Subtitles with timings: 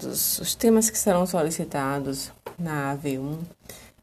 [0.00, 3.38] solicitados, os temas que serão solicitados na AV1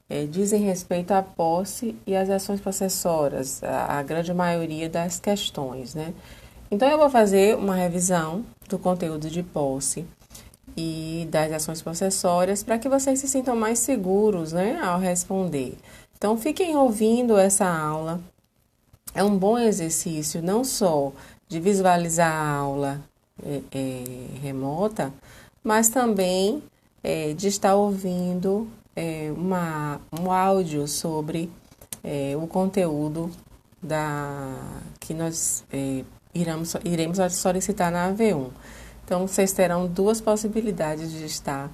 [0.09, 5.95] é, dizem respeito à posse e às ações possessoras, a, a grande maioria das questões,
[5.95, 6.13] né?
[6.69, 10.05] Então, eu vou fazer uma revisão do conteúdo de posse
[10.75, 15.77] e das ações possessórias para que vocês se sintam mais seguros, né, ao responder.
[16.17, 18.19] Então, fiquem ouvindo essa aula.
[19.15, 21.13] É um bom exercício, não só
[21.47, 23.01] de visualizar a aula
[23.43, 24.03] é, é,
[24.41, 25.13] remota,
[25.67, 26.63] mas também
[27.03, 31.51] é, de estar ouvindo é, uma, um áudio sobre
[32.01, 33.29] é, o conteúdo
[33.83, 34.55] da,
[34.97, 38.47] que nós é, iremos, iremos solicitar na AV1.
[39.03, 41.69] Então, vocês terão duas possibilidades de estar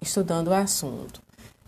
[0.00, 1.20] estudando o assunto.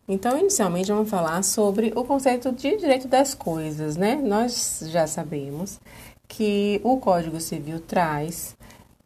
[0.06, 4.15] Então, inicialmente, vamos falar sobre o conceito de direito das coisas, né?
[4.15, 5.80] Nós já sabemos
[6.28, 8.55] que o Código Civil traz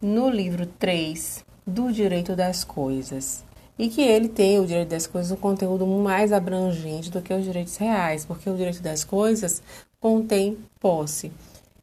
[0.00, 3.45] no livro 3 do Direito das Coisas
[3.78, 7.45] e que ele tem o direito das coisas um conteúdo mais abrangente do que os
[7.45, 9.62] direitos reais, porque o direito das coisas
[9.98, 11.32] contém posse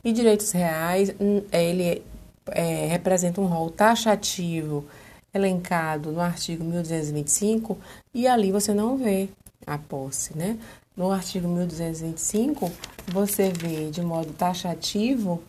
[0.04, 2.04] e direitos reais hum, ele
[2.48, 4.86] é, representa um rol taxativo
[5.34, 7.78] elencado no artigo 1225
[8.14, 9.30] e ali você não vê
[9.66, 10.58] a posse, né?
[10.96, 12.72] No artigo 1225
[13.08, 15.42] você vê de modo taxativo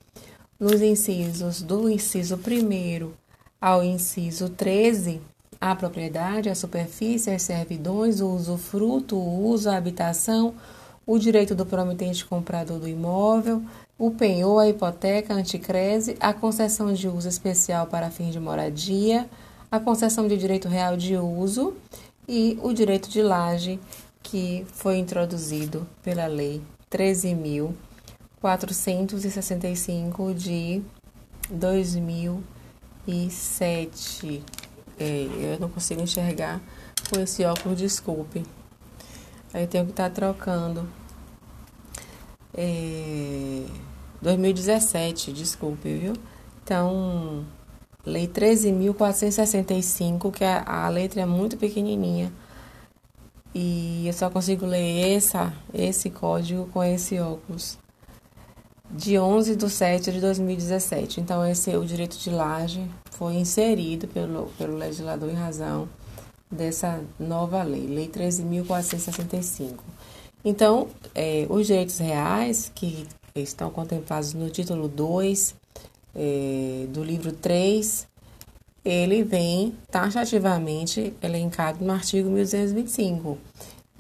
[0.59, 3.13] nos incisos do inciso 1
[3.61, 5.21] ao inciso 13
[5.61, 10.55] a propriedade, a superfície, as servidões, o usufruto, o uso, a habitação,
[11.07, 13.63] o direito do promitente comprador do imóvel,
[13.99, 19.29] o penhor, a hipoteca, a anticrese, a concessão de uso especial para fim de moradia,
[19.71, 21.75] a concessão de direito real de uso
[22.29, 23.81] e o direito de laje,
[24.23, 26.61] que foi introduzido pela Lei
[28.43, 30.83] 13.465 de
[31.51, 34.43] 2007.
[34.99, 36.61] É, eu não consigo enxergar
[37.11, 38.43] com esse óculos, desculpe.
[39.53, 40.89] Aí eu tenho que estar tá trocando.
[42.55, 43.65] É,
[44.21, 46.15] 2017, desculpe, viu?
[46.63, 47.47] Então,
[48.09, 52.33] Lei 13.465, que a, a letra é muito pequenininha.
[53.55, 57.79] E eu só consigo ler essa, esse código com esse óculos.
[58.91, 61.21] De 11 de 7 de 2017.
[61.21, 65.89] Então, esse o direito de laje foi inserido pelo, pelo legislador em razão
[66.51, 69.75] dessa nova lei, Lei 13.465.
[70.45, 75.55] Então, é, os direitos reais que estão contemplados no título 2
[76.15, 78.09] é, do livro 3
[78.85, 83.37] ele vem taxativamente elencado no artigo 1225.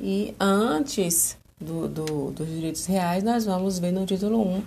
[0.00, 4.64] E antes do, do, dos direitos reais, nós vamos ver no título 1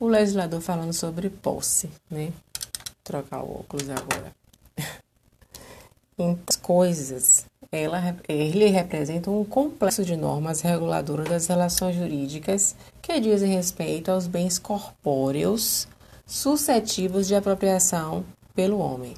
[0.00, 2.26] o legislador falando sobre posse, né?
[2.26, 4.32] Vou trocar o óculos agora.
[6.48, 13.52] As coisas, ela, ele representa um complexo de normas reguladoras das relações jurídicas que dizem
[13.52, 15.88] respeito aos bens corpóreos
[16.26, 19.14] suscetíveis de apropriação pelo homem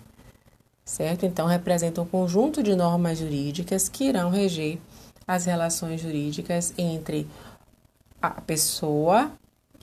[0.91, 1.25] certo?
[1.25, 4.79] Então, representa um conjunto de normas jurídicas que irão reger
[5.31, 7.25] as relações jurídicas entre
[8.21, 9.31] a pessoa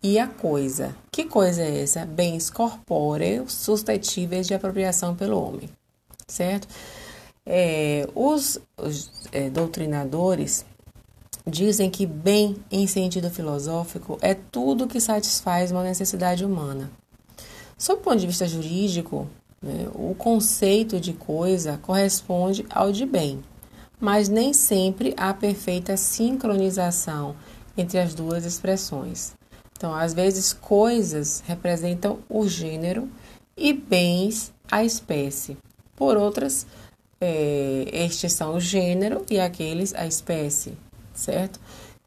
[0.04, 0.94] e a coisa.
[1.10, 2.06] Que coisa é essa?
[2.06, 5.70] Bens corpóreos suscetíveis de apropriação pelo homem,
[6.28, 6.68] certo?
[7.46, 10.66] É, os, os é, doutrinadores
[11.46, 16.92] dizem que bem, em sentido filosófico, é tudo que satisfaz uma necessidade humana.
[17.78, 19.26] Sob o ponto de vista jurídico,
[19.62, 19.88] né?
[19.94, 23.42] O conceito de coisa corresponde ao de bem,
[24.00, 27.36] mas nem sempre há perfeita sincronização
[27.78, 29.34] entre as duas expressões.
[29.78, 33.08] Então, às vezes, coisas representam o gênero
[33.56, 35.58] e bens a espécie.
[35.96, 36.66] Por outras,
[37.22, 40.78] é, estes são o gênero e aqueles a espécie,
[41.14, 41.60] certo?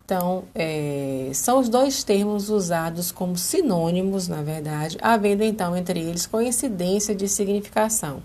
[0.05, 6.27] Então, é, são os dois termos usados como sinônimos, na verdade, havendo então entre eles
[6.27, 8.21] coincidência de significação.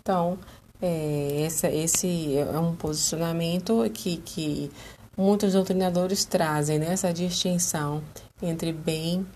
[0.00, 0.38] Então,
[0.84, 4.70] é, essa, esse é um posicionamento que, que
[5.16, 8.02] muitos doutrinadores trazem, né, essa distinção
[8.42, 9.26] entre bem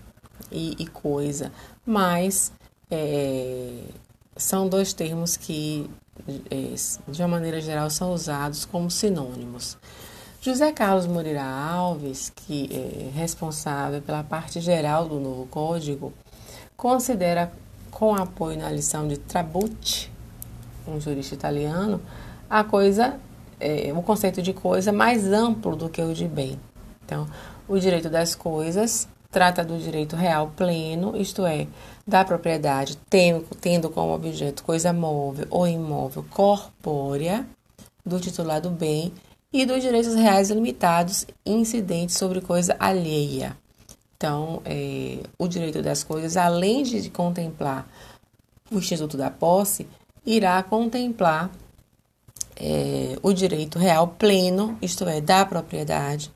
[0.51, 1.51] e, e coisa,
[1.83, 2.51] mas
[2.91, 3.81] é,
[4.37, 5.89] são dois termos que,
[6.51, 9.75] é, de uma maneira geral, são usados como sinônimos.
[10.41, 16.13] José Carlos Moreira Alves, que é responsável pela parte geral do novo código,
[16.77, 17.51] considera,
[17.89, 20.09] com apoio na lição de Trabucci,
[20.89, 22.01] um jurista italiano,
[22.49, 23.19] a coisa,
[23.59, 26.59] é, o conceito de coisa mais amplo do que o de bem.
[27.05, 27.27] Então,
[27.67, 31.67] o direito das coisas trata do direito real pleno, isto é,
[32.05, 37.45] da propriedade tendo, tendo como objeto coisa móvel ou imóvel corpórea
[38.05, 39.13] do titular do bem
[39.53, 43.55] e dos direitos reais limitados incidentes sobre coisa alheia.
[44.17, 47.87] Então, é, o direito das coisas, além de contemplar
[48.71, 49.87] o Instituto da Posse,
[50.25, 51.51] irá contemplar
[52.55, 56.31] é, o direito real pleno, isto é, da propriedade,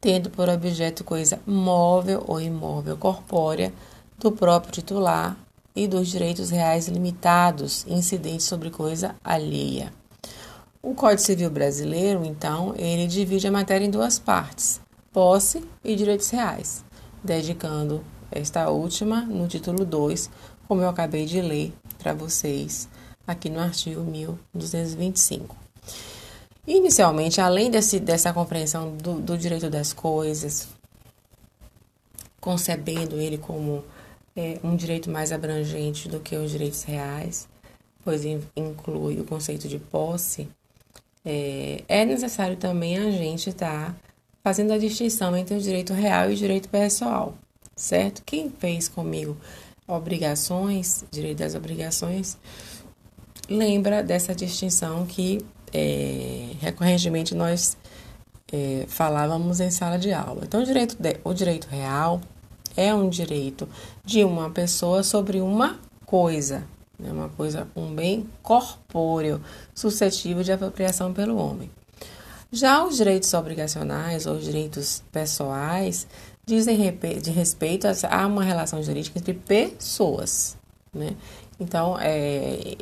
[0.00, 3.72] tendo por objeto coisa móvel ou imóvel corpórea
[4.18, 5.36] do próprio titular
[5.74, 9.92] e dos direitos reais limitados incidentes sobre coisa alheia.
[10.82, 14.80] O Código Civil Brasileiro, então, ele divide a matéria em duas partes:
[15.12, 16.84] posse e direitos reais,
[17.22, 20.30] dedicando esta última no título 2,
[20.66, 22.88] como eu acabei de ler para vocês
[23.28, 25.54] aqui no artigo 1225.
[26.66, 30.68] Inicialmente, além desse, dessa compreensão do, do direito das coisas,
[32.40, 33.84] concebendo ele como
[34.34, 37.46] é, um direito mais abrangente do que os direitos reais,
[38.02, 38.22] pois
[38.56, 40.48] inclui o conceito de posse,
[41.24, 43.96] é, é necessário também a gente estar tá
[44.42, 47.34] fazendo a distinção entre o direito real e o direito pessoal,
[47.76, 48.22] certo?
[48.24, 49.36] Quem fez comigo
[49.86, 52.36] obrigações, direito das obrigações,
[53.48, 57.76] lembra dessa distinção que é, recorrentemente nós
[58.52, 60.42] é, falávamos em sala de aula.
[60.44, 62.20] Então, o direito, de, o direito real
[62.76, 63.68] é um direito
[64.04, 66.64] de uma pessoa sobre uma coisa,
[66.98, 67.10] né?
[67.10, 69.40] uma coisa, um bem corpóreo,
[69.74, 71.70] suscetível de apropriação pelo homem.
[72.50, 76.06] Já os direitos obrigacionais ou os direitos pessoais
[76.46, 76.78] dizem
[77.20, 80.56] de respeito a uma relação jurídica entre pessoas,
[80.94, 81.14] né?
[81.60, 82.76] Então, é,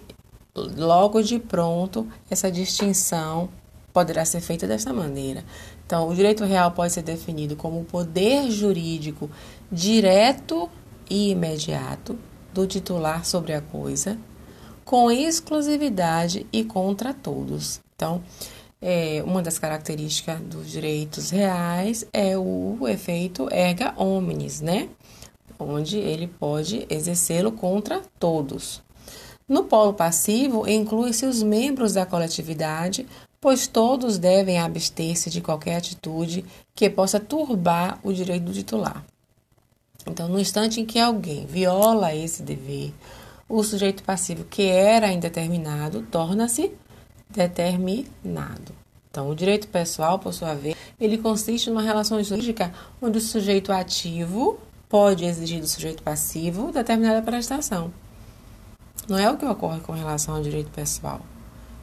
[0.57, 3.49] logo de pronto, essa distinção
[3.93, 5.45] poderá ser feita dessa maneira.
[5.87, 9.31] Então, o direito real pode ser definido como o poder jurídico
[9.71, 10.69] direto
[11.09, 12.19] e imediato
[12.53, 14.19] do titular sobre a coisa,
[14.85, 17.81] com exclusividade e contra todos.
[17.95, 18.23] Então,
[18.81, 24.89] é, uma das características dos direitos reais é o efeito erga omnes, né?
[25.59, 28.86] Onde ele pode exercê-lo contra todos.
[29.49, 33.07] No polo passivo, inclui-se os membros da coletividade,
[33.41, 36.45] pois todos devem abster-se de qualquer atitude
[36.75, 39.05] que possa turbar o direito do titular.
[40.05, 42.93] Então, no instante em que alguém viola esse dever,
[43.49, 46.73] o sujeito passivo que era indeterminado torna-se
[47.31, 48.75] determinado.
[49.11, 53.73] Então, o direito pessoal, por sua vez, ele consiste numa relação jurídica onde o sujeito
[53.73, 54.59] ativo
[54.89, 57.93] pode exigir do sujeito passivo determinada prestação.
[59.09, 61.21] Não é o que ocorre com relação ao direito pessoal.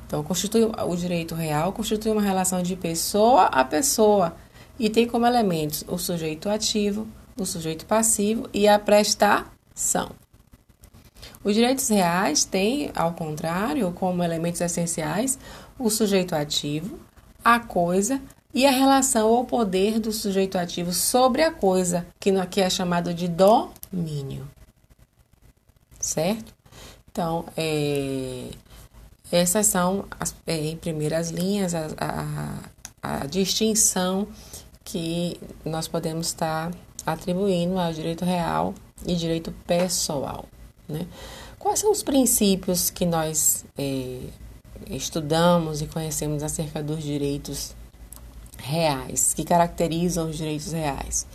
[0.05, 4.35] Então, constitui o direito real constitui uma relação de pessoa a pessoa
[4.77, 10.11] e tem como elementos o sujeito ativo, o sujeito passivo e a prestação.
[11.43, 15.37] Os direitos reais têm, ao contrário, como elementos essenciais,
[15.77, 16.99] o sujeito ativo,
[17.43, 18.21] a coisa
[18.53, 23.13] e a relação ou poder do sujeito ativo sobre a coisa, que aqui é chamado
[23.13, 24.47] de domínio.
[25.99, 26.53] Certo?
[27.13, 28.47] Então, é,
[29.31, 32.57] essas são, as, é, em primeiras linhas, a, a,
[33.03, 34.27] a, distinção
[34.83, 36.71] que nós podemos estar
[37.05, 38.73] atribuindo ao direito real
[39.05, 40.45] e direito pessoal.
[40.89, 41.05] Né?
[41.59, 44.21] Quais são os princípios que nós é,
[44.89, 47.75] estudamos e conhecemos acerca dos direitos
[48.57, 51.27] reais, que caracterizam os direitos reais?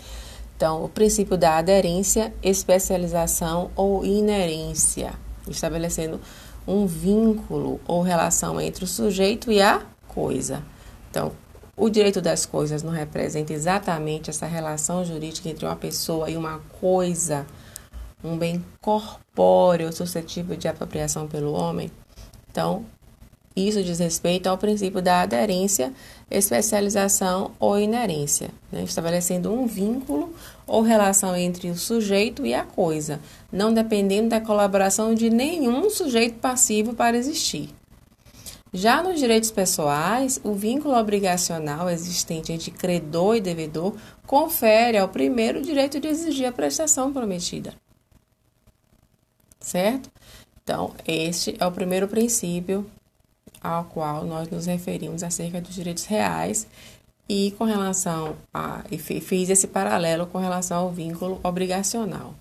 [0.56, 5.14] Então, o princípio da aderência, especialização ou inerência
[5.52, 6.20] estabelecendo
[6.66, 10.62] um vínculo ou relação entre o sujeito e a coisa.
[11.10, 11.32] Então,
[11.76, 16.60] o direito das coisas não representa exatamente essa relação jurídica entre uma pessoa e uma
[16.80, 17.46] coisa,
[18.22, 21.90] um bem corpóreo suscetível de apropriação pelo homem.
[22.50, 22.84] Então,
[23.54, 25.92] isso diz respeito ao princípio da aderência,
[26.30, 28.82] especialização ou inerência, né?
[28.82, 30.34] estabelecendo um vínculo
[30.66, 33.20] ou relação entre o sujeito e a coisa,
[33.52, 37.70] não dependendo da colaboração de nenhum sujeito passivo para existir.
[38.72, 45.60] Já nos direitos pessoais, o vínculo obrigacional existente entre credor e devedor confere ao primeiro
[45.60, 47.74] o direito de exigir a prestação prometida.
[49.58, 50.10] Certo?
[50.62, 52.84] Então, este é o primeiro princípio
[53.60, 56.66] ao qual nós nos referimos acerca dos direitos reais
[57.28, 62.34] e com relação a e fiz esse paralelo com relação ao vínculo obrigacional.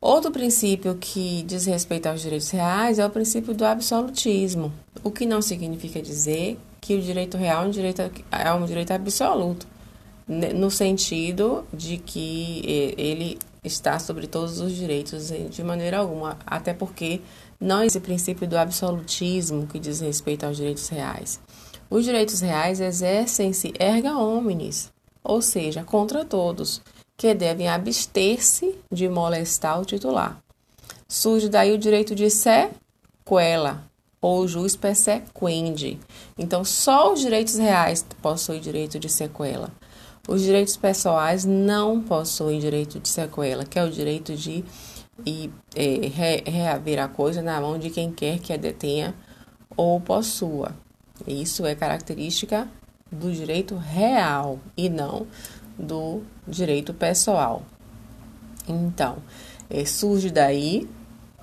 [0.00, 5.26] Outro princípio que diz respeito aos direitos reais é o princípio do absolutismo, o que
[5.26, 9.66] não significa dizer que o direito real é um direito, é um direito absoluto.
[10.28, 12.62] no sentido de que
[12.96, 17.20] ele está sobre todos os direitos de maneira alguma, até porque
[17.58, 21.40] não esse princípio do absolutismo que diz respeito aos direitos reais.
[21.90, 24.92] Os direitos reais exercem-se erga omnes,
[25.24, 26.82] ou seja, contra todos,
[27.18, 30.40] que devem abster-se de molestar o titular.
[31.08, 33.84] Surge daí o direito de sequela,
[34.20, 35.98] ou jus persequendi.
[36.38, 39.70] Então, só os direitos reais possuem direito de sequela.
[40.28, 44.64] Os direitos pessoais não possuem direito de sequela, que é o direito de
[45.26, 49.12] e é, re, reaver a coisa na mão de quem quer que a detenha
[49.76, 50.70] ou possua.
[51.26, 52.68] Isso é característica
[53.10, 55.26] do direito real e não
[55.78, 57.62] do direito pessoal.
[58.66, 59.18] Então,
[59.70, 60.88] é, surge daí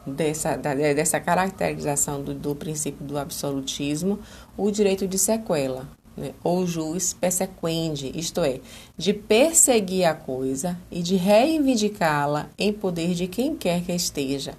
[0.06, 4.20] dessa, dessa caracterização do, do princípio do absolutismo
[4.58, 6.34] o direito de sequela, né?
[6.44, 8.60] ou jus persequendi, isto é,
[8.98, 14.54] de perseguir a coisa e de reivindicá-la em poder de quem quer que esteja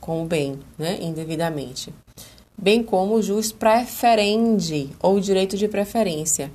[0.00, 0.98] com o bem, né?
[1.00, 1.92] indevidamente.
[2.56, 6.52] Bem como o jus preferendi, ou direito de preferência.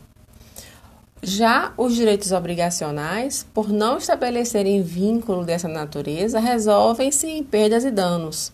[1.21, 8.53] Já os direitos obrigacionais, por não estabelecerem vínculo dessa natureza, resolvem-se em perdas e danos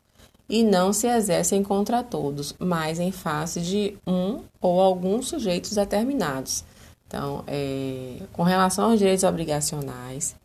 [0.49, 6.63] e não se exercem contra todos, mas em face de um ou alguns sujeitos determinados.
[7.07, 10.35] Então, é, com relação aos direitos obrigacionais,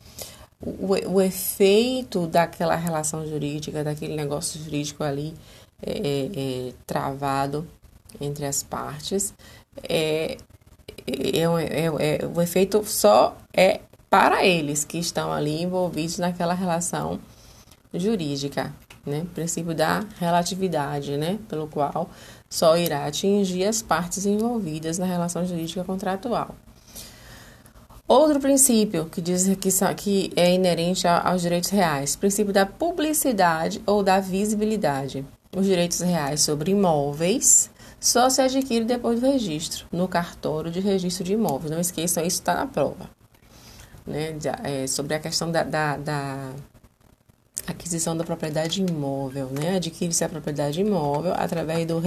[0.60, 5.34] o, o, efeito daquela relação jurídica, daquele negócio jurídico ali
[5.82, 7.66] é, é, é travado
[8.20, 9.32] entre as partes,
[9.88, 10.36] é,
[11.06, 17.20] é, é, o efeito só é para eles que estão ali envolvidos naquela relação
[17.94, 18.72] jurídica
[19.04, 19.26] né?
[19.34, 21.38] Princípio da relatividade, né?
[21.48, 22.10] Pelo qual
[22.48, 26.54] só irá atingir as partes envolvidas na relação jurídica contratual.
[28.06, 34.02] Outro princípio que diz que, que é inerente aos direitos reais, princípio da publicidade ou
[34.02, 35.24] da visibilidade.
[35.56, 41.22] Os direitos reais sobre imóveis só se adquirem depois do registro, no cartório de registro
[41.22, 41.70] de imóveis.
[41.70, 43.10] Não esqueçam, isso está na prova.
[44.06, 44.38] Né?
[44.64, 46.52] É, sobre a questão da, da, da
[47.66, 49.76] aquisição da propriedade imóvel, né?
[49.76, 52.00] Adquire-se a propriedade imóvel através do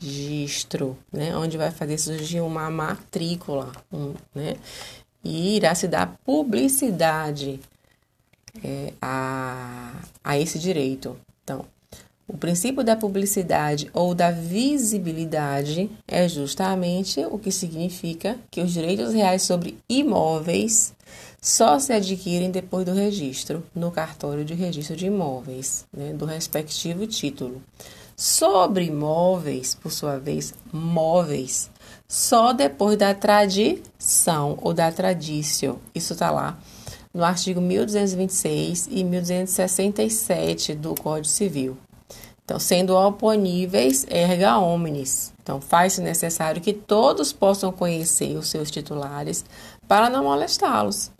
[0.00, 1.36] registro, né?
[1.36, 4.54] Onde vai fazer surgir uma matrícula, um, né?
[5.22, 7.60] E irá se dar publicidade
[8.64, 11.18] é, a, a esse direito.
[11.42, 11.66] Então,
[12.32, 19.12] o princípio da publicidade ou da visibilidade é justamente o que significa que os direitos
[19.12, 20.94] reais sobre imóveis
[21.42, 27.04] só se adquirem depois do registro no cartório de registro de imóveis, né, do respectivo
[27.04, 27.60] título.
[28.16, 31.68] Sobre imóveis, por sua vez, móveis,
[32.06, 35.80] só depois da tradição ou da tradição.
[35.92, 36.56] Isso está lá
[37.12, 41.76] no artigo 1226 e 1267 do Código Civil.
[42.50, 45.32] Então, sendo oponíveis erga omnes.
[45.40, 49.44] Então, faz-se necessário que todos possam conhecer os seus titulares
[49.86, 51.12] para não molestá-los.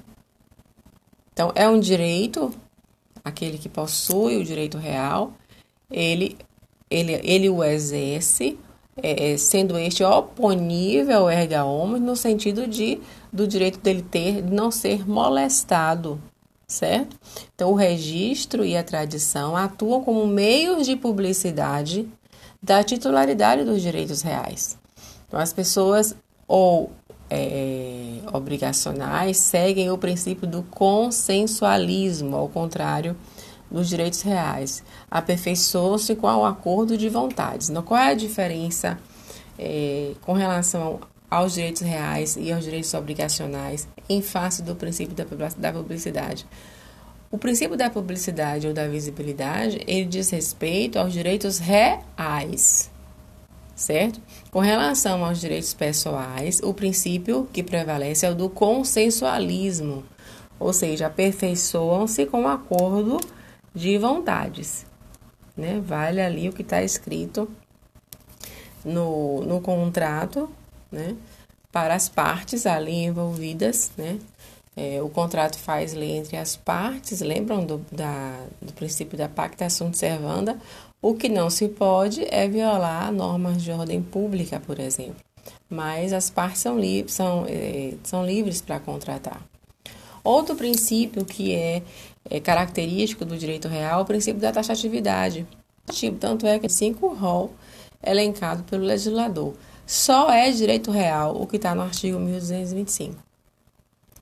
[1.33, 2.51] Então, é um direito,
[3.23, 5.33] aquele que possui o direito real,
[5.89, 6.37] ele,
[6.91, 8.59] ele, ele o exerce,
[9.01, 13.01] é, é sendo este oponível erga omnes, no sentido de
[13.33, 16.21] do direito dele ter, de não ser molestado,
[16.71, 17.17] certo?
[17.55, 22.09] Então, o registro e a tradição atuam como meios de publicidade
[22.63, 24.79] da titularidade dos direitos reais.
[25.27, 26.15] Então, as pessoas
[26.47, 26.93] ou
[27.29, 33.17] é, obrigacionais seguem o princípio do consensualismo, ao contrário
[33.71, 34.83] dos direitos reais.
[35.11, 37.69] Aperfeiçoam-se com o acordo de vontades.
[37.69, 38.99] Então, qual é a diferença
[39.59, 41.01] é, com relação
[41.31, 45.15] aos direitos reais e aos direitos obrigacionais em face do princípio
[45.57, 46.47] da publicidade?
[47.31, 52.91] O princípio da publicidade ou da visibilidade, ele diz respeito aos direitos reais,
[53.77, 54.21] certo?
[54.51, 60.03] Com relação aos direitos pessoais, o princípio que prevalece é o do consensualismo,
[60.59, 63.21] ou seja, aperfeiçoam-se com acordo
[63.73, 64.85] de vontades.
[65.57, 65.81] Né?
[65.81, 67.49] Vale ali o que está escrito
[68.85, 70.51] no, no contrato,
[70.91, 71.17] né?
[71.73, 74.19] Para as partes ali envolvidas, né?
[74.77, 79.69] É, o contrato faz lei entre as partes, lembram do, da, do princípio da pacta
[79.69, 80.59] sunt servanda,
[81.03, 85.17] o que não se pode é violar normas de ordem pública, por exemplo.
[85.69, 89.43] Mas as partes são, li são, é, são livres para contratar.
[90.23, 91.83] Outro princípio que é,
[92.29, 95.47] é, característico do direito real é o princípio da taxatividade.
[96.21, 97.53] Tanto é que cinco rol
[98.05, 99.55] elencado pelo legislador.
[99.91, 103.17] Só é direito real o que está no artigo 1225.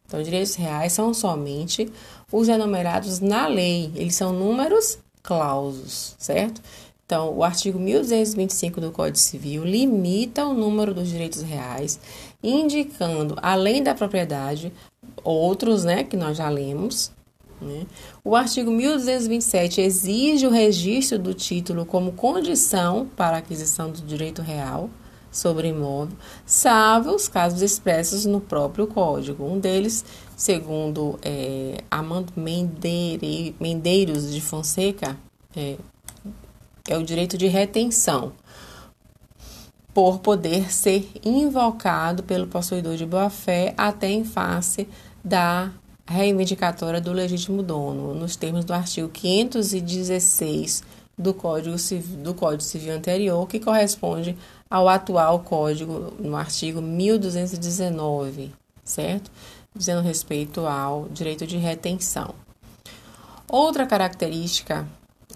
[0.07, 1.93] Então, direitos reais são somente
[2.33, 6.63] os enumerados na lei, eles são números clausos, certo?
[7.05, 12.01] Então, o artigo 1225 do Código Civil limita o número dos direitos reais,
[12.43, 14.73] indicando, além da propriedade,
[15.23, 17.13] outros, né, que nós já lemos.
[17.61, 17.87] Né?
[18.25, 24.41] O artigo 1227 exige o registro do título como condição para a aquisição do direito
[24.41, 24.89] real
[25.31, 29.45] sobre imóvel, salvo os casos expressos no próprio Código.
[29.45, 30.05] Um deles,
[30.37, 35.17] segundo é, Amando Mendeire, Mendeiros de Fonseca,
[35.57, 35.77] é,
[36.89, 38.33] é o direito de retenção,
[39.93, 44.89] por poder ser invocado pelo possuidor de boa-fé até em face
[45.25, 45.73] da
[46.07, 50.83] reivindicatória do legítimo dono, nos termos do artigo 516
[51.19, 54.37] do Código Civil, do Código Civil anterior, que corresponde
[54.71, 58.53] ao atual Código, no artigo 1219,
[58.85, 59.31] certo?
[59.75, 62.35] Dizendo respeito ao direito de retenção.
[63.49, 64.87] Outra característica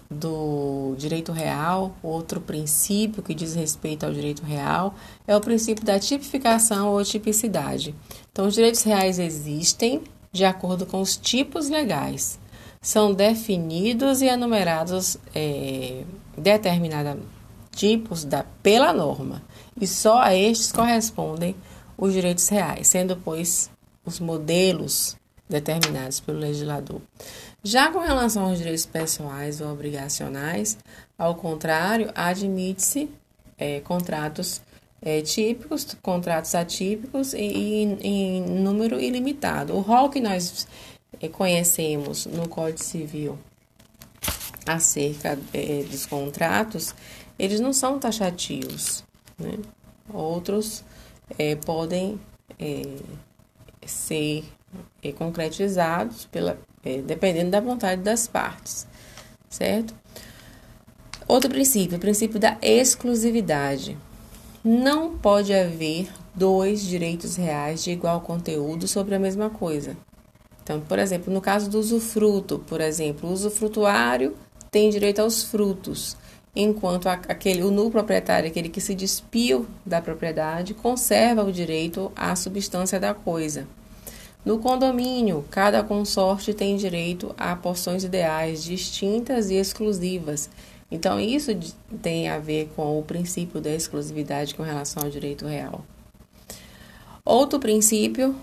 [0.09, 4.93] do direito real, outro princípio que diz respeito ao direito real,
[5.27, 7.95] é o princípio da tipificação ou tipicidade.
[8.31, 12.39] Então, os direitos reais existem de acordo com os tipos legais.
[12.81, 16.03] São definidos e enumerados é,
[16.37, 17.21] determinados
[17.75, 19.41] tipos da, pela norma,
[19.79, 21.55] e só a estes correspondem
[21.97, 23.69] os direitos reais, sendo, pois,
[24.05, 25.15] os modelos
[25.49, 27.01] determinados pelo legislador.
[27.63, 30.77] Já com relação aos direitos pessoais ou obrigacionais,
[31.17, 33.09] ao contrário, admite-se
[33.57, 34.61] é, contratos
[35.01, 39.75] é, típicos, contratos atípicos em, em número ilimitado.
[39.75, 40.67] O rol que nós
[41.21, 43.37] é, conhecemos no Código Civil
[44.65, 46.95] acerca é, dos contratos,
[47.37, 49.03] eles não são taxativos.
[49.37, 49.57] Né?
[50.13, 50.83] Outros
[51.37, 52.19] é, podem
[52.59, 52.83] é,
[53.85, 54.43] ser
[55.01, 58.87] é, concretizados pela, é, dependendo da vontade das partes,
[59.49, 59.93] certo?
[61.27, 63.97] Outro princípio, o princípio da exclusividade.
[64.63, 69.97] Não pode haver dois direitos reais de igual conteúdo sobre a mesma coisa.
[70.63, 74.35] Então, por exemplo, no caso do usufruto, por exemplo, o usufrutuário
[74.71, 76.15] tem direito aos frutos,
[76.55, 82.35] enquanto aquele, o nulo proprietário, aquele que se despiu da propriedade, conserva o direito à
[82.35, 83.67] substância da coisa.
[84.45, 90.49] No condomínio, cada consorte tem direito a porções ideais distintas e exclusivas.
[90.91, 91.57] Então, isso
[92.01, 95.83] tem a ver com o princípio da exclusividade com relação ao direito real.
[97.25, 98.35] Outro princípio,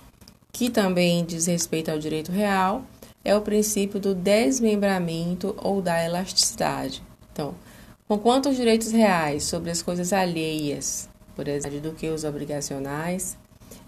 [0.51, 2.83] que também diz respeito ao direito real,
[3.23, 7.03] é o princípio do desmembramento ou da elasticidade.
[7.31, 7.55] Então,
[8.11, 13.39] conquanto os direitos reais sobre as coisas alheias, por exemplo, do que os obrigacionais,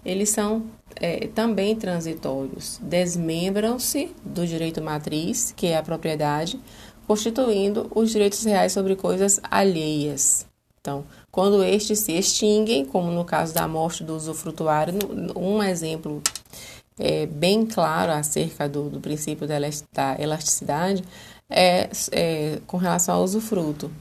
[0.05, 0.63] eles são
[0.95, 2.79] é, também transitórios.
[2.81, 6.57] Desmembram-se do direito matriz, que é a propriedade,
[7.05, 10.45] constituindo os direitos reais sobre coisas alheias.
[10.79, 14.93] Então, quando estes se extinguem, como no caso da morte do usufrutuário,
[15.35, 16.21] um exemplo
[16.97, 19.57] é, bem claro acerca do, do princípio da
[20.17, 21.03] elasticidade
[21.49, 23.91] é, é com relação ao usufruto.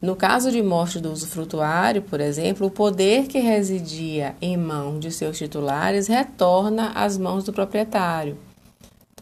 [0.00, 5.10] No caso de morte do usufrutuário, por exemplo, o poder que residia em mão de
[5.10, 8.38] seus titulares retorna às mãos do proprietário.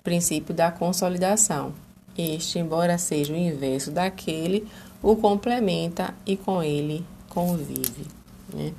[0.05, 1.73] Princípio da consolidação.
[2.17, 4.69] Este, embora seja o inverso daquele,
[5.03, 8.07] o complementa e com ele convive.
[8.55, 8.73] Né?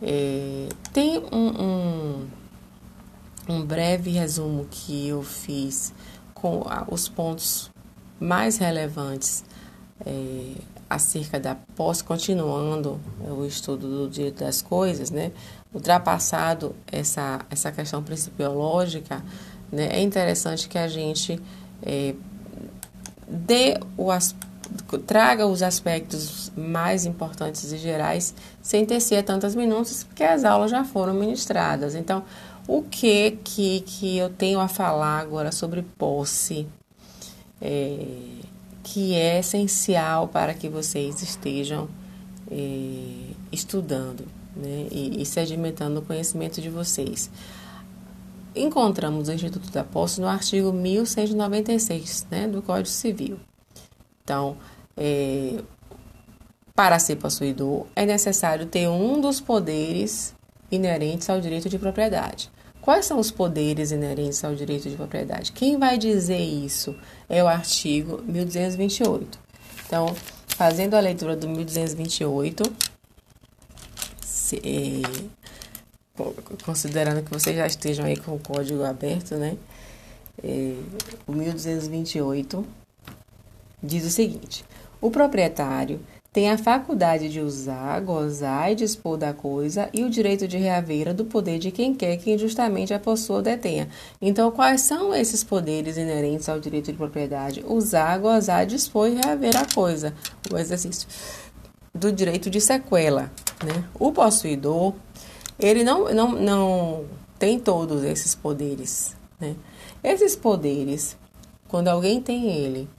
[0.00, 2.26] É, tem um, um,
[3.48, 5.92] um breve resumo que eu fiz
[6.34, 7.68] com os pontos
[8.20, 9.44] mais relevantes.
[10.04, 10.52] É,
[10.88, 15.32] acerca da posse, continuando o estudo do direito das coisas, né,
[15.74, 19.22] ultrapassado essa, essa questão principiológica,
[19.70, 21.40] né, é interessante que a gente
[21.82, 22.14] é,
[23.28, 24.08] dê o,
[25.06, 30.84] traga os aspectos mais importantes e gerais sem tecer tantas minúcias, porque as aulas já
[30.84, 31.94] foram ministradas.
[31.94, 32.24] Então,
[32.68, 36.66] o que que, que eu tenho a falar agora sobre posse?
[37.60, 37.98] É,
[38.86, 41.88] que é essencial para que vocês estejam
[42.48, 47.28] é, estudando né, e, e sedimentando o conhecimento de vocês.
[48.54, 53.40] Encontramos o Instituto da Posse no artigo 1196 né, do Código Civil.
[54.22, 54.56] Então,
[54.96, 55.60] é,
[56.72, 60.32] para ser possuidor, é necessário ter um dos poderes
[60.70, 62.52] inerentes ao direito de propriedade.
[62.86, 65.50] Quais são os poderes inerentes ao direito de propriedade?
[65.50, 66.94] Quem vai dizer isso
[67.28, 69.40] é o artigo 1228.
[69.84, 70.14] Então,
[70.46, 72.62] fazendo a leitura do 1228,
[74.24, 75.02] se, é,
[76.64, 79.56] considerando que vocês já estejam aí com o código aberto, né?
[80.40, 80.76] É,
[81.26, 82.64] o 1228
[83.82, 84.64] diz o seguinte:
[85.00, 85.98] o proprietário
[86.36, 91.14] tem a faculdade de usar, gozar e dispor da coisa e o direito de reaver
[91.14, 93.88] do poder de quem quer que injustamente a possua ou detenha.
[94.20, 97.64] Então, quais são esses poderes inerentes ao direito de propriedade?
[97.66, 100.12] Usar, gozar, dispor e reaver a coisa.
[100.52, 101.08] O exercício
[101.94, 103.32] do direito de sequela.
[103.64, 103.82] Né?
[103.98, 104.92] O possuidor,
[105.58, 107.04] ele não, não, não
[107.38, 109.16] tem todos esses poderes.
[109.40, 109.56] Né?
[110.04, 111.16] Esses poderes,
[111.66, 112.90] quando alguém tem ele,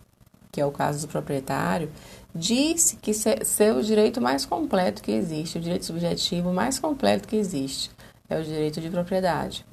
[0.51, 1.91] que é o caso do proprietário,
[2.37, 7.35] disse que ser o direito mais completo que existe, o direito subjetivo mais completo que
[7.35, 7.91] existe,
[8.29, 9.65] é o direito de propriedade.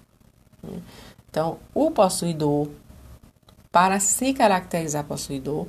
[1.29, 2.69] Então, o possuidor,
[3.71, 5.67] para se caracterizar possuidor,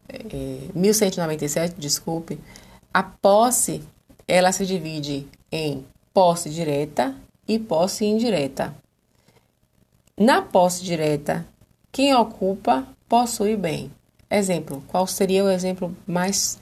[0.08, 2.40] é, 1197, desculpe,
[2.96, 3.82] a posse,
[4.26, 7.14] ela se divide em posse direta
[7.46, 8.74] e posse indireta.
[10.18, 11.46] Na posse direta,
[11.92, 13.90] quem ocupa possui bem.
[14.30, 16.58] Exemplo, qual seria o exemplo mais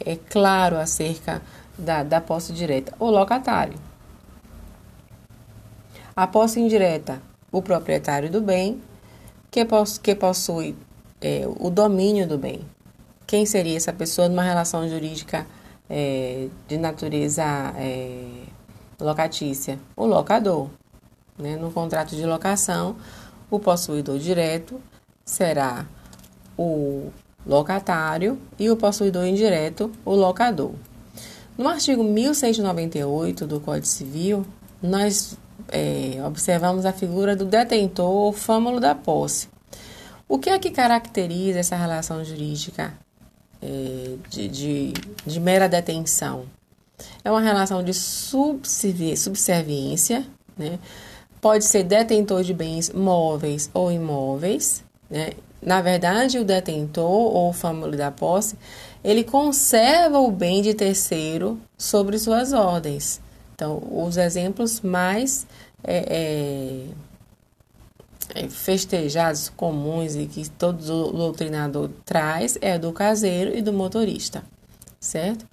[0.00, 1.42] é, claro acerca
[1.78, 2.94] da, da posse direta?
[2.98, 3.78] O locatário.
[6.16, 7.20] A posse indireta,
[7.52, 8.80] o proprietário do bem,
[9.50, 10.74] que, poss que possui
[11.20, 12.64] é, o domínio do bem.
[13.26, 15.46] Quem seria essa pessoa numa relação jurídica
[15.88, 17.44] é, de natureza
[17.76, 18.44] é,
[19.00, 19.78] locatícia?
[19.96, 20.68] O locador.
[21.38, 21.56] Né?
[21.56, 22.96] No contrato de locação,
[23.50, 24.80] o possuidor direto
[25.24, 25.86] será
[26.56, 27.10] o
[27.46, 30.72] locatário e o possuidor indireto, o locador.
[31.56, 34.44] No artigo 1198 do Código Civil,
[34.82, 35.36] nós
[35.68, 39.48] é, observamos a figura do detentor ou fâmulo da posse.
[40.28, 42.94] O que é que caracteriza essa relação jurídica
[44.28, 44.92] de, de,
[45.26, 46.44] de, mera detenção.
[47.24, 50.24] É uma relação de subserviência,
[50.56, 50.78] né?
[51.40, 54.84] pode ser detentor de bens móveis ou imóveis.
[55.10, 55.30] Né?
[55.60, 58.56] Na verdade, o detentor ou família da posse,
[59.02, 63.20] ele conserva o bem de terceiro sobre suas ordens.
[63.54, 65.46] Então, os exemplos mais
[65.82, 66.86] é, é,
[68.50, 74.42] festejados comuns e que todo doutrinador traz é do caseiro e do motorista,
[74.98, 75.46] certo?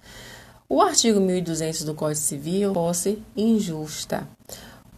[0.68, 4.26] O artigo 1200 do Código Civil, posse injusta.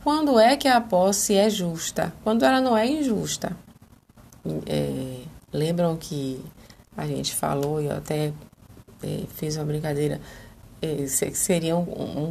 [0.02, 2.12] Quando é que a posse é justa?
[2.22, 3.56] Quando ela não é injusta.
[4.66, 6.40] É, lembram que
[6.96, 8.32] a gente falou e eu até
[9.02, 10.20] é, fiz uma brincadeira
[10.84, 12.30] é, seria um, um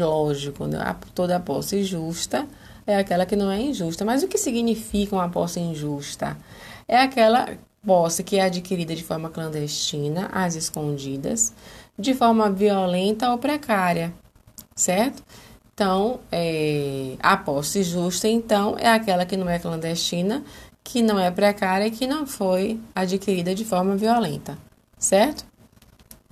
[0.00, 0.78] lógico, né?
[1.14, 2.46] toda posse justa
[2.86, 4.04] é aquela que não é injusta.
[4.04, 6.36] Mas o que significa uma posse injusta?
[6.86, 7.48] É aquela
[7.84, 11.52] posse que é adquirida de forma clandestina, às escondidas,
[11.98, 14.12] de forma violenta ou precária,
[14.74, 15.22] certo?
[15.72, 20.42] Então, é, a posse justa, então, é aquela que não é clandestina,
[20.82, 24.56] que não é precária e que não foi adquirida de forma violenta,
[24.98, 25.44] certo?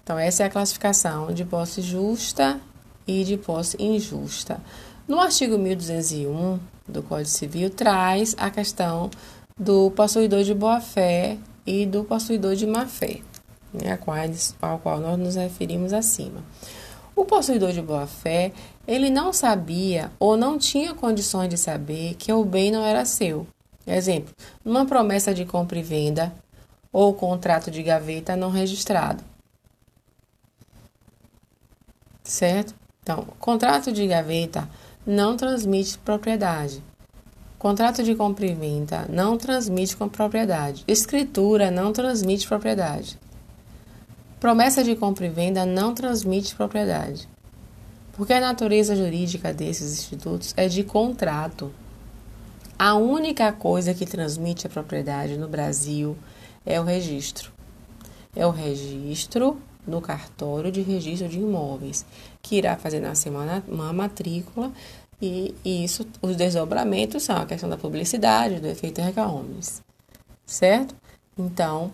[0.02, 2.60] Então, essa é a classificação de posse justa
[3.06, 4.60] e de posse injusta.
[5.06, 9.10] No artigo 1201 do Código Civil, traz a questão
[9.58, 13.20] do possuidor de boa-fé e do possuidor de má-fé,
[13.72, 13.98] né,
[14.60, 16.44] ao qual nós nos referimos acima.
[17.16, 18.52] O possuidor de boa-fé,
[18.86, 23.46] ele não sabia ou não tinha condições de saber que o bem não era seu.
[23.84, 24.32] Exemplo,
[24.64, 26.32] numa promessa de compra e venda
[26.92, 29.24] ou contrato de gaveta não registrado.
[32.22, 32.74] Certo?
[33.02, 34.68] Então, contrato de gaveta
[35.06, 36.82] não transmite propriedade.
[37.58, 40.84] Contrato de compra e venda não transmite com propriedade.
[40.86, 43.18] Escritura não transmite propriedade.
[44.40, 47.28] Promessa de compra e venda não transmite propriedade.
[48.12, 51.72] Porque a natureza jurídica desses institutos é de contrato.
[52.78, 56.16] A única coisa que transmite a propriedade no Brasil
[56.66, 57.52] é o registro.
[58.34, 62.04] É o registro no cartório de registro de imóveis,
[62.42, 64.72] que irá fazer nascer uma, uma matrícula
[65.20, 69.80] E, e isso, os desdobramentos são a questão da publicidade, do efeito Erga Omnes,
[70.44, 70.96] certo?
[71.38, 71.92] Então,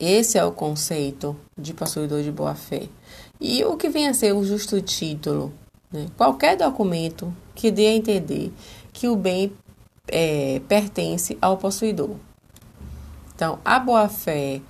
[0.00, 2.88] esse é o conceito de possuidor de boa-fé.
[3.38, 5.52] E o que vem a ser o justo título?
[5.92, 6.06] Né?
[6.16, 8.50] Qualquer documento que dê a entender
[8.92, 9.52] que o bem
[10.08, 12.16] é, pertence ao possuidor.
[13.34, 14.62] Então, a boa-fé,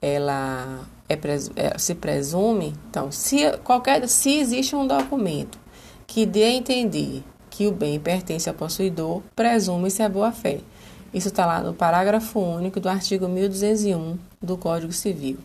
[0.00, 1.18] ela é,
[1.56, 5.58] é, se presume, então, se, qualquer, se existe um documento
[6.06, 10.60] que dê a entender que o bem pertence ao possuidor, presume-se a boa-fé.
[11.12, 15.38] Isso está lá no parágrafo único do artigo 1201 do Código Civil.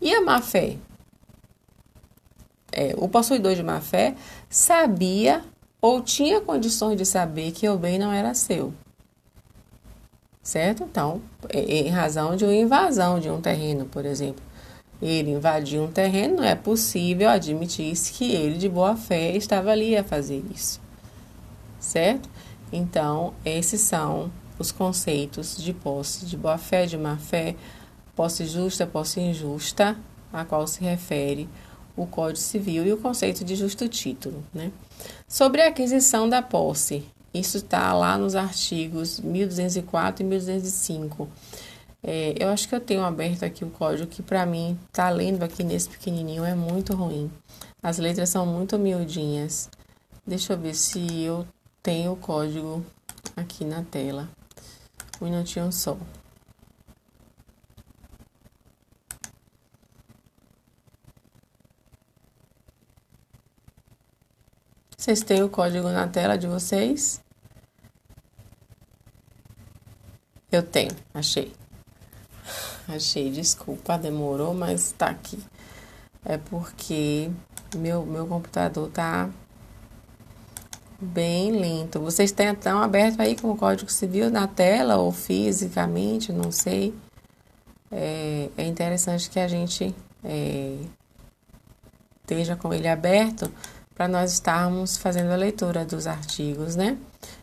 [0.00, 0.76] E a má-fé?
[2.72, 4.16] É, o possuidor de má-fé
[4.50, 5.44] sabia
[5.80, 8.74] ou tinha condições de saber que o bem não era seu.
[10.42, 10.82] Certo?
[10.82, 14.42] Então, em razão de uma invasão de um terreno, por exemplo.
[15.02, 19.96] Ele invadiu um terreno, não é possível admitir-se que ele, de boa fé, estava ali
[19.96, 20.80] a fazer isso.
[21.80, 22.30] Certo?
[22.72, 27.56] Então, esses são os conceitos de posse de boa fé, de má fé,
[28.14, 29.96] posse justa, posse injusta,
[30.32, 31.48] a qual se refere
[31.96, 34.44] o Código Civil e o conceito de justo título.
[34.54, 34.70] Né?
[35.28, 41.28] Sobre a aquisição da posse, isso está lá nos artigos 1204 e 1205.
[42.04, 45.44] É, eu acho que eu tenho aberto aqui o código que para mim tá lendo
[45.44, 47.30] aqui nesse pequenininho é muito ruim.
[47.80, 49.70] As letras são muito miudinhas.
[50.26, 51.46] Deixa eu ver se eu
[51.82, 52.84] tenho o código
[53.36, 54.28] aqui na tela.
[55.20, 55.96] Um minutinho só.
[64.96, 67.20] Vocês têm o código na tela de vocês?
[70.50, 71.52] Eu tenho, achei.
[72.88, 75.38] Achei, desculpa, demorou, mas tá aqui.
[76.24, 77.30] É porque
[77.76, 79.30] meu, meu computador tá
[81.00, 82.00] bem lento.
[82.00, 86.94] Vocês têm então aberto aí com o Código Civil na tela ou fisicamente, não sei.
[87.90, 90.76] É, é interessante que a gente é,
[92.20, 93.50] esteja com ele aberto
[93.94, 96.96] para nós estarmos fazendo a leitura dos artigos, né?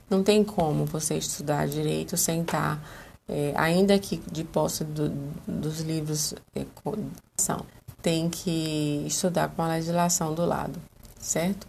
[0.09, 2.81] Não tem como você estudar direito sem estar,
[3.29, 5.09] é, ainda que de posse do,
[5.47, 6.65] dos livros é,
[7.37, 7.63] são,
[8.01, 10.81] tem que estudar com a legislação do lado,
[11.19, 11.67] certo?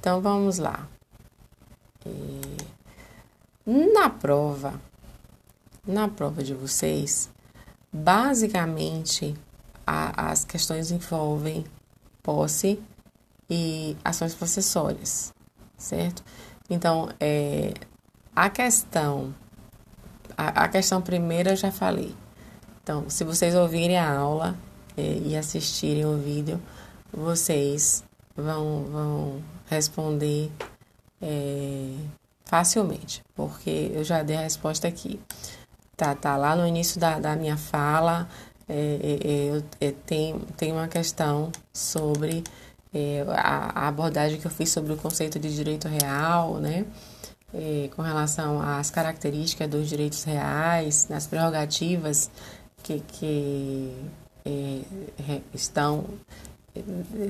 [0.00, 0.88] Então vamos lá.
[2.04, 2.10] É,
[3.66, 4.80] na prova,
[5.86, 7.28] na prova de vocês,
[7.92, 9.34] basicamente
[9.86, 11.64] a, as questões envolvem
[12.22, 12.82] posse
[13.50, 15.32] e ações possessórias,
[15.76, 16.24] certo?
[16.68, 17.74] Então, é,
[18.34, 19.34] a questão,
[20.36, 22.14] a, questão primeira eu já falei.
[22.82, 24.56] Então, se vocês ouvirem a aula
[24.96, 26.60] é, e assistirem o vídeo,
[27.12, 28.04] vocês
[28.36, 30.50] vão, vão responder
[31.20, 31.92] é,
[32.44, 35.20] facilmente, porque eu já dei a resposta aqui.
[35.96, 38.28] Tá, tá lá no início da, da minha fala,
[38.68, 42.44] é, é, é tem, tem uma questão sobre
[42.92, 46.84] é, a, a, abordagem que eu fiz sobre o conceito de direito real, né?
[47.58, 52.30] É, com relação às características dos direitos reais, nas prerrogativas
[52.82, 53.94] que, que
[54.44, 56.04] é, estão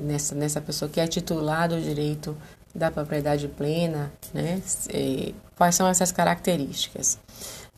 [0.02, 2.36] nessa, nessa pessoa que é titular do direito
[2.74, 4.60] da propriedade plena, né?
[4.88, 7.20] É, quais são essas características?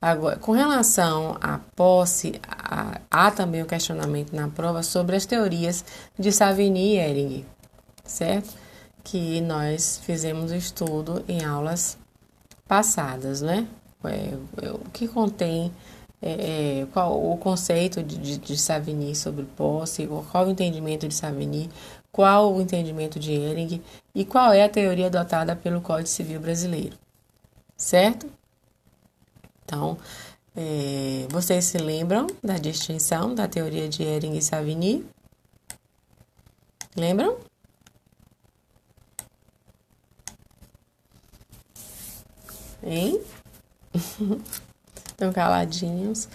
[0.00, 5.26] Agora, com relação à posse, há, há também o um questionamento na prova sobre as
[5.26, 5.84] teorias
[6.18, 7.46] de Savigny e Ehring
[8.08, 8.54] certo?
[9.04, 11.96] Que nós fizemos estudo em aulas
[12.68, 13.66] passadas, né?
[14.04, 15.72] É, é, o que contém
[16.22, 21.14] é, é, qual o conceito de, de, de Savigny sobre posse, qual o entendimento de
[21.14, 21.70] Savigny,
[22.12, 23.82] qual o entendimento de Ehring
[24.14, 26.96] e qual é a teoria adotada pelo Código Civil Brasileiro,
[27.76, 28.26] certo?
[29.64, 29.96] Então,
[30.56, 35.04] é, vocês se lembram da distinção da teoria de Ehring e Savigny?
[36.96, 37.47] Lembram?
[42.82, 43.20] Hein?
[45.06, 46.28] Estão caladinhos.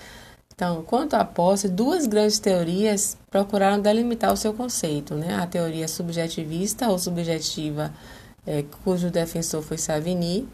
[0.56, 5.36] Então, quanto à posse, duas grandes teorias procuraram delimitar o seu conceito, né?
[5.36, 7.92] A teoria subjetivista ou subjetiva,
[8.46, 10.48] é, cujo defensor foi Savigny.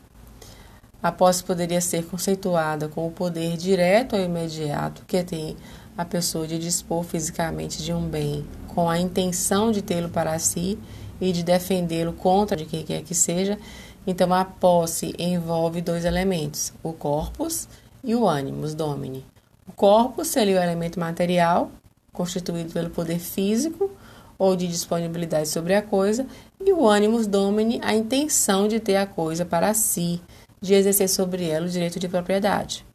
[1.04, 5.58] A posse poderia ser conceituada com o poder direto ou imediato que tem
[5.98, 10.80] a pessoa de dispor fisicamente de um bem com a intenção de tê-lo para si
[11.20, 13.58] e de defendê-lo contra de quem quer que seja
[14.08, 17.68] então, a posse envolve dois elementos, o corpus
[18.04, 19.26] e o animus domini.
[19.68, 21.72] O corpus seria o elemento material,
[22.12, 23.92] constituído pelo poder físico,
[24.38, 26.26] ou de disponibilidade sobre a coisa,
[26.60, 30.22] e o animus domini, a intenção de ter a coisa para si,
[30.62, 32.86] de exercer sobre ela o direito de propriedade,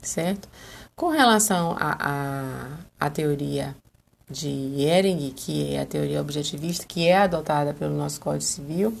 [0.00, 0.48] certo?
[0.94, 3.74] Com relação à teoria
[4.30, 4.48] de
[4.82, 8.96] Ehring, que é a teoria objetivista, que é adotada pelo nosso Código Civil,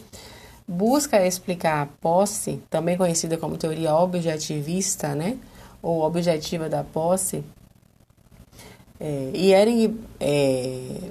[0.72, 5.36] busca explicar a posse, também conhecida como teoria objetivista, né?
[5.82, 7.44] Ou objetiva da posse.
[8.98, 11.10] É, e Ehring é,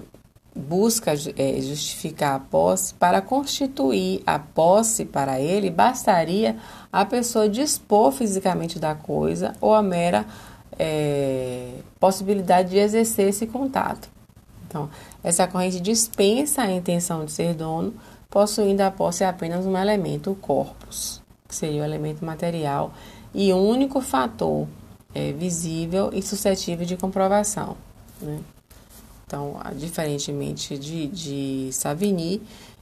[0.56, 6.58] busca é, justificar a posse para constituir a posse para ele, bastaria
[6.92, 10.26] a pessoa dispor fisicamente da coisa ou a mera
[10.80, 14.10] é, possibilidade de exercer esse contato.
[14.68, 14.90] Então,
[15.22, 17.94] essa corrente dispensa a intenção de ser dono,
[18.32, 22.94] possuindo a posse apenas um elemento, o corpus, que seria o elemento material
[23.34, 24.68] e único fator
[25.14, 27.76] é, visível e suscetível de comprovação.
[28.22, 28.40] Né?
[29.28, 32.42] Então, diferentemente de, de Savigny,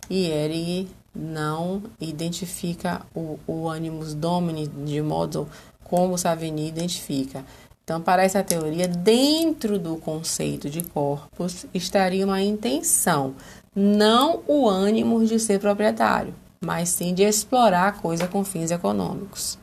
[0.09, 5.47] Ehring não identifica o, o animus domini de modo
[5.83, 7.43] como Savigny identifica.
[7.83, 13.33] Então, para essa teoria, dentro do conceito de corpus estaria uma intenção,
[13.75, 19.57] não o ânimo de ser proprietário, mas sim de explorar a coisa com fins econômicos.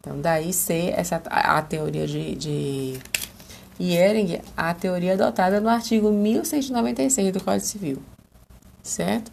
[0.00, 3.00] Então, daí ser essa, a teoria de, de
[3.78, 8.02] Ehring a teoria adotada no artigo 1196 do Código Civil,
[8.82, 9.32] certo?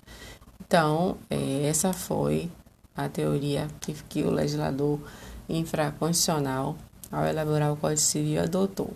[0.62, 2.49] Então, é, essa foi
[2.95, 4.99] a teoria que, que o legislador
[5.47, 6.75] infraconstitucional,
[7.12, 8.93] ao elaborar o Código Civil, adotou,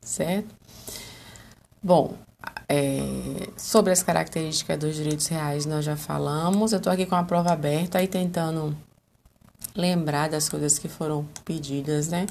[0.00, 0.54] certo?
[1.82, 2.14] Bom,
[2.72, 6.70] é, sobre as características dos direitos reais nós já falamos.
[6.70, 8.76] Eu estou aqui com a prova aberta e tentando
[9.74, 12.26] lembrar das coisas que foram pedidas, né?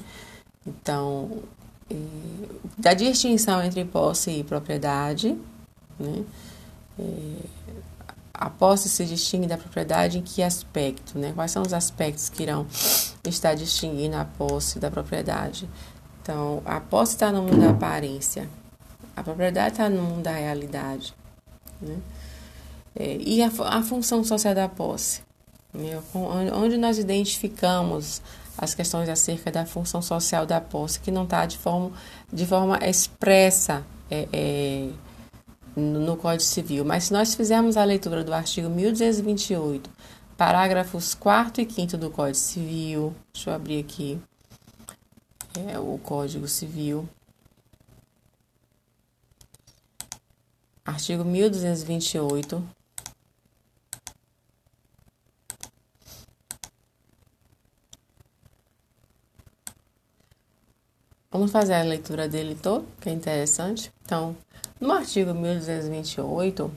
[0.66, 1.42] Então,
[2.78, 5.36] da distinção entre posse e propriedade.
[5.98, 6.24] Né?
[8.32, 11.18] A posse se distingue da propriedade em que aspecto?
[11.18, 11.32] Né?
[11.34, 12.66] Quais são os aspectos que irão
[13.28, 15.68] estar distinguindo a posse da propriedade?
[16.22, 18.48] Então, a posse está no mundo da aparência,
[19.20, 21.14] a propriedade está no mundo da realidade.
[21.80, 21.98] Né?
[22.96, 25.20] É, e a, a função social da posse?
[25.74, 26.02] Né?
[26.54, 28.22] Onde nós identificamos
[28.56, 31.92] as questões acerca da função social da posse, que não está de forma,
[32.32, 34.88] de forma expressa é, é,
[35.76, 36.82] no, no Código Civil.
[36.82, 39.90] Mas se nós fizermos a leitura do artigo 1228,
[40.36, 44.18] parágrafos 4 e 5 do Código Civil, deixa eu abrir aqui
[45.68, 47.06] é, o Código Civil.
[50.84, 52.62] Artigo 1228,
[61.32, 63.92] Vamos fazer a leitura dele todo, que é interessante.
[64.04, 64.36] Então,
[64.80, 66.70] no artigo 1228,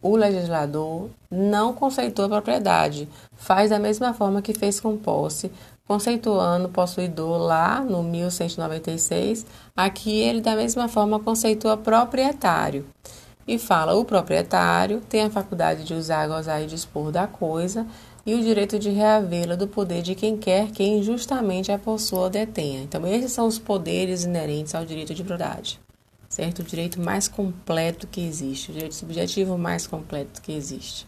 [0.00, 5.52] o legislador não conceitou a propriedade, faz da mesma forma que fez com posse,
[5.86, 9.44] conceituando possuidor lá no 1196,
[9.78, 12.84] aqui ele da mesma forma conceitua proprietário
[13.46, 17.86] e fala o proprietário tem a faculdade de usar, gozar e dispor da coisa
[18.26, 22.30] e o direito de reavê-la do poder de quem quer que injustamente a possua ou
[22.30, 22.82] detenha.
[22.82, 25.80] Então, esses são os poderes inerentes ao direito de propriedade,
[26.28, 26.58] certo?
[26.58, 31.06] O direito mais completo que existe, o direito subjetivo mais completo que existe.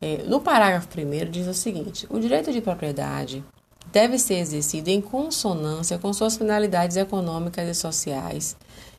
[0.00, 3.44] É, no parágrafo 1 diz o seguinte: o direito de propriedade
[3.90, 8.56] deve ser exercido em consonância com suas finalidades econômicas e sociais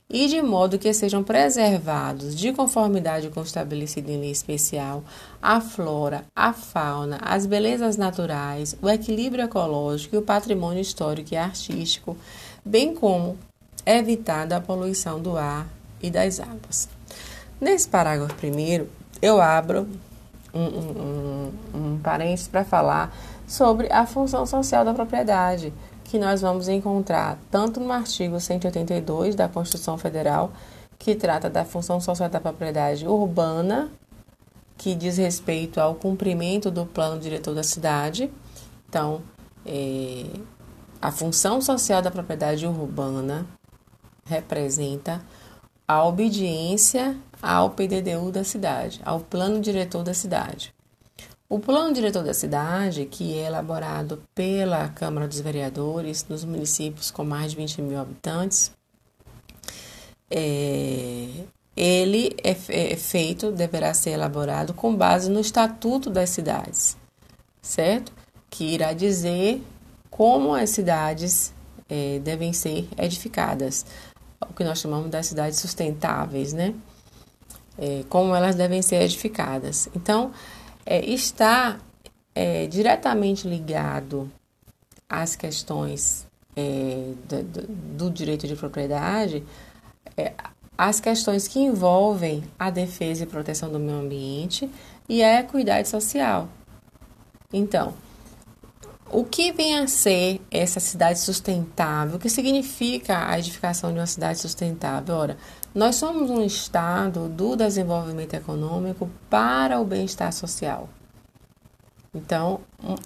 [0.10, 5.04] e de modo que sejam preservados, de conformidade com o estabelecido em lei especial,
[5.42, 11.38] a flora, a fauna, as belezas naturais, o equilíbrio ecológico e o patrimônio histórico e
[11.38, 12.16] artístico,
[12.64, 13.38] bem como
[13.86, 15.68] evitada a poluição do ar
[16.02, 16.88] e das águas.
[17.60, 18.88] Nesse parágrafo primeiro,
[19.20, 19.88] eu abro
[20.54, 23.12] um, um, um, um parênteses para falar
[23.54, 25.72] sobre a função social da propriedade,
[26.04, 30.52] que nós vamos encontrar tanto no artigo 182 da Constituição Federal,
[30.98, 33.92] que trata da função social da propriedade urbana,
[34.76, 38.34] que diz respeito ao cumprimento do plano diretor da cidade.
[38.90, 39.22] Então,
[39.64, 40.26] é,
[41.00, 43.46] a função social da propriedade urbana
[44.26, 45.22] representa
[45.88, 50.74] a obediência ao PDDU da cidade, ao plano diretor da cidade.
[51.54, 57.24] O plano diretor da cidade, que é elaborado pela Câmara dos Vereadores nos municípios com
[57.24, 58.72] mais de 20 mil habitantes,
[60.32, 61.30] é,
[61.78, 66.98] ele é, é feito, deverá ser elaborado com base no Estatuto das Cidades,
[67.62, 68.12] certo?
[68.50, 69.62] Que irá dizer
[70.10, 71.54] como as cidades
[71.88, 73.86] é, devem ser edificadas.
[74.42, 76.74] o que nós chamamos das cidades sustentáveis, né?
[77.78, 79.88] É, como elas devem ser edificadas.
[79.96, 80.32] Então,
[80.86, 81.80] é, está
[82.36, 84.32] é, diretamente ligado
[85.10, 87.68] às questões é, do,
[87.98, 89.44] do, direito de propriedade,
[90.18, 90.34] é,
[90.78, 94.70] as questões que envolvem a defesa e proteção do meio ambiente
[95.08, 96.50] e a equidade social.
[97.52, 97.94] Então,
[99.12, 102.16] o que vem a ser essa cidade sustentável?
[102.16, 105.16] O que significa a edificação de uma cidade sustentável?
[105.16, 105.38] Ora,
[105.74, 110.88] nós somos um Estado do desenvolvimento econômico para o bem-estar social.
[112.14, 112.60] Então,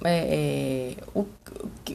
[0.03, 1.25] é, é, o,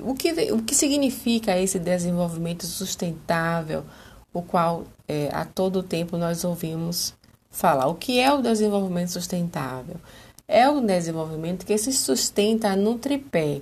[0.01, 3.85] o, que, o que significa esse desenvolvimento sustentável,
[4.33, 7.15] o qual é, a todo tempo nós ouvimos
[7.51, 7.87] falar?
[7.87, 9.97] O que é o desenvolvimento sustentável?
[10.49, 13.61] É o desenvolvimento que se sustenta no tripé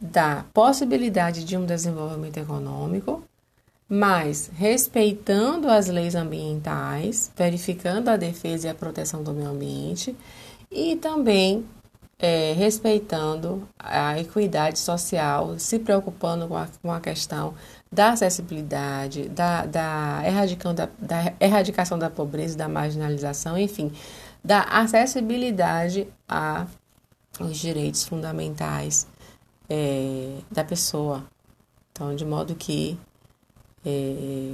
[0.00, 3.24] da possibilidade de um desenvolvimento econômico,
[3.88, 10.16] mas respeitando as leis ambientais, verificando a defesa e a proteção do meio ambiente
[10.70, 11.64] e também
[12.18, 17.54] é, respeitando a equidade social, se preocupando com a, com a questão
[17.92, 23.92] da acessibilidade, da, da, erradicação da, da erradicação da pobreza, da marginalização, enfim,
[24.42, 29.06] da acessibilidade aos direitos fundamentais
[29.68, 31.24] é, da pessoa.
[31.92, 32.98] Então, de modo que
[33.86, 34.52] é,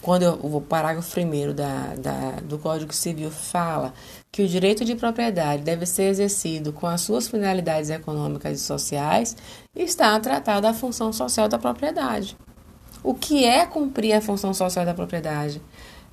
[0.00, 3.92] quando eu, o parágrafo primeiro da, da, do Código Civil fala
[4.30, 9.36] que o direito de propriedade deve ser exercido com as suas finalidades econômicas e sociais,
[9.74, 12.36] está tratada a função social da propriedade.
[13.02, 15.60] O que é cumprir a função social da propriedade?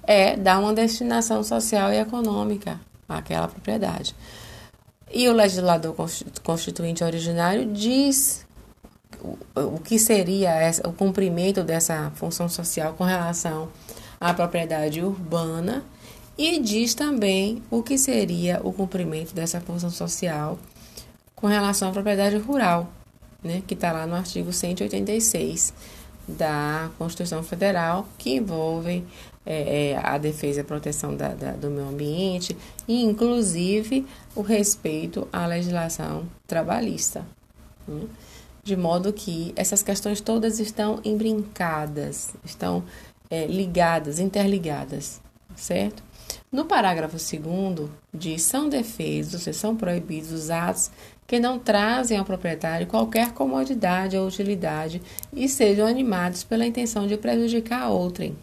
[0.03, 4.15] É dar uma destinação social e econômica àquela propriedade.
[5.11, 5.95] E o legislador
[6.43, 8.42] constituinte originário diz
[9.55, 13.69] o que seria essa, o cumprimento dessa função social com relação
[14.19, 15.84] à propriedade urbana
[16.38, 20.57] e diz também o que seria o cumprimento dessa função social
[21.36, 22.91] com relação à propriedade rural,
[23.43, 25.74] né, que está lá no artigo 186
[26.28, 29.05] da Constituição Federal, que envolve
[29.45, 32.55] é, é, a defesa e a proteção da, da, do meio ambiente
[32.88, 37.26] e, inclusive, o respeito à legislação trabalhista.
[37.86, 38.05] Né?
[38.64, 42.84] De modo que essas questões todas estão embrincadas, estão
[43.30, 45.22] é, ligadas, interligadas,
[45.55, 46.01] certo?
[46.51, 50.91] No parágrafo 2 diz: são defesos são proibidos os atos
[51.26, 55.01] que não trazem ao proprietário qualquer comodidade ou utilidade
[55.34, 58.36] e sejam animados pela intenção de prejudicar a outrem.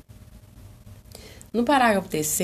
[1.52, 2.38] No parágrafo 3,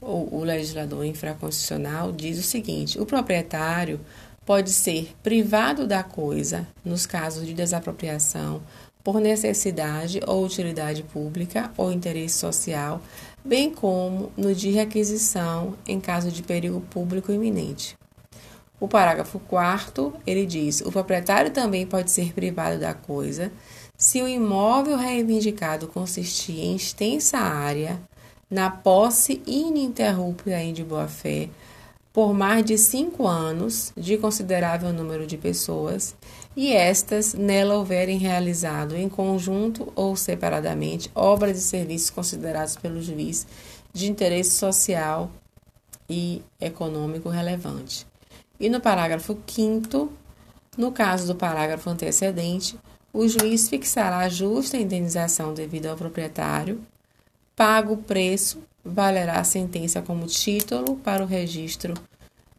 [0.00, 4.00] o, o legislador infraconstitucional diz o seguinte: o proprietário
[4.48, 8.62] pode ser privado da coisa nos casos de desapropriação
[9.04, 12.98] por necessidade ou utilidade pública ou interesse social,
[13.44, 17.94] bem como no de requisição em caso de perigo público iminente.
[18.80, 23.52] O parágrafo 4 ele diz: o proprietário também pode ser privado da coisa
[23.98, 28.00] se o imóvel reivindicado consistir em extensa área
[28.50, 31.50] na posse ininterrupta e de boa-fé
[32.18, 36.16] por mais de cinco anos de considerável número de pessoas
[36.56, 43.46] e estas nela houverem realizado em conjunto ou separadamente obras e serviços considerados pelo juiz
[43.92, 45.30] de interesse social
[46.10, 48.04] e econômico relevante.
[48.58, 50.10] E no parágrafo 5
[50.76, 52.76] no caso do parágrafo antecedente,
[53.12, 56.84] o juiz fixará a justa indenização devida ao proprietário
[57.58, 61.94] pago o preço, valerá a sentença como título para o registro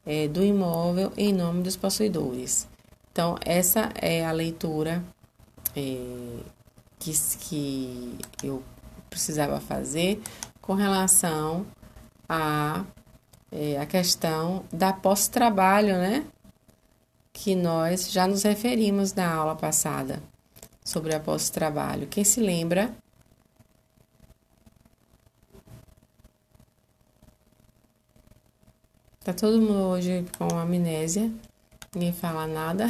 [0.06, 2.68] é, do imóvel em nome dos possuidores.
[3.12, 5.04] Então, essa é a leitura
[5.76, 6.42] é,
[7.00, 7.12] que,
[7.50, 8.64] que eu
[9.10, 10.22] precisava fazer
[10.62, 11.66] com relação
[12.28, 12.86] a
[13.52, 16.26] é, a questão da pós-trabalho, né?
[17.34, 20.22] Que nós já nos referimos na aula passada
[20.84, 22.08] sobre a pós-trabalho.
[22.08, 22.94] Quem se lembra?
[29.30, 31.32] Tá todo mundo hoje com amnésia.
[31.94, 32.88] Ninguém fala nada.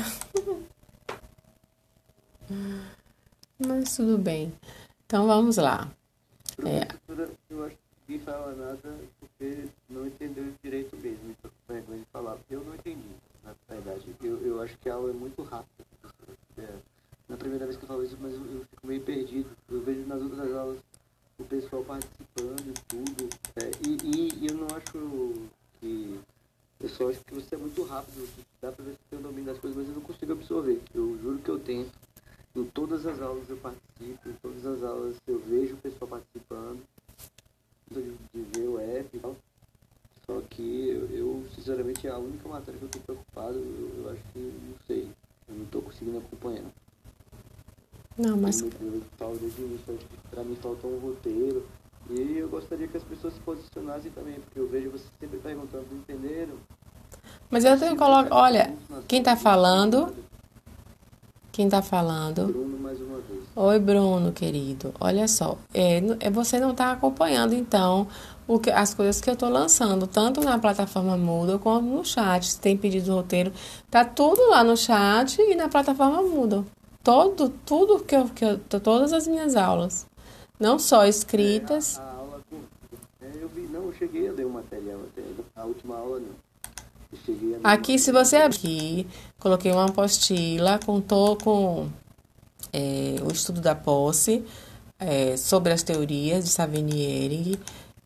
[3.59, 4.53] Mas tudo bem.
[5.05, 5.91] Então vamos lá.
[6.59, 6.87] É.
[7.49, 11.29] Eu acho que ninguém fala nada porque não entendeu direito mesmo.
[11.29, 12.37] Então, vergonha de falar.
[12.49, 13.09] Eu não entendi,
[13.43, 14.15] na verdade.
[14.23, 15.83] Eu, eu acho que a aula é muito rápida.
[16.57, 16.69] É,
[17.27, 19.49] na primeira vez que eu falo isso, mas eu, eu fico meio perdido.
[19.69, 20.79] Eu vejo nas outras aulas
[21.37, 23.29] o pessoal participando e tudo.
[23.57, 26.19] É, e, e, e eu não acho que
[26.79, 28.27] eu só acho que você é muito rápido,
[28.61, 30.81] dá pra ver se tem o domínio das coisas, mas eu não consigo absorver.
[30.93, 31.91] Eu juro que eu tento.
[32.55, 36.81] Em todas as aulas eu participo participo, todas as aulas eu vejo o pessoal participando,
[37.91, 38.01] de,
[38.33, 39.35] de ver o app e tal.
[40.25, 44.09] Só que eu, eu, sinceramente, é a única matéria que eu estou preocupado, eu, eu,
[44.11, 45.09] acho que não sei.
[45.47, 46.65] Eu não estou conseguindo acompanhar.
[48.17, 48.61] Não, mas.
[50.29, 51.65] Para mim falta um roteiro.
[52.09, 55.85] E eu gostaria que as pessoas se posicionassem também, porque eu vejo você sempre perguntando,
[55.91, 56.55] entenderam?
[57.49, 58.29] Mas eu tenho coloco.
[58.31, 58.73] Olha,
[59.07, 60.13] quem está falando.
[61.51, 62.47] Quem está falando?
[62.47, 63.43] Bruno, mais uma vez.
[63.55, 64.93] Oi, Bruno, querido.
[64.99, 68.07] Olha só, é, é você não está acompanhando, então,
[68.47, 72.45] o que, as coisas que eu estou lançando, tanto na plataforma Moodle quanto no chat.
[72.45, 73.51] Se tem pedido roteiro,
[73.91, 76.65] tá tudo lá no chat e na plataforma Moodle.
[77.03, 80.08] Todo, tudo que eu, que eu, todas as minhas aulas.
[80.59, 81.97] Não só escritas.
[81.97, 82.41] É, a, a aula
[83.21, 85.21] eu vi, não, eu cheguei a ler o material até.
[85.55, 86.49] A última aula não.
[87.63, 89.07] Aqui, se você abrir,
[89.39, 91.89] coloquei uma apostila com, tô, com
[92.71, 94.45] é, o estudo da posse
[94.99, 97.59] é, sobre as teorias de Savinieri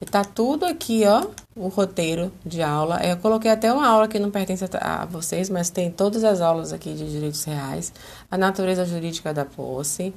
[0.06, 3.00] Tá tudo aqui, ó, o roteiro de aula.
[3.06, 6.74] Eu coloquei até uma aula que não pertence a vocês, mas tem todas as aulas
[6.74, 7.94] aqui de direitos reais.
[8.30, 10.14] A natureza jurídica da posse.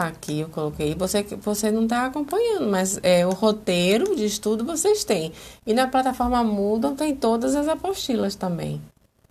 [0.00, 0.94] Tá aqui, eu coloquei.
[0.94, 5.30] Você, você não está acompanhando, mas é, o roteiro de estudo vocês têm.
[5.66, 8.80] E na plataforma Moodle tem todas as apostilas também.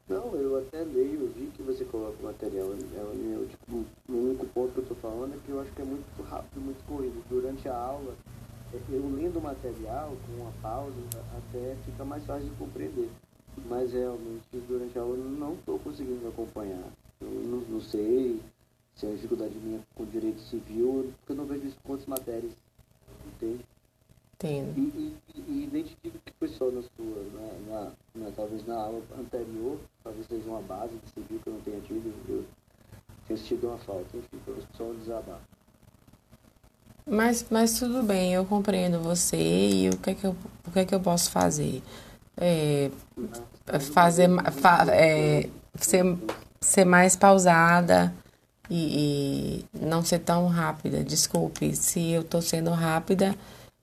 [0.08, 2.68] Não, eu até leio, vi que você coloca o material.
[2.68, 5.82] É, é, tipo, o único ponto que eu estou falando é que eu acho que
[5.82, 7.20] é muito rápido, muito corrido.
[7.28, 8.14] Durante a aula
[8.72, 10.94] eu lendo o material com uma pausa
[11.36, 13.10] até fica mais fácil de compreender.
[13.68, 16.84] Mas realmente durante a aula eu não estou conseguindo acompanhar.
[17.20, 18.40] Eu não, não, sei
[19.00, 22.52] se é dificuldade minha com direito civil, porque eu não vejo isso com outras matérias.
[23.26, 23.66] Entende?
[24.36, 24.78] Entendo.
[24.78, 29.02] E, e, e identifico que o pessoal na sua, na, na, na, talvez na aula
[29.18, 32.46] anterior, talvez seja uma base de civil que eu não tenha tido, eu
[33.28, 34.18] tenha sentido uma falta.
[34.18, 35.42] Enfim, foi só um desabafo.
[37.06, 40.36] Mas, mas tudo bem, eu compreendo você e o que é que eu,
[40.68, 41.82] o que é que eu posso fazer?
[42.38, 42.92] É,
[43.94, 46.04] fazer fa, é, ser,
[46.62, 48.14] ser mais pausada
[48.70, 51.04] e, e, não ser tão rápida.
[51.04, 53.36] Desculpe se eu estou sendo rápida,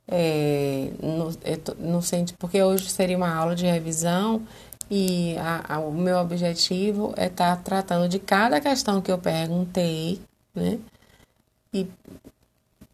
[0.08, 1.32] é, no,
[1.78, 4.42] no sentido, porque hoje seria uma aula de revisão
[4.90, 9.18] e a, a, o meu objetivo é estar tá tratando de cada questão que eu
[9.18, 10.20] perguntei,
[10.54, 10.78] né?
[11.74, 11.88] E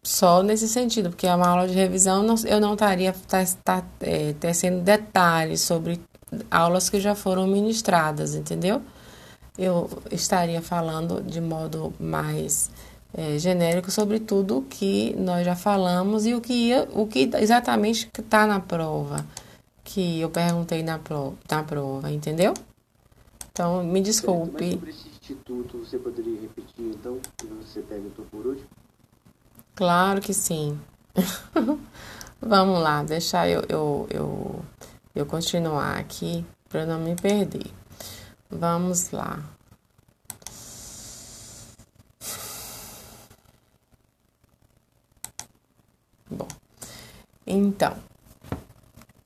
[0.01, 4.33] só nesse sentido, porque é uma aula de revisão, eu não estaria tá, tá, é,
[4.33, 6.01] tecendo detalhes sobre
[6.49, 8.81] aulas que já foram ministradas, entendeu?
[9.57, 12.71] Eu estaria falando de modo mais
[13.13, 17.29] é, genérico sobre tudo o que nós já falamos e o que, ia, o que
[17.35, 19.23] exatamente está na prova,
[19.83, 22.53] que eu perguntei na, pro, na prova, entendeu?
[23.51, 24.63] Então, me desculpe.
[24.63, 28.67] Mas sobre esse instituto, você poderia repetir, então, que você perguntou por último?
[29.75, 30.79] Claro que sim.
[32.41, 34.65] Vamos lá, deixar eu, eu, eu,
[35.13, 37.67] eu continuar aqui para não me perder.
[38.59, 39.43] Vamos lá.
[46.29, 46.47] Bom,
[47.47, 47.97] então,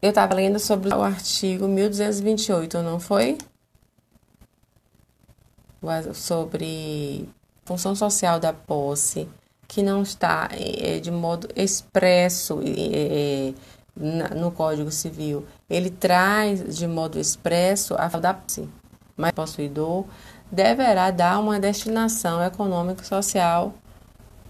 [0.02, 3.38] eu estava lendo sobre o artigo 1228, não foi?
[6.14, 7.30] Sobre
[7.66, 9.28] função social da posse
[9.68, 13.54] que não está é, de modo expresso é,
[14.36, 15.46] no Código Civil.
[15.70, 18.34] Ele traz de modo expresso a da
[19.18, 20.06] mas possuidor
[20.52, 23.74] deverá dar uma destinação econômica e social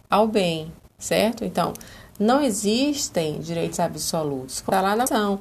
[0.09, 1.43] ao bem, certo?
[1.43, 1.74] Então,
[2.20, 4.57] não existem direitos absolutos.
[4.57, 5.39] Está lá na ação,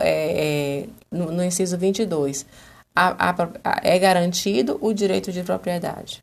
[0.00, 2.46] é, é, no, no inciso 22,
[2.94, 6.22] a, a, a, é garantido o direito de propriedade.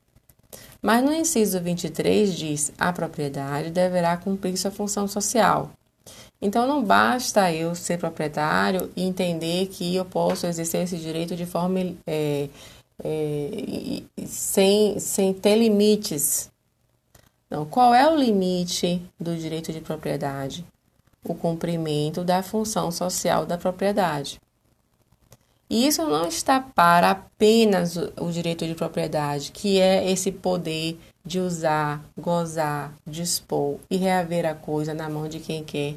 [0.81, 5.71] Mas no inciso 23 diz: a propriedade deverá cumprir sua função social.
[6.45, 11.43] Então não basta eu ser proprietário e entender que eu posso exercer esse direito de
[11.43, 12.49] forma é,
[13.03, 16.51] é, sem, sem ter limites.
[17.49, 20.63] Não, qual é o limite do direito de propriedade?
[21.27, 24.39] O cumprimento da função social da propriedade.
[25.67, 31.39] E isso não está para apenas o direito de propriedade, que é esse poder de
[31.39, 35.95] usar, gozar, dispor e reaver a coisa na mão de quem quer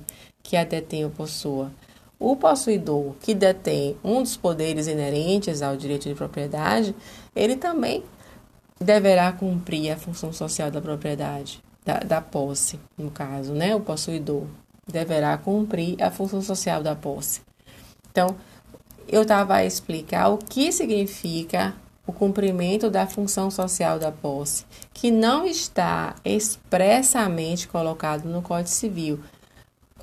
[0.49, 1.70] que a detenha ou possua.
[2.18, 6.96] O possuidor que detém um dos poderes inerentes ao direito de propriedade,
[7.36, 8.03] ele também
[8.80, 13.76] deverá cumprir a função social da propriedade, da, da posse, no caso, né?
[13.76, 14.44] O possuidor
[14.90, 17.42] deverá cumprir a função social da posse.
[18.11, 18.34] Então,
[19.07, 21.74] eu estava a explicar o que significa
[22.07, 29.20] o cumprimento da função social da posse, que não está expressamente colocado no Código Civil.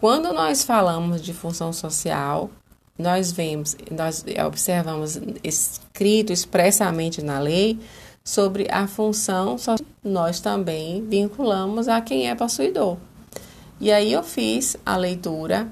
[0.05, 2.51] Quando nós falamos de função social,
[2.95, 7.79] nós vemos, nós observamos escrito expressamente na lei
[8.23, 12.97] sobre a função social, nós também vinculamos a quem é possuidor.
[13.81, 15.67] E aí eu fiz a leitura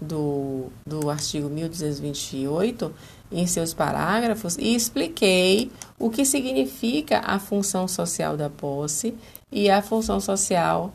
[0.00, 2.94] do, do artigo 1228
[3.32, 9.16] em seus parágrafos e expliquei o que significa a função social da posse
[9.50, 10.92] e a função social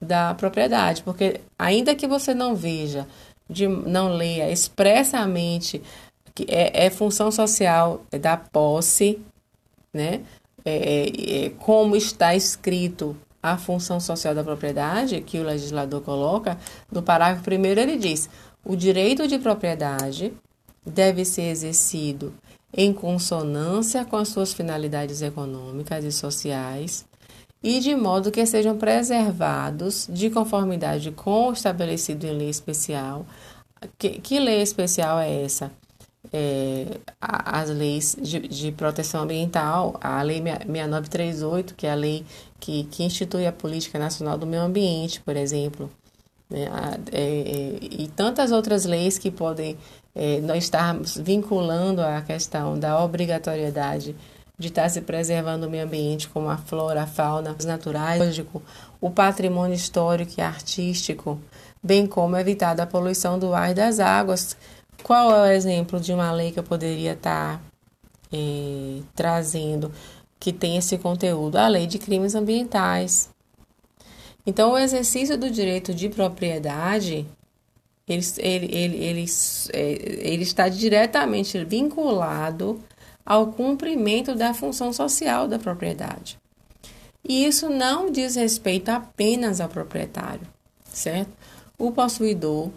[0.00, 3.06] da propriedade, porque ainda que você não veja,
[3.48, 5.82] de, não leia expressamente
[6.34, 9.18] que é, é função social da posse,
[9.92, 10.20] né?
[10.64, 16.58] É, é, é, como está escrito a função social da propriedade, que o legislador coloca,
[16.92, 18.28] no parágrafo primeiro ele diz:
[18.64, 20.32] o direito de propriedade
[20.84, 22.34] deve ser exercido
[22.72, 27.06] em consonância com as suas finalidades econômicas e sociais
[27.62, 33.26] e de modo que sejam preservados de conformidade com o estabelecido em lei especial.
[33.96, 35.70] Que, que lei especial é essa?
[36.32, 42.24] É, as leis de, de, proteção ambiental, a Lei 6938, que é a lei
[42.60, 45.90] que, que institui a Política Nacional do Meio Ambiente, por exemplo,
[46.50, 46.66] né?
[47.12, 49.78] é, é, e tantas outras leis que podem
[50.14, 54.14] é, nós estarmos vinculando a questão da obrigatoriedade
[54.58, 58.42] de estar se preservando o meio ambiente, como a flora, a fauna, os naturais,
[59.00, 61.40] o patrimônio histórico e artístico,
[61.82, 64.56] bem como evitar a poluição do ar e das águas.
[65.02, 67.62] Qual é o exemplo de uma lei que eu poderia estar
[68.32, 69.92] é, trazendo
[70.40, 71.56] que tem esse conteúdo?
[71.56, 73.30] A lei de crimes ambientais.
[74.44, 77.26] Então, o exercício do direito de propriedade
[78.08, 79.24] ele, ele, ele, ele,
[79.72, 82.82] é, ele está diretamente vinculado
[83.28, 86.38] ao cumprimento da função social da propriedade.
[87.22, 90.48] E isso não diz respeito apenas ao proprietário,
[90.90, 91.30] certo?
[91.76, 92.70] O possuidor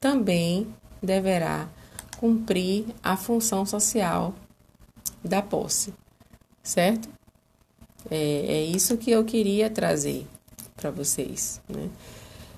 [0.00, 0.66] também
[1.02, 1.68] deverá
[2.16, 4.34] cumprir a função social
[5.22, 5.92] da posse,
[6.62, 7.10] certo?
[8.10, 10.26] É, é isso que eu queria trazer
[10.74, 11.60] para vocês.
[11.68, 11.90] Né?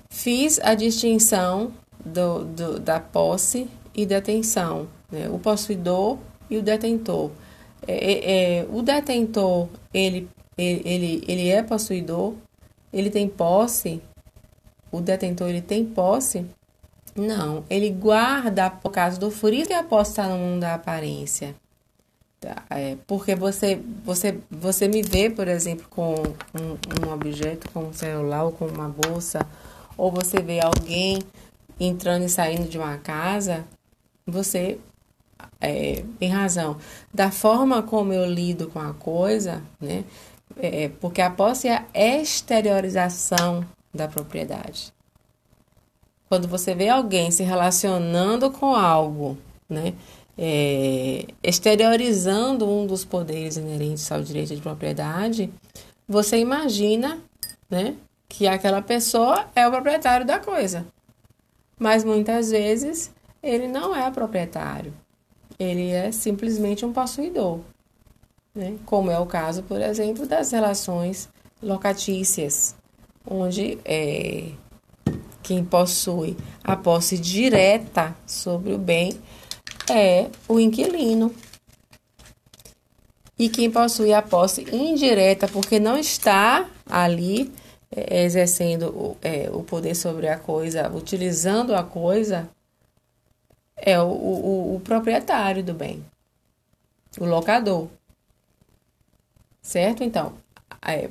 [0.09, 1.73] Fiz a distinção
[2.03, 5.29] do, do, da posse e detenção, né?
[5.29, 6.17] o possuidor
[6.49, 7.31] e o detentor.
[7.87, 10.27] É, é, é, o detentor, ele,
[10.57, 12.33] ele, ele é possuidor,
[12.91, 14.01] ele tem posse,
[14.91, 16.45] o detentor ele tem posse?
[17.15, 21.55] Não, ele guarda por causa do furito e a posse está no mundo da aparência.
[22.39, 22.63] Tá?
[22.69, 27.93] É, porque você, você, você me vê, por exemplo, com um, um objeto, como um
[27.93, 29.39] celular ou com uma bolsa,
[29.97, 31.19] ou você vê alguém
[31.79, 33.65] entrando e saindo de uma casa,
[34.25, 34.77] você
[35.65, 36.77] é, tem razão.
[37.13, 40.03] Da forma como eu lido com a coisa, né?
[40.57, 44.93] É, porque a posse é a exteriorização da propriedade.
[46.29, 49.37] Quando você vê alguém se relacionando com algo,
[49.69, 49.93] né?
[50.37, 55.49] É, exteriorizando um dos poderes inerentes ao direito de propriedade,
[56.07, 57.19] você imagina,
[57.69, 57.95] né?
[58.27, 60.85] Que aquela pessoa é o proprietário da coisa
[61.77, 63.11] mas muitas vezes
[63.41, 64.93] ele não é proprietário,
[65.59, 67.59] ele é simplesmente um possuidor,
[68.53, 68.77] né?
[68.85, 71.29] como é o caso, por exemplo, das relações
[71.61, 72.75] locatícias,
[73.25, 74.49] onde é,
[75.41, 79.13] quem possui a posse direta sobre o bem
[79.89, 81.33] é o inquilino.
[83.37, 87.51] E quem possui a posse indireta, porque não está ali
[87.91, 92.49] é, exercendo o, é, o poder sobre a coisa, utilizando a coisa,
[93.75, 96.05] é o, o, o proprietário do bem,
[97.19, 97.87] o locador.
[99.61, 100.03] Certo?
[100.03, 100.33] Então,
[100.81, 101.09] é,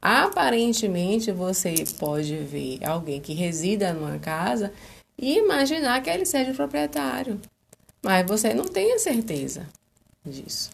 [0.00, 4.72] aparentemente você pode ver alguém que resida numa casa
[5.18, 7.40] e imaginar que ele seja o proprietário,
[8.02, 9.68] mas você não tem a certeza
[10.24, 10.70] disso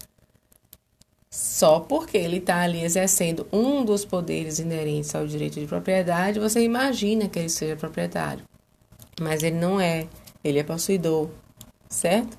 [1.32, 6.62] só porque ele está ali exercendo um dos poderes inerentes ao direito de propriedade, você
[6.62, 8.44] imagina que ele seja proprietário.
[9.18, 10.06] Mas ele não é,
[10.42, 11.28] ele é possuidor,
[11.88, 12.38] certo?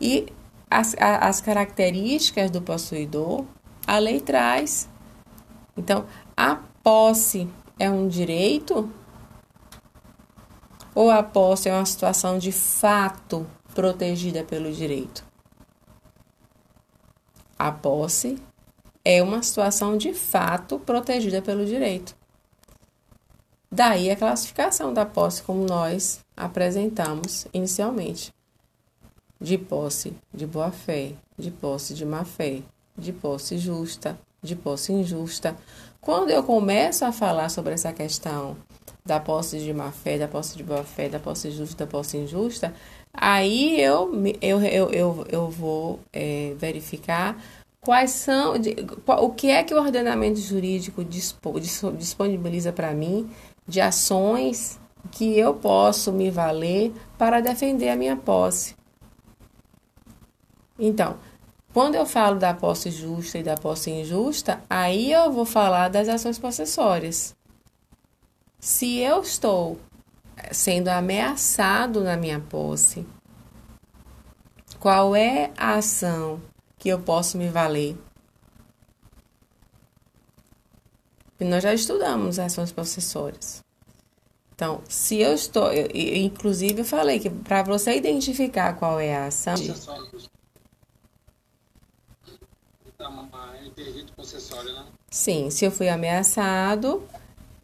[0.00, 0.26] E
[0.70, 3.44] as, as características do possuidor,
[3.86, 4.88] a lei traz.
[5.76, 8.90] Então, a posse é um direito?
[10.94, 15.24] Ou a posse é uma situação de fato protegida pelo direito?
[17.58, 18.38] A posse
[19.04, 22.14] é uma situação de fato protegida pelo direito.
[23.70, 28.32] Daí a classificação da posse como nós apresentamos inicialmente.
[29.40, 32.62] de posse de boa fé, de posse de má fé,
[32.96, 35.56] de posse justa, de posse injusta.
[36.00, 38.56] Quando eu começo a falar sobre essa questão
[39.04, 42.16] da posse de má fé, da posse de boa fé, da posse justa, da posse
[42.16, 42.72] injusta,
[43.12, 47.36] aí eu, eu, eu, eu, eu vou é, verificar
[47.80, 48.54] quais são,
[49.20, 53.28] o que é que o ordenamento jurídico dispo, disponibiliza para mim
[53.66, 54.78] de ações
[55.10, 58.74] que eu posso me valer para defender a minha posse.
[60.78, 61.18] Então,
[61.72, 66.08] quando eu falo da posse justa e da posse injusta, aí eu vou falar das
[66.08, 67.34] ações possessórias.
[68.60, 69.80] Se eu estou
[70.50, 73.06] sendo ameaçado na minha posse,
[74.78, 76.40] qual é a ação
[76.78, 77.96] que eu posso me valer?
[81.40, 83.64] E nós já estudamos ações possessórias.
[84.62, 89.26] Então, se eu estou, eu, inclusive eu falei que para você identificar qual é a
[89.26, 89.56] ação.
[95.10, 97.02] Sim, se eu fui ameaçado,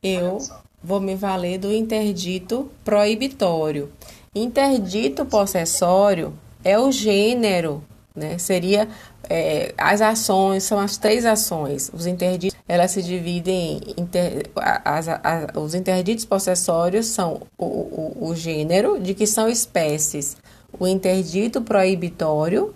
[0.03, 0.39] eu
[0.83, 3.93] vou me valer do interdito proibitório.
[4.35, 7.81] Interdito possessório é o gênero,
[8.13, 8.39] né?
[8.39, 8.89] Seria
[9.29, 11.91] é, as ações, são as três ações.
[11.93, 18.29] Os interditos, elas se dividem em inter, as, as, os interditos possessórios são o, o,
[18.29, 20.37] o gênero de que são espécies.
[20.79, 22.75] O interdito proibitório,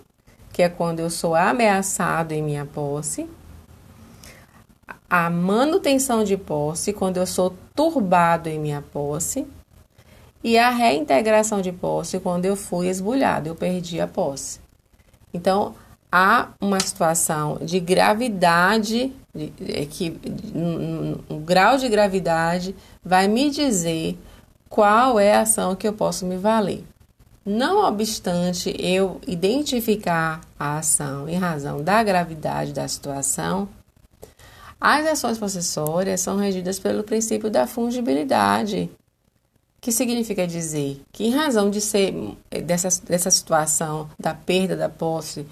[0.51, 3.27] que é quando eu sou ameaçado em minha posse,
[5.09, 9.45] a manutenção de posse, quando eu sou turbado em minha posse,
[10.43, 14.59] e a reintegração de posse, quando eu fui esbulhado, eu perdi a posse.
[15.33, 15.73] Então,
[16.15, 20.15] há uma situação de gravidade, de, de, que
[20.53, 24.15] um, um grau de gravidade vai me dizer
[24.69, 26.83] qual é a ação que eu posso me valer.
[27.43, 33.67] Não obstante eu identificar a ação em razão da gravidade da situação,
[34.79, 38.89] as ações possessórias são regidas pelo princípio da fungibilidade,
[39.81, 42.13] que significa dizer que, em razão de ser
[42.63, 45.45] dessa, dessa situação da perda da posse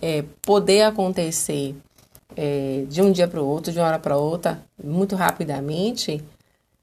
[0.00, 1.76] é, poder acontecer
[2.36, 6.22] é, de um dia para o outro, de uma hora para outra, muito rapidamente,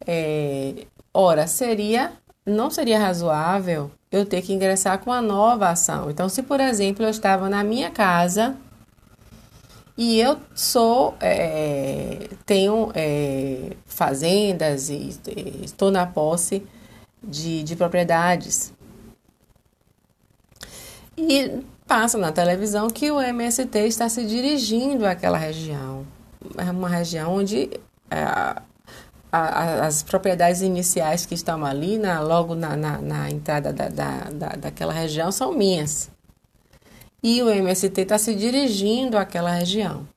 [0.06, 2.12] é, ora, seria,
[2.46, 6.10] não seria razoável eu ter que ingressar com uma nova ação.
[6.10, 8.56] Então, se por exemplo eu estava na minha casa
[9.98, 15.18] e eu sou, é, tenho é, fazendas e
[15.64, 16.66] estou na posse
[17.24, 18.74] de, de propriedades.
[21.18, 26.06] E passa na televisão que o MST está se dirigindo àquela região.
[26.58, 27.70] É uma região onde
[28.10, 28.62] é, a,
[29.32, 34.30] a, as propriedades iniciais que estão ali, na, logo na, na, na entrada da, da,
[34.32, 36.10] da, daquela região, são minhas
[37.26, 40.08] e o MST está se dirigindo àquela região.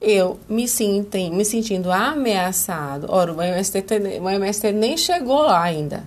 [0.00, 3.06] Eu me, sinto, me sentindo ameaçado.
[3.08, 3.84] Ora, o MST,
[4.22, 6.04] o MST nem chegou lá ainda,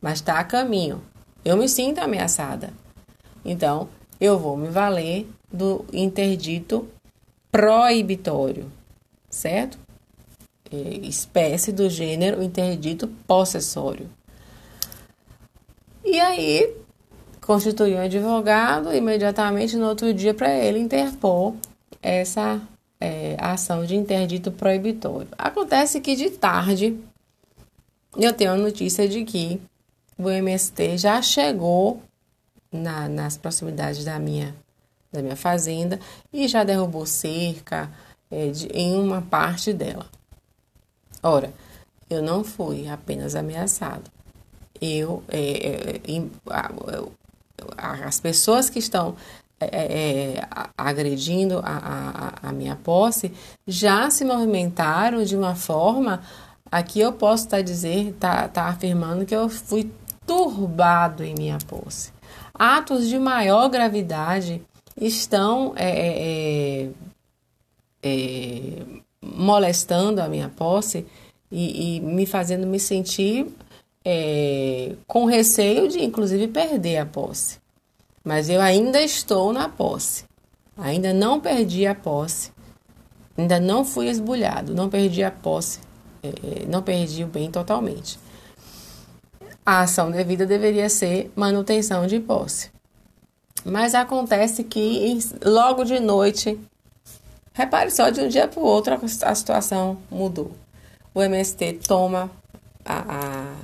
[0.00, 1.02] mas está a caminho.
[1.44, 2.72] Eu me sinto ameaçada.
[3.44, 3.88] Então,
[4.20, 6.88] eu vou me valer do interdito
[7.50, 8.70] proibitório,
[9.30, 9.78] certo?
[10.70, 10.76] É,
[11.06, 14.08] espécie do gênero interdito possessório.
[16.04, 16.74] E aí,
[17.40, 21.54] constituir um advogado imediatamente no outro dia para ele interpor
[22.02, 22.60] essa
[23.00, 25.28] é, ação de interdito proibitório.
[25.38, 26.98] Acontece que de tarde
[28.16, 29.60] eu tenho a notícia de que
[30.18, 32.02] o MST já chegou
[32.72, 34.54] na, nas proximidades da minha,
[35.12, 35.98] da minha fazenda
[36.32, 37.90] e já derrubou cerca
[38.30, 40.06] é, de, em uma parte dela.
[41.22, 41.52] Ora,
[42.08, 44.10] eu não fui apenas ameaçado.
[44.80, 46.24] Eu, é, é,
[47.76, 49.16] as pessoas que estão
[49.60, 53.32] é, é, é agredindo a, a, a, minha posse
[53.66, 56.22] já se movimentaram de uma forma
[56.70, 59.90] aqui eu posso estar tá dizer tá, tá afirmando que eu fui
[60.24, 62.12] turbado em minha posse
[62.58, 64.60] atos de maior gravidade
[65.00, 65.90] estão é,
[66.82, 66.90] é,
[68.02, 68.72] é
[69.22, 71.06] molestando a minha posse
[71.50, 73.46] e, e me fazendo me sentir
[74.04, 77.58] é, com receio de, inclusive, perder a posse.
[78.24, 80.24] Mas eu ainda estou na posse,
[80.76, 82.52] ainda não perdi a posse,
[83.36, 85.80] ainda não fui esbulhado, não perdi a posse,
[86.22, 88.18] é, não perdi o bem totalmente.
[89.68, 92.70] A ação devida deveria ser manutenção de posse.
[93.66, 96.58] Mas acontece que logo de noite,
[97.52, 100.52] repare só, de um dia para o outro a situação mudou.
[101.12, 102.30] O MST toma
[102.82, 103.56] a,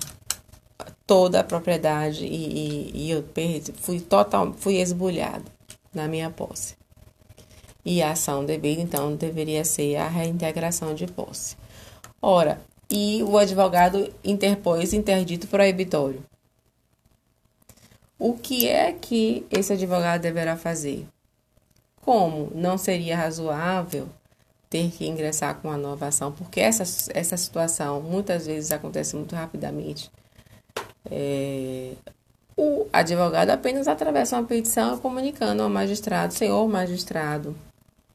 [0.78, 5.46] a toda a propriedade e, e, e eu perdi, fui total, fui esbulhado
[5.94, 6.76] na minha posse.
[7.82, 11.56] E a ação devida, então, deveria ser a reintegração de posse.
[12.20, 12.60] Ora,
[12.96, 16.22] e o advogado interpôs interdito proibitório.
[18.16, 21.04] O que é que esse advogado deverá fazer?
[22.02, 24.08] Como não seria razoável
[24.70, 29.34] ter que ingressar com uma nova ação, porque essa, essa situação muitas vezes acontece muito
[29.34, 30.08] rapidamente.
[31.10, 31.94] É,
[32.56, 37.56] o advogado apenas atravessa uma petição comunicando ao magistrado, senhor magistrado,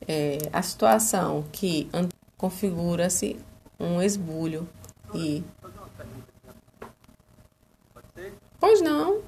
[0.07, 1.89] é, a situação que
[2.37, 3.37] configura-se
[3.79, 4.67] um esbulho
[5.13, 5.43] e.
[8.59, 9.21] Pois não.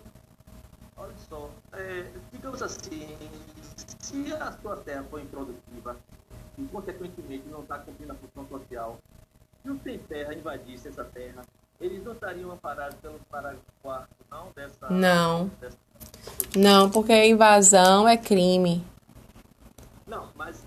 [0.98, 3.18] Olha só, é, digamos assim,
[4.00, 5.96] se a sua terra for improdutiva
[6.58, 9.00] e, consequentemente, não está cumprindo a função social,
[9.64, 11.44] se o sem terra invadisse essa terra,
[11.80, 14.52] eles não estariam amparados pelo parágrafo 4, não?
[14.54, 15.48] Dessa, não.
[15.60, 15.78] Dessa...
[16.56, 18.86] Não, porque a invasão é crime.
[20.06, 20.61] Não, mas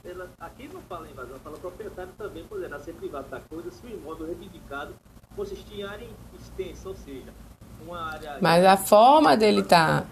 [0.89, 4.95] fala invasão, fala proprietário também poderá ser privado da coisa se o imóvel reivindicado
[5.37, 7.33] consistir em área extensa, ou seja,
[7.85, 8.39] uma área.
[8.41, 10.05] Mas a forma dele tá.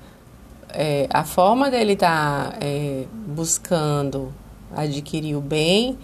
[0.69, 4.33] É, a forma dele tá é, buscando
[4.75, 5.99] adquirir o bem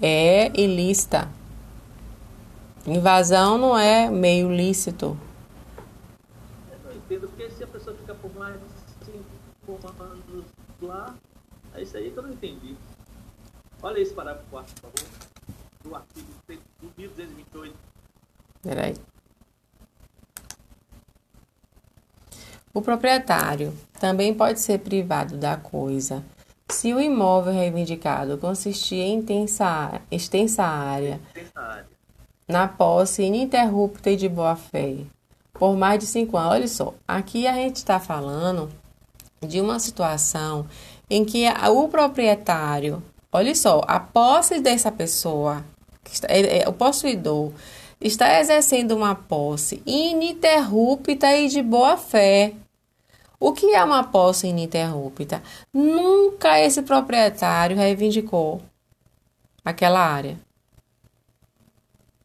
[0.00, 1.28] é ilícita.
[2.86, 5.18] Invasão não é meio lícito.
[6.70, 9.12] Eu não entendo, porque se a pessoa fica por mais de
[9.66, 10.44] 5 anos
[10.82, 11.14] lá,
[11.74, 12.76] é isso aí que eu não entendi.
[13.84, 15.10] Olha esse parágrafo 4, por favor,
[15.82, 16.26] do artigo
[16.80, 17.76] do 1228.
[18.62, 18.94] Peraí.
[22.72, 26.24] O proprietário também pode ser privado da coisa
[26.70, 31.86] se o imóvel reivindicado consistir em intensa, extensa área, Extensa área.
[32.48, 34.96] na posse ininterrupta e de boa-fé,
[35.52, 36.52] por mais de cinco anos.
[36.52, 38.70] Olha só, aqui a gente está falando
[39.46, 40.66] de uma situação
[41.10, 43.02] em que o proprietário,
[43.34, 45.64] olha só, a posse dessa pessoa,
[46.28, 47.52] é- é- o possuidor,
[48.00, 52.54] está exercendo uma posse ininterrupta e de boa-fé.
[53.40, 55.42] O que é uma posse ininterrupta?
[55.72, 58.62] Nunca esse proprietário reivindicou
[59.64, 60.38] aquela área.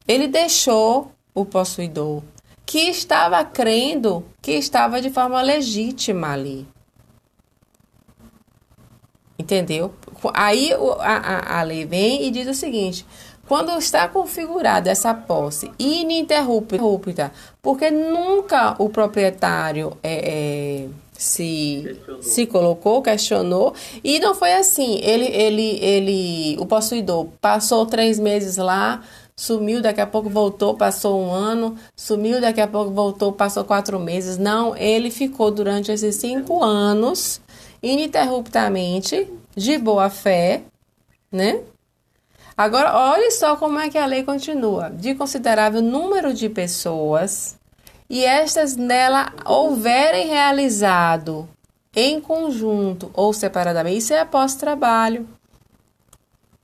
[0.07, 2.21] Ele deixou o possuidor,
[2.65, 6.67] que estava crendo que estava de forma legítima ali.
[9.37, 9.93] Entendeu?
[10.33, 13.05] Aí a, a, a lei vem e diz o seguinte:
[13.49, 17.31] quando está configurada essa posse ininterrupta,
[17.63, 22.21] porque nunca o proprietário é, é, se, Questionou.
[22.21, 24.99] se colocou, questionou, e não foi assim.
[25.01, 29.01] Ele, ele, ele, o possuidor passou três meses lá,
[29.35, 33.99] sumiu, daqui a pouco voltou, passou um ano, sumiu, daqui a pouco voltou, passou quatro
[33.99, 34.37] meses.
[34.37, 37.41] Não, ele ficou durante esses cinco anos,
[37.81, 40.63] ininterruptamente, de boa fé,
[41.31, 41.61] né?
[42.57, 44.89] Agora, olhe só como é que a lei continua.
[44.89, 47.57] De considerável número de pessoas
[48.09, 51.47] e estas nela houverem realizado
[51.95, 55.27] em conjunto ou separadamente, isso é após trabalho.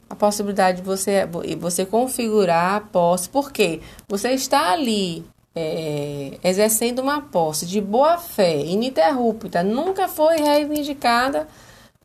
[0.09, 1.25] A possibilidade de você,
[1.57, 5.25] você configurar a posse, porque você está ali
[5.55, 11.47] é, exercendo uma posse de boa fé, ininterrupta, nunca foi reivindicada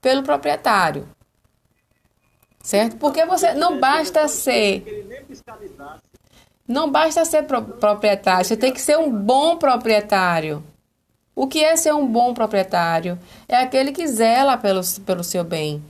[0.01, 1.09] pelo proprietário.
[2.63, 2.97] Certo?
[2.97, 4.85] Porque você não basta ser
[6.69, 10.63] não basta ser pro- proprietário, você tem que ser um bom proprietário.
[11.35, 13.19] O que é ser um bom proprietário?
[13.49, 15.83] É aquele que zela pelo, pelo seu bem.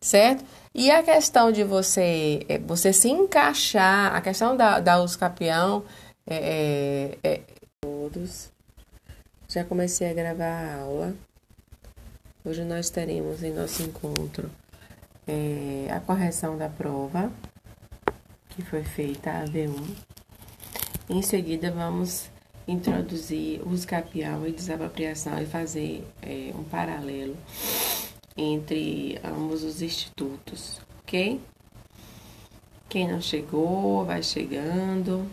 [0.00, 0.44] Certo?
[0.74, 5.84] E a questão de você, é, você se encaixar, a questão da, da uso capião,
[6.26, 7.40] é, é, é-
[7.80, 8.50] todos.
[9.48, 11.14] Já comecei a gravar a aula.
[12.42, 14.50] Hoje nós teremos em nosso encontro
[15.28, 17.30] é, a correção da prova
[18.48, 19.94] que foi feita a V1.
[21.10, 22.30] Em seguida, vamos
[22.66, 27.36] introduzir uso capial e desapropriação e fazer é, um paralelo
[28.34, 31.38] entre ambos os institutos, ok?
[32.88, 35.30] Quem não chegou, vai chegando.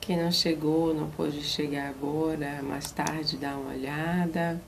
[0.00, 4.60] Quem não chegou, não pôde chegar agora, mais tarde dá uma olhada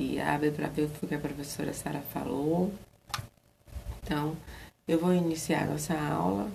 [0.00, 2.72] e abre para ver o que a professora Sara falou.
[4.02, 4.34] Então,
[4.88, 6.50] eu vou iniciar nossa aula.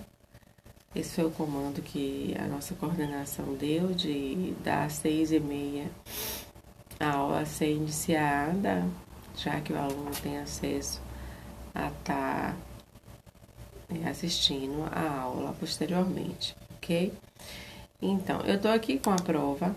[0.94, 5.88] Esse foi o comando que a nossa coordenação deu de das seis e meia
[6.98, 8.84] a aula ser iniciada,
[9.36, 11.00] já que o aluno tem acesso
[11.74, 12.56] a estar
[14.10, 17.12] assistindo a aula posteriormente, ok?
[18.02, 19.76] Então, eu estou aqui com a prova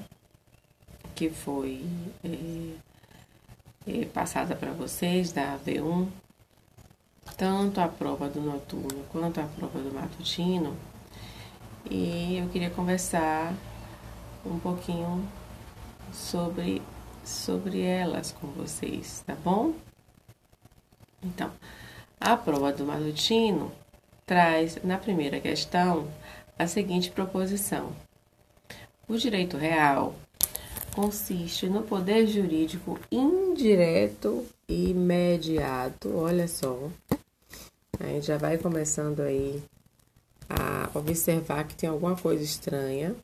[1.14, 1.84] que foi
[2.24, 2.89] é,
[4.14, 6.08] passada para vocês da V1,
[7.38, 10.76] tanto a prova do noturno quanto a prova do matutino,
[11.90, 13.54] e eu queria conversar
[14.46, 15.28] um pouquinho
[16.14, 16.82] sobre,
[17.24, 19.74] sobre elas com vocês, tá bom?
[21.24, 21.52] Então,
[22.20, 23.72] a prova do matutino
[24.26, 26.08] traz na primeira questão
[26.58, 27.92] a seguinte proposição:
[29.08, 30.14] o direito real
[30.96, 36.16] consiste no poder jurídico indireto e imediato.
[36.16, 36.90] Olha só,
[38.00, 39.62] a gente já vai começando aí
[40.50, 43.16] a observar que tem alguma coisa estranha.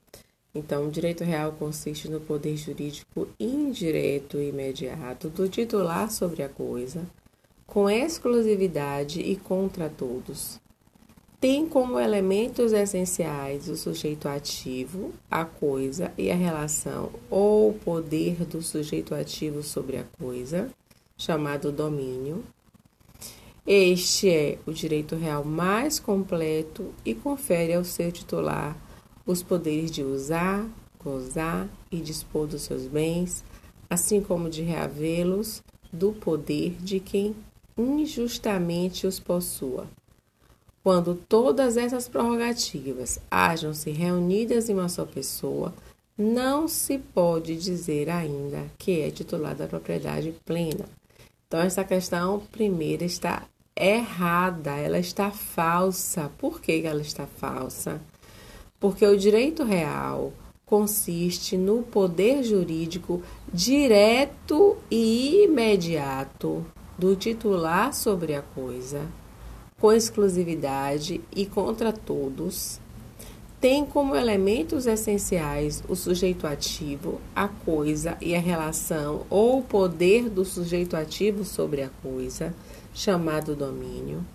[0.54, 6.50] Então, o direito real consiste no poder jurídico indireto e imediato do titular sobre a
[6.50, 7.06] coisa,
[7.68, 10.60] com exclusividade e contra todos
[11.46, 18.64] tem como elementos essenciais o sujeito ativo, a coisa e a relação ou poder do
[18.64, 20.72] sujeito ativo sobre a coisa,
[21.16, 22.44] chamado domínio.
[23.64, 28.76] Este é o direito real mais completo e confere ao seu titular
[29.24, 30.68] os poderes de usar,
[30.98, 33.46] gozar e dispor dos seus bens,
[33.88, 35.62] assim como de reavê-los
[35.94, 37.36] do poder de quem
[37.78, 39.86] injustamente os possua.
[40.86, 45.74] Quando todas essas prerrogativas hajam-se reunidas em uma só pessoa,
[46.16, 50.86] não se pode dizer ainda que é titular da propriedade plena.
[51.48, 56.32] Então, essa questão primeira está errada, ela está falsa.
[56.38, 58.00] Por que ela está falsa?
[58.80, 60.32] Porque o direito real
[60.68, 66.64] consiste no poder jurídico direto e imediato
[66.96, 69.02] do titular sobre a coisa
[69.86, 72.80] com exclusividade e contra todos,
[73.62, 80.28] tem como elementos essenciais o sujeito ativo, a coisa e a relação ou o poder
[80.28, 82.52] do sujeito ativo sobre a coisa,
[82.96, 84.26] chamado domínio.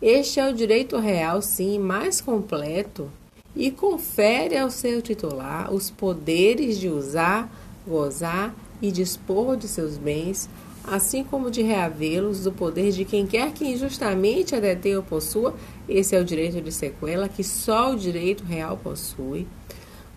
[0.00, 3.10] Este é o direito real, sim, mais completo
[3.56, 7.52] e confere ao seu titular os poderes de usar,
[7.84, 10.48] gozar e dispor de seus bens
[10.86, 15.54] assim como de reavê-los do poder de quem quer que injustamente a detenha ou possua,
[15.88, 19.46] esse é o direito de sequela que só o direito real possui,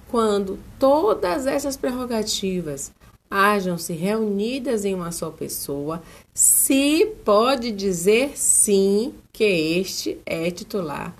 [0.08, 2.92] quando todas essas prerrogativas
[3.30, 6.02] hajam-se reunidas em uma só pessoa,
[6.34, 11.16] se pode dizer sim que este é titular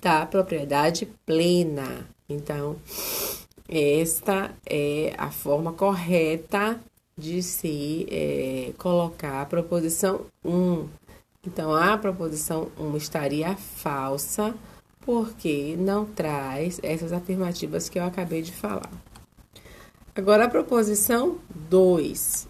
[0.00, 2.06] da propriedade plena.
[2.28, 2.76] Então,
[3.68, 6.80] esta é a forma correta
[7.16, 10.88] de se é, colocar a proposição 1.
[11.46, 14.54] Então, a proposição 1 estaria falsa
[15.00, 18.90] porque não traz essas afirmativas que eu acabei de falar.
[20.14, 21.38] Agora, a proposição
[21.68, 22.48] 2.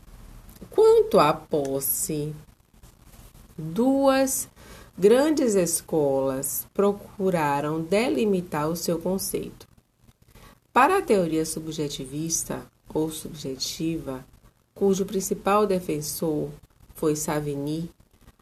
[0.70, 2.34] Quanto à posse,
[3.56, 4.48] duas
[4.96, 9.66] grandes escolas procuraram delimitar o seu conceito.
[10.72, 14.24] Para a teoria subjetivista ou subjetiva,
[14.74, 16.48] cujo principal defensor
[16.94, 17.90] foi Savigny,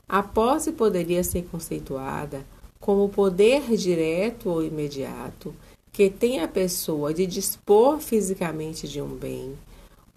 [0.08, 2.44] a posse poderia ser conceituada
[2.80, 5.54] como poder direto ou imediato
[5.92, 9.56] que tem a pessoa de dispor fisicamente de um bem,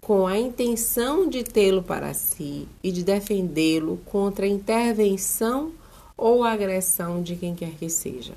[0.00, 5.72] com a intenção de tê-lo para si e de defendê-lo contra a intervenção
[6.16, 8.34] ou agressão de quem quer que seja.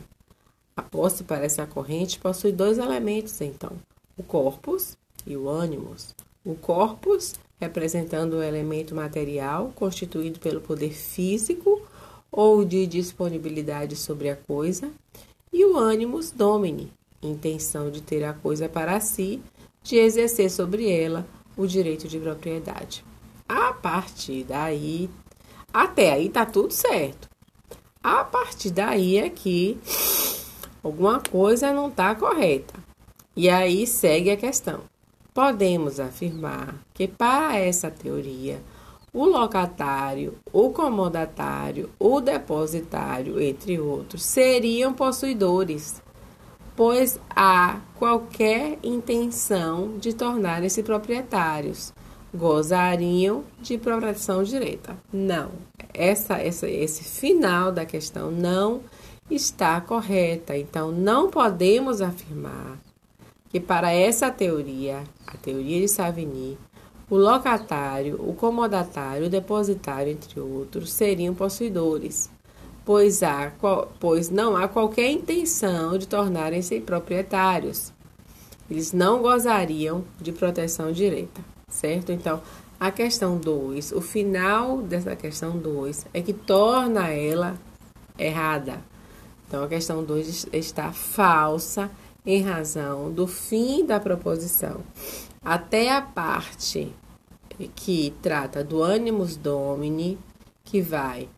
[0.75, 3.73] A posse para essa corrente possui dois elementos, então:
[4.17, 6.15] o corpus e o ânimos.
[6.45, 11.81] O corpus representando o elemento material constituído pelo poder físico
[12.31, 14.91] ou de disponibilidade sobre a coisa,
[15.51, 16.91] e o animus domini,
[17.21, 19.41] intenção de ter a coisa para si,
[19.81, 23.03] de exercer sobre ela o direito de propriedade.
[23.47, 25.09] A partir daí,
[25.73, 27.29] até aí tá tudo certo.
[28.03, 29.77] A partir daí é que
[30.83, 32.73] alguma coisa não está correta.
[33.35, 34.81] E aí segue a questão.
[35.37, 38.59] Podemos afirmar que, para essa teoria,
[39.13, 46.01] o locatário, o comodatário, o depositário, entre outros, seriam possuidores,
[46.75, 51.93] pois há qualquer intenção de tornarem-se proprietários,
[52.33, 54.97] gozariam de proteção direta.
[55.13, 55.51] Não,
[55.93, 58.81] essa, essa, esse final da questão não
[59.29, 60.57] está correta.
[60.57, 62.86] Então, não podemos afirmar
[63.49, 66.57] que para essa teoria, a teoria de Savigny,
[67.09, 72.29] o locatário, o comodatário, o depositário, entre outros, seriam possuidores,
[72.83, 73.51] pois, há,
[73.99, 77.93] pois não há qualquer intenção de tornarem-se proprietários.
[78.69, 82.11] eles não gozariam de proteção direta, certo?
[82.11, 82.41] Então,
[82.77, 87.57] a questão 2, o final dessa questão 2 é que torna ela
[88.19, 88.81] errada.
[89.47, 91.89] Então, a questão 2 está falsa
[92.27, 94.81] em razão do fim da proposição.
[95.41, 96.93] Até a parte
[97.73, 100.19] que trata do animus domini,
[100.65, 101.29] que vai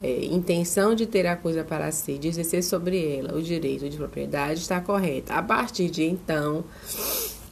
[0.00, 3.96] é, intenção de ter a coisa para si, de exercer sobre ela o direito de
[3.96, 5.34] propriedade, está correta.
[5.34, 6.64] A partir de então,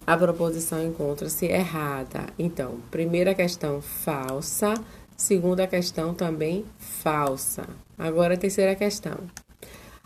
[0.07, 2.27] a proposição encontra-se errada.
[2.39, 4.75] Então, primeira questão falsa,
[5.17, 7.67] segunda questão também falsa.
[7.99, 9.19] Agora, a terceira questão.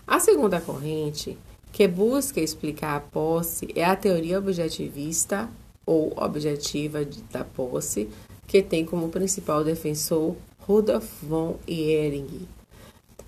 [0.07, 1.39] A segunda corrente,
[1.75, 5.51] que busca explicar a posse, é a teoria objetivista
[5.85, 8.09] ou objetiva da posse,
[8.47, 12.47] que tem como principal defensor Rudolf von Ehring.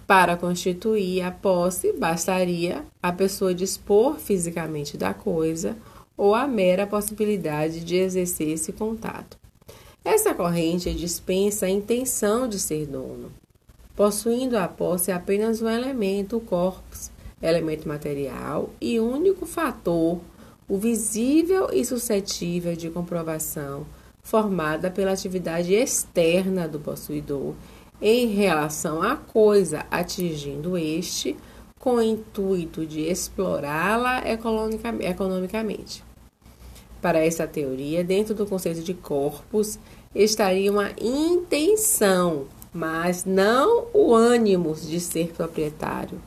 [0.07, 5.77] Para constituir a posse, bastaria a pessoa dispor fisicamente da coisa
[6.17, 9.37] ou a mera possibilidade de exercer esse contato.
[10.05, 13.33] Essa corrente dispensa a intenção de ser dono,
[13.97, 17.11] possuindo a posse apenas um elemento, o corpus,
[17.47, 20.21] elemento material e único fator,
[20.69, 23.87] o visível e suscetível de comprovação
[24.23, 27.55] formada pela atividade externa do possuidor
[28.03, 31.37] em relação à coisa, atingindo este
[31.79, 36.03] com o intuito de explorá-la economicamente.
[37.01, 39.79] Para essa teoria, dentro do conceito de corpus,
[40.13, 46.21] estaria uma intenção, mas não o ânimo de ser proprietário,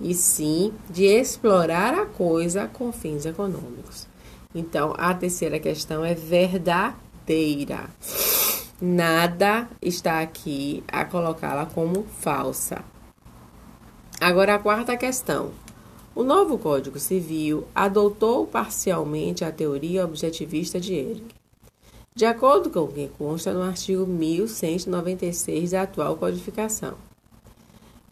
[0.00, 4.06] e sim de explorar a coisa com fins econômicos.
[4.54, 7.88] Então, a terceira questão é verdadeira.
[8.80, 12.82] Nada está aqui a colocá-la como falsa.
[14.20, 15.52] Agora a quarta questão.
[16.14, 21.28] O novo Código Civil adotou parcialmente a teoria objetivista de Ehring,
[22.14, 27.09] de acordo com o que consta no artigo 1196 da atual codificação.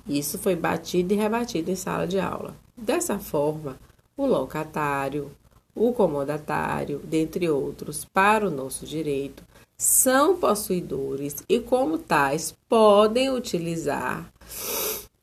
[0.09, 2.56] Isso foi batido e rebatido em sala de aula.
[2.76, 3.76] Dessa forma,
[4.16, 5.30] o locatário,
[5.74, 9.44] o comodatário, dentre outros, para o nosso direito,
[9.76, 14.32] são possuidores e, como tais, podem utilizar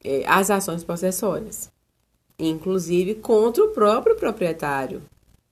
[0.03, 1.69] eh, as ações possessórias,
[2.39, 5.01] inclusive contra o próprio proprietário,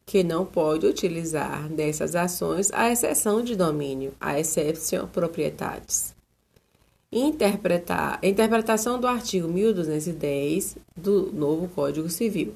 [0.05, 6.13] que não pode utilizar dessas ações a exceção de domínio, a excepção proprietatis.
[7.16, 12.55] Interpretar, interpretação do artigo 1210 do novo Código Civil.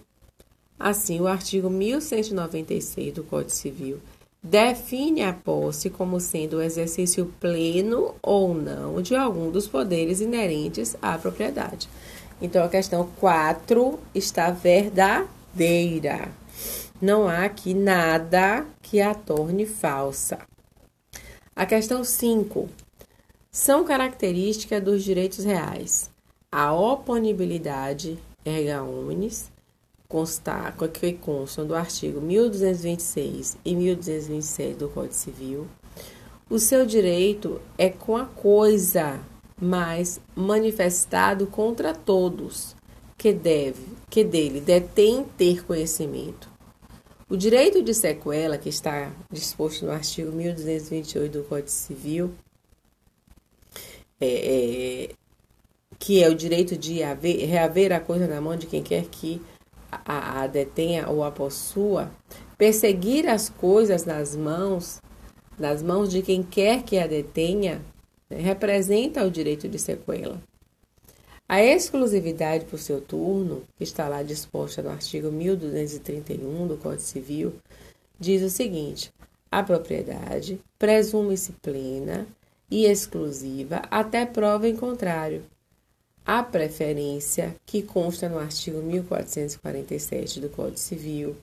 [0.80, 4.00] Assim, o artigo 1196 do Código Civil
[4.42, 10.96] define a posse como sendo o exercício pleno ou não de algum dos poderes inerentes
[11.04, 11.88] à propriedade.
[12.42, 16.32] Então, a questão 4 está verdadeira.
[17.00, 20.40] Não há aqui nada que a torne falsa.
[21.56, 22.87] A questão 5.
[23.52, 26.10] São características dos direitos reais
[26.52, 29.52] a oponibilidade erga omnes,
[30.08, 35.68] constar, que constam do artigo 1226 e 1227 do Código Civil,
[36.50, 39.20] o seu direito é com a coisa,
[39.60, 42.74] mas manifestado contra todos
[43.18, 46.50] que deve, que dele detém ter conhecimento.
[47.30, 52.32] O direito de sequela, que está disposto no artigo 1228 do Código Civil,
[54.20, 55.10] é, é,
[56.00, 59.42] que é o direito de haver, reaver a coisa na mão de quem quer que
[59.92, 62.12] a, a detenha ou a possua,
[62.58, 65.02] perseguir as coisas nas mãos,
[65.58, 67.82] nas mãos de quem quer que a detenha,
[68.30, 70.42] né, representa o direito de sequela.
[71.50, 77.54] A exclusividade por seu turno, que está lá disposta no artigo 1231 do Código Civil,
[78.20, 79.14] diz o seguinte:
[79.50, 82.28] a propriedade presume-se plena
[82.70, 85.44] e exclusiva até prova em contrário
[86.28, 91.38] a preferência, que consta no artigo 1447 do Código Civil,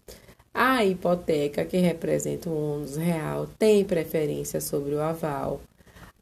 [0.52, 5.62] a hipoteca, que representa o ônus real, tem preferência sobre o aval.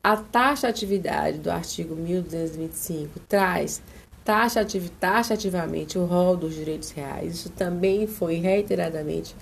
[0.03, 3.83] A taxatividade do artigo 1225 traz
[4.25, 7.35] taxativamente o rol dos direitos reais.
[7.35, 9.35] Isso também foi reiteradamente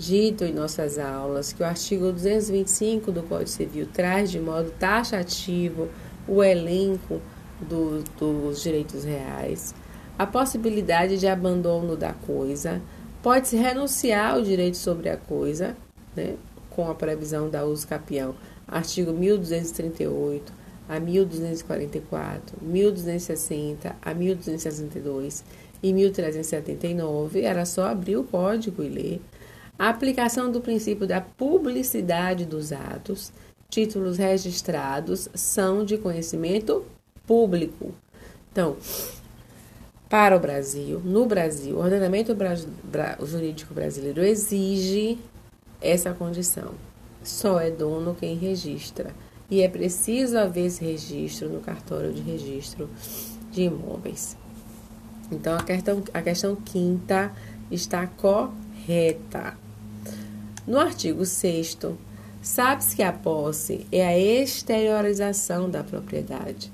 [0.00, 5.88] dito em nossas aulas, que o artigo 225 do Código Civil traz de modo taxativo
[6.26, 7.20] o elenco
[7.60, 9.74] do, dos direitos reais,
[10.18, 12.80] a possibilidade de abandono da coisa,
[13.22, 15.76] pode-se renunciar ao direito sobre a coisa,
[16.16, 16.36] né,
[16.70, 18.34] com a previsão da uso capião,
[18.66, 20.50] artigo 1238
[20.88, 25.44] a 1244, 1260 a 1262
[25.82, 29.20] e 1379, era só abrir o código e ler.
[29.80, 33.32] A aplicação do princípio da publicidade dos atos,
[33.70, 36.84] títulos registrados são de conhecimento
[37.26, 37.94] público.
[38.52, 38.76] Então,
[40.06, 42.36] para o Brasil, no Brasil, o ordenamento
[43.22, 45.16] jurídico brasileiro exige
[45.80, 46.74] essa condição.
[47.24, 49.14] Só é dono quem registra.
[49.50, 52.86] E é preciso haver esse registro no cartório de registro
[53.50, 54.36] de imóveis.
[55.32, 57.32] Então, a questão, a questão quinta
[57.70, 59.56] está correta.
[60.66, 61.78] No artigo 6,
[62.42, 66.70] sabe-se que a posse é a exteriorização da propriedade,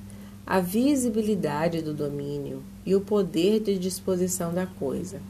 [0.47, 5.21] a visibilidade do domínio e o poder de disposição da coisa.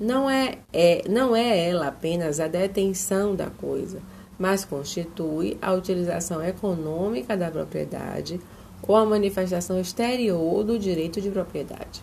[0.00, 4.00] Não é, é, não é ela apenas a detenção da coisa,
[4.38, 8.40] mas constitui a utilização econômica da propriedade
[8.82, 12.02] ou a manifestação exterior do direito de propriedade.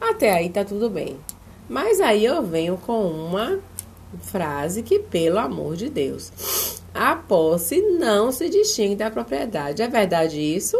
[0.00, 1.16] Até aí tá tudo bem.
[1.68, 3.58] Mas aí eu venho com uma
[4.18, 9.82] frase que, pelo amor de Deus, a posse não se distingue da propriedade.
[9.82, 10.76] É verdade isso?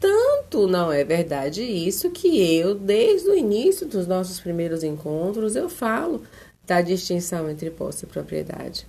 [0.00, 5.68] Tanto não é verdade isso que eu, desde o início dos nossos primeiros encontros, eu
[5.68, 6.24] falo
[6.66, 8.86] da distinção entre posse e propriedade.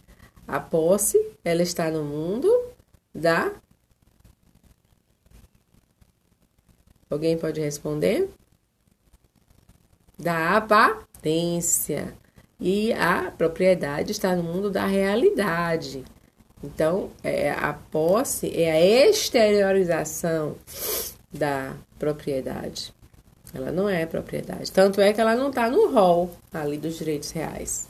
[0.48, 2.50] A posse, ela está no mundo
[3.14, 3.52] da.
[7.10, 8.30] Alguém pode responder?
[10.18, 10.60] Da
[11.24, 12.14] aparência.
[12.60, 16.04] E a propriedade está no mundo da realidade.
[16.64, 20.56] Então, é, a posse é a exteriorização
[21.32, 22.94] da propriedade.
[23.54, 24.72] Ela não é propriedade.
[24.72, 27.88] Tanto é que ela não está no rol ali dos direitos reais.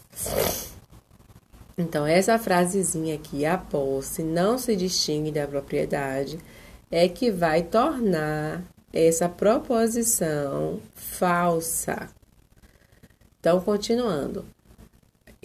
[1.77, 6.39] Então, essa frasezinha aqui, a posse não se distingue da propriedade,
[6.89, 12.10] é que vai tornar essa proposição falsa.
[13.44, 14.45] Então, continuando.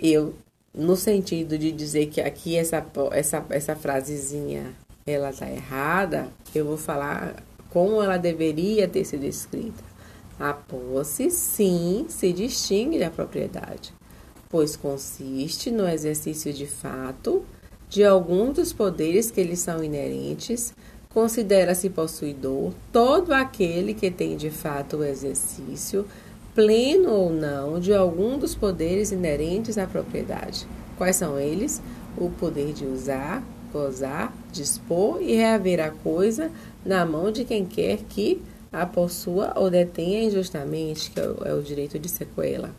[0.00, 0.32] Eu,
[0.72, 4.72] no sentido de dizer que aqui essa, essa, essa frasezinha
[5.04, 9.82] ela tá errada, eu vou falar como ela deveria ter sido escrita.
[10.38, 13.92] A posse, sim, se distingue da propriedade,
[14.48, 17.44] pois consiste no exercício de fato
[17.88, 20.72] de algum dos poderes que lhes são inerentes.
[21.08, 26.06] Considera-se possuidor todo aquele que tem de fato o exercício,
[26.58, 30.66] pleno ou não, de algum dos poderes inerentes à propriedade.
[30.96, 31.80] Quais são eles?
[32.16, 36.50] O poder de usar, gozar, dispor e reaver a coisa
[36.84, 41.96] na mão de quem quer que a possua ou detenha injustamente, que é o direito
[41.96, 42.74] de sequela.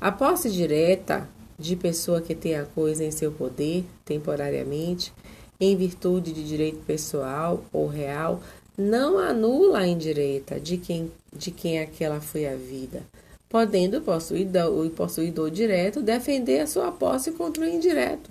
[0.00, 1.28] A posse direta
[1.58, 5.12] de pessoa que tem a coisa em seu poder, temporariamente,
[5.60, 8.40] em virtude de direito pessoal ou real,
[8.80, 13.02] não anula a indireta de quem, de quem aquela foi a vida,
[13.48, 18.30] podendo o possuidor, o possuidor direto defender a sua posse contra o indireto.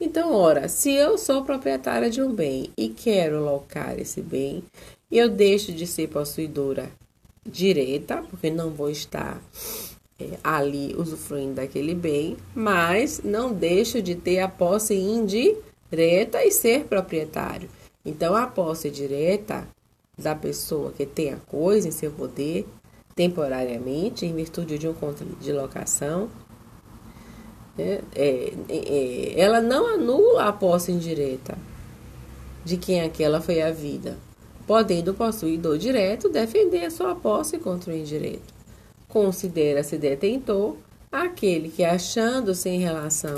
[0.00, 4.62] Então, ora, se eu sou proprietária de um bem e quero locar esse bem,
[5.10, 6.88] eu deixo de ser possuidora
[7.44, 9.42] direta, porque não vou estar
[10.20, 16.84] é, ali usufruindo daquele bem, mas não deixo de ter a posse indireta e ser
[16.84, 17.68] proprietário.
[18.04, 19.66] Então, a posse direta
[20.18, 22.66] da pessoa que tem a coisa em seu poder
[23.14, 26.28] temporariamente, em virtude de um contrato de locação,
[27.78, 31.56] é, é, é, ela não anula a posse indireta
[32.64, 34.16] de quem aquela foi a vida
[34.68, 38.52] podendo o possuidor direto defender a sua posse contra o indireto.
[39.08, 40.76] Considera-se detentor
[41.10, 43.34] aquele que, achando-se em relação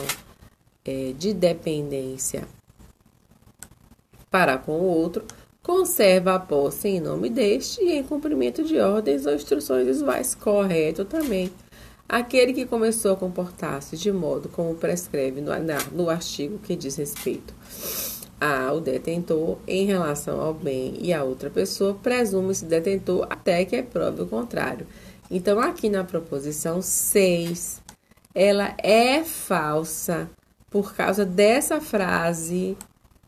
[0.84, 2.48] é, de dependência
[4.28, 5.24] para com o outro,
[5.70, 10.34] conserva a posse em nome deste e em cumprimento de ordens ou instruções visuais.
[10.34, 11.48] Correto também.
[12.08, 15.52] Aquele que começou a comportar-se de modo como prescreve no,
[15.92, 17.54] no artigo que diz respeito
[18.40, 23.82] ao detentor em relação ao bem e a outra pessoa, presume-se detentor até que é
[23.82, 24.88] prove o contrário.
[25.30, 27.80] Então, aqui na proposição 6,
[28.34, 30.28] ela é falsa
[30.68, 32.76] por causa dessa frase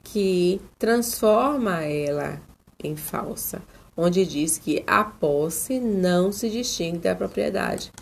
[0.03, 2.41] que transforma ela
[2.83, 3.63] em falsa,
[3.97, 7.93] onde diz que a posse não se distingue da propriedade.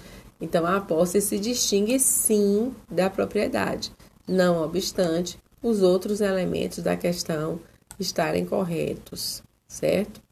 [0.41, 3.93] Então, a posse se distingue sim da propriedade.
[4.27, 7.61] Não obstante, os outros elementos da questão
[7.99, 10.23] estarem corretos, certo?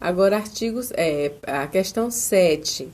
[0.00, 2.88] Agora, artigos, é, a questão 7.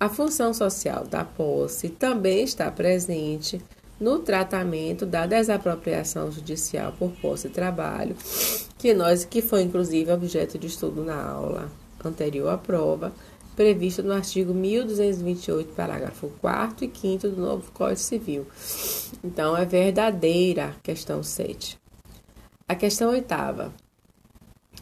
[0.00, 3.62] A função social da posse também está presente
[4.02, 8.16] no tratamento da desapropriação judicial por posse de trabalho,
[8.76, 11.70] que nós que foi inclusive objeto de estudo na aula
[12.04, 13.12] anterior à prova,
[13.54, 18.44] previsto no artigo 1228, parágrafo 4 e 5 do novo Código Civil.
[19.22, 21.78] Então, é verdadeira questão 7.
[22.66, 23.72] A questão oitava.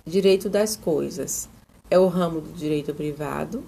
[0.06, 1.46] Direito das coisas.
[1.90, 3.64] É o ramo do direito privado,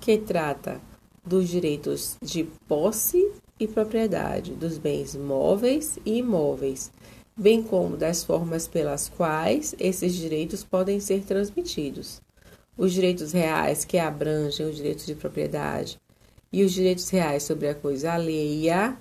[0.00, 0.80] que trata
[1.24, 3.30] dos direitos de posse
[3.62, 6.90] e propriedade dos bens móveis e imóveis,
[7.36, 12.20] bem como das formas pelas quais esses direitos podem ser transmitidos.
[12.76, 16.00] Os direitos reais que abrangem os direitos de propriedade
[16.52, 18.96] e os direitos reais sobre a coisa alheia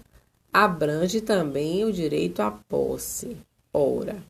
[0.54, 3.38] abrange também o direito à posse.
[3.74, 4.22] Ora,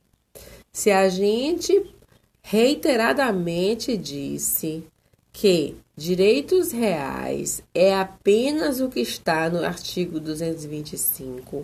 [0.72, 1.94] se a gente
[2.41, 4.84] reiteradamente disse
[5.34, 11.64] que direitos reais é apenas o que está no artigo 225,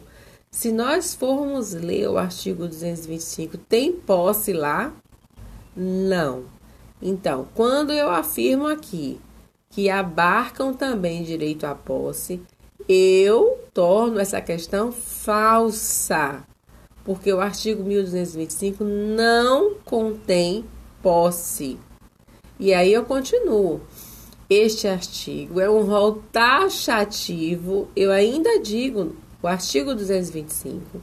[0.52, 4.94] se nós formos ler o artigo 225, tem posse lá?
[5.76, 6.46] Não.
[7.02, 9.20] Então, quando eu afirmo aqui
[9.72, 12.40] que abarcam também direito à posse,
[12.88, 16.44] eu torno essa questão falsa,
[17.04, 20.64] porque o artigo 1225 não contém
[21.02, 21.80] posse.
[22.60, 23.82] E aí eu continuo.
[24.50, 31.02] Este artigo é um rol taxativo, eu ainda digo, o artigo 225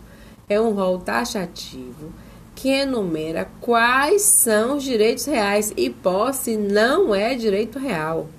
[0.49, 2.11] é um rol taxativo
[2.55, 8.31] que enumera quais são os direitos reais e posse não é direito real.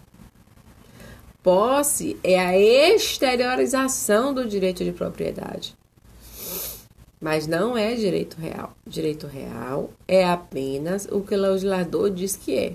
[1.43, 5.75] Posse é a exteriorização do direito de propriedade.
[7.21, 8.73] Mas não é direito real.
[8.87, 12.73] Direito real é apenas o que o legislador diz que é.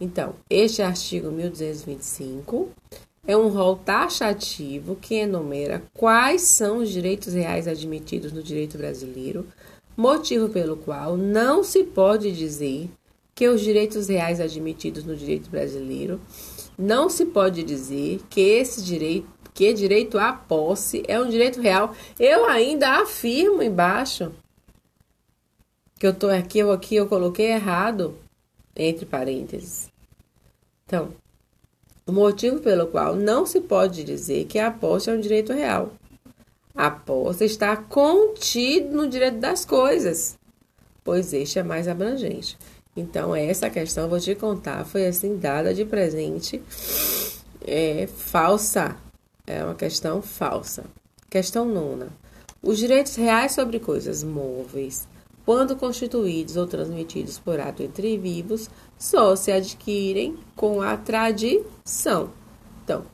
[0.00, 2.70] Então, este artigo 1225
[3.26, 9.46] é um rol taxativo que enumera quais são os direitos reais admitidos no direito brasileiro,
[9.94, 12.88] motivo pelo qual não se pode dizer
[13.34, 16.18] que os direitos reais admitidos no direito brasileiro
[16.78, 21.94] não se pode dizer que esse direito, que direito à posse é um direito real.
[22.18, 24.32] Eu ainda afirmo embaixo
[25.98, 28.16] que eu tô aqui, eu aqui eu coloquei errado
[28.74, 29.89] entre parênteses.
[30.90, 31.10] Então,
[32.04, 35.92] o motivo pelo qual não se pode dizer que a posse é um direito real.
[36.74, 40.36] A posse está contido no direito das coisas,
[41.04, 42.58] pois este é mais abrangente.
[42.96, 46.60] Então, essa questão, vou te contar, foi assim dada de presente
[47.64, 48.96] é, falsa.
[49.46, 50.82] É uma questão falsa.
[51.30, 52.08] Questão nona.
[52.60, 55.06] Os direitos reais sobre coisas móveis,
[55.44, 58.68] quando constituídos ou transmitidos por ato entre vivos,
[58.98, 62.30] só se adquirem com a tradição.
[62.84, 63.04] Então,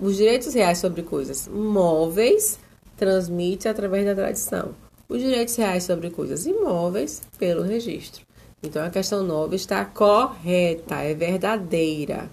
[0.00, 2.58] os direitos reais sobre coisas móveis
[2.96, 4.74] transmite através da tradição.
[5.08, 8.24] Os direitos reais sobre coisas imóveis pelo registro.
[8.62, 12.30] Então a questão 9 está correta, é verdadeira.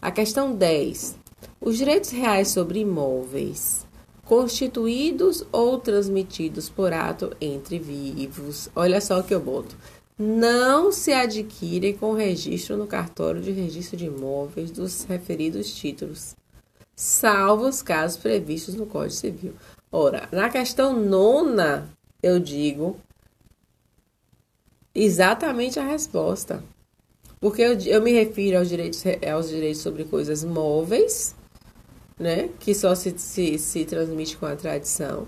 [0.00, 1.16] A questão 10.
[1.60, 3.84] Os direitos reais sobre imóveis,
[4.28, 8.68] constituídos ou transmitidos por ato entre vivos.
[8.76, 9.74] Olha só o que eu boto.
[10.18, 16.36] Não se adquirem com registro no cartório de registro de imóveis dos referidos títulos,
[16.94, 19.54] salvo os casos previstos no Código Civil.
[19.90, 21.88] Ora, na questão nona,
[22.22, 22.98] eu digo
[24.94, 26.62] exatamente a resposta.
[27.40, 29.02] Porque eu, eu me refiro aos direitos,
[29.32, 31.34] aos direitos sobre coisas móveis,
[32.18, 32.50] né?
[32.58, 35.26] Que só se, se, se transmite com a tradição.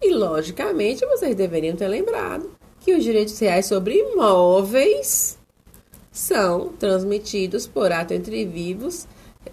[0.00, 2.50] E, logicamente, vocês deveriam ter lembrado
[2.80, 5.38] que os direitos reais sobre imóveis
[6.10, 9.06] são transmitidos por ato entre vivos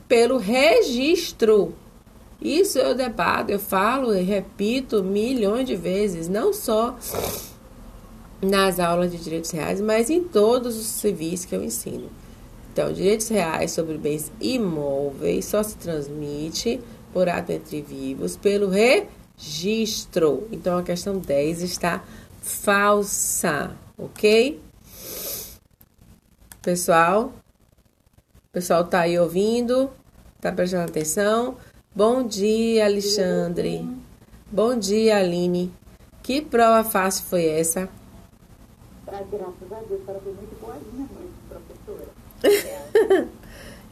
[0.08, 1.74] pelo registro.
[2.42, 6.98] Isso eu debato, eu falo e repito milhões de vezes, não só
[8.42, 12.10] nas aulas de direitos reais, mas em todos os civis que eu ensino.
[12.78, 16.80] Então, direitos reais sobre bens imóveis só se transmite
[17.12, 20.48] por ato entre vivos pelo registro.
[20.52, 22.04] Então, a questão 10 está
[22.40, 24.62] falsa, ok?
[26.62, 27.34] Pessoal,
[28.52, 29.90] pessoal tá aí ouvindo?
[30.40, 31.58] Tá prestando atenção?
[31.96, 33.90] Bom dia, Alexandre.
[34.52, 35.74] Bom dia, Aline.
[36.22, 37.90] Que prova fácil foi essa?
[39.08, 41.17] Ah, graças a Deus, ela foi muito boazinha professora.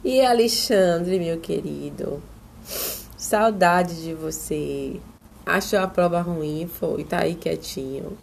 [0.04, 2.22] e Alexandre, meu querido,
[3.16, 5.00] saudade de você.
[5.44, 6.66] Achou a prova ruim?
[6.66, 8.18] Foi, tá aí quietinho.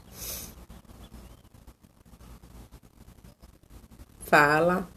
[4.26, 4.88] Fala.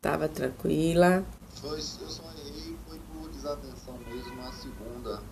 [0.00, 1.24] Tava tranquila.
[1.60, 5.22] Foi, eu só errei, foi por desatenção mesmo, a segunda.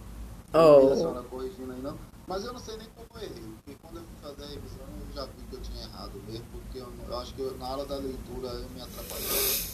[0.52, 0.92] Oh.
[0.92, 1.98] A senhora corrigindo aí, não?
[2.26, 5.14] Mas eu não sei nem como eu errei, porque quando eu fazer a revisão eu
[5.14, 7.84] já vi que eu tinha errado mesmo, porque eu, eu acho que eu, na hora
[7.86, 9.64] da leitura eu me atrapalhei.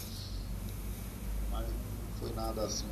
[1.51, 2.87] Mas não foi nada assim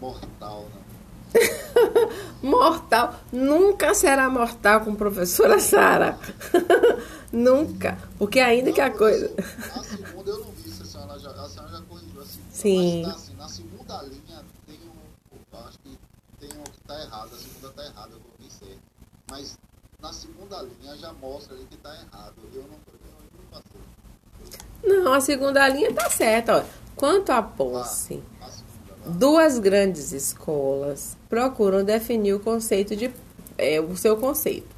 [0.00, 0.90] mortal, não.
[2.42, 3.20] mortal.
[3.30, 6.18] Nunca será mortal com professora Sara.
[7.30, 7.98] Nunca.
[8.18, 9.30] Porque ainda Não, que a coisa.
[9.36, 12.52] Na segunda eu não vi se a senhora já, a senhora já corrigiu a segunda.
[12.52, 13.02] Sim.
[13.04, 15.52] Mas assim, na segunda linha tem um.
[15.52, 15.98] Eu acho que
[16.40, 18.80] tem um que tá errado, a segunda tá errada, eu vi certo.
[19.30, 19.58] Mas
[20.00, 22.34] na segunda linha já mostra ali que tá errado.
[22.52, 22.78] Eu não,
[24.82, 25.04] eu não.
[25.04, 26.58] Não, a segunda linha tá certa.
[26.58, 26.64] Ó.
[26.96, 33.12] Quanto à posse, A segunda duas grandes escolas procuram definir o conceito de.
[33.58, 34.74] É, o seu conceito.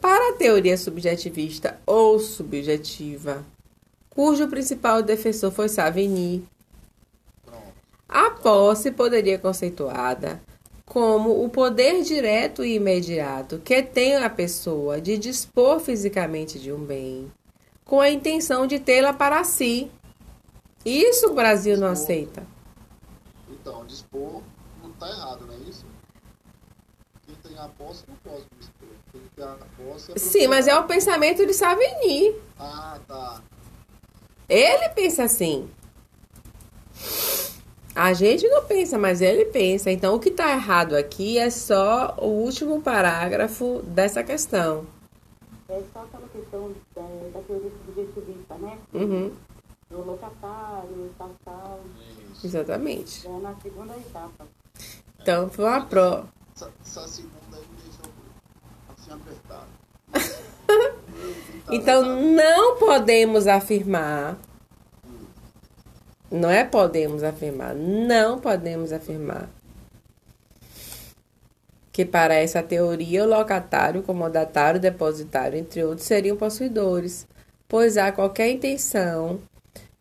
[0.00, 3.44] Para a teoria subjetivista ou subjetiva,
[4.08, 6.46] cujo principal defensor foi Savigny,
[7.44, 7.62] Pronto.
[8.08, 10.40] A posse poderia ser conceituada
[10.98, 16.84] como o poder direto e imediato que tem a pessoa de dispor fisicamente de um
[16.84, 17.32] bem,
[17.84, 19.88] com a intenção de tê-la para si.
[20.84, 22.44] Isso o Brasil não aceita.
[23.48, 24.42] Então, dispor
[24.82, 25.86] não tá errado, não é isso?
[27.24, 28.88] Quem tem a posse não pode dispor.
[29.12, 32.34] Quem tem a posse é Sim, mas é o pensamento de Savigny.
[32.58, 33.40] Ah, tá.
[34.48, 35.70] Ele pensa assim.
[37.98, 39.90] A gente não pensa, mas ele pensa.
[39.90, 44.86] Então, o que está errado aqui é só o último parágrafo dessa questão.
[45.68, 47.02] É só aquela questão da,
[47.32, 48.78] da teoria subjetivista, né?
[48.94, 49.32] Uhum,
[49.90, 51.80] Do locatário, tal, tal.
[52.34, 52.46] Isso.
[52.46, 53.26] exatamente.
[53.26, 54.46] É na segunda etapa.
[55.20, 56.28] Então, foi uma prova.
[56.54, 58.12] Essa, essa segunda aí me deixou
[58.96, 60.98] assim apertado.
[61.70, 64.38] Então, não podemos afirmar.
[66.30, 69.48] Não é podemos afirmar, não podemos afirmar.
[71.90, 77.26] Que para essa teoria o locatário, comodatário, depositário, entre outros, seriam possuidores,
[77.66, 79.40] pois há qualquer intenção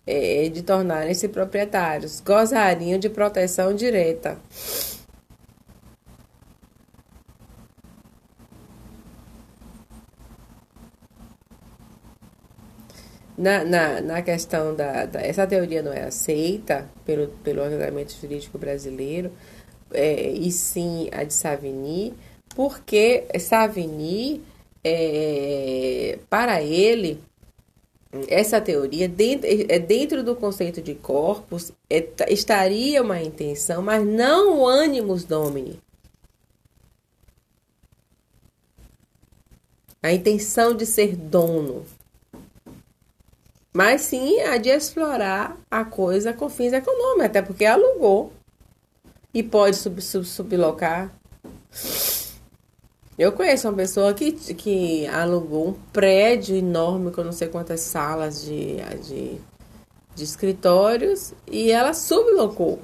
[0.05, 4.37] eh, de tornarem-se proprietários, gozariam de proteção direta.
[13.38, 15.22] Na, na, na questão da, da.
[15.22, 19.31] Essa teoria não é aceita pelo, pelo ordenamento jurídico brasileiro,
[19.91, 22.14] é, e sim a de Savigny,
[22.55, 24.41] porque Savigny,
[24.84, 27.22] é, para ele,
[28.27, 34.03] essa teoria, dentro, é, dentro do conceito de corpus, é, tá- estaria uma intenção, mas
[34.05, 35.80] não o animus domini.
[40.01, 41.85] A intenção de ser dono
[43.77, 48.33] mas sim a de explorar a coisa com fins econômicos, até porque alugou
[49.31, 51.13] e pode sub, sub, sublocar.
[53.19, 58.41] Eu conheço uma pessoa que, que alugou um prédio enorme com não sei quantas salas
[58.41, 59.37] de, de,
[60.15, 62.79] de escritórios e ela sublocou.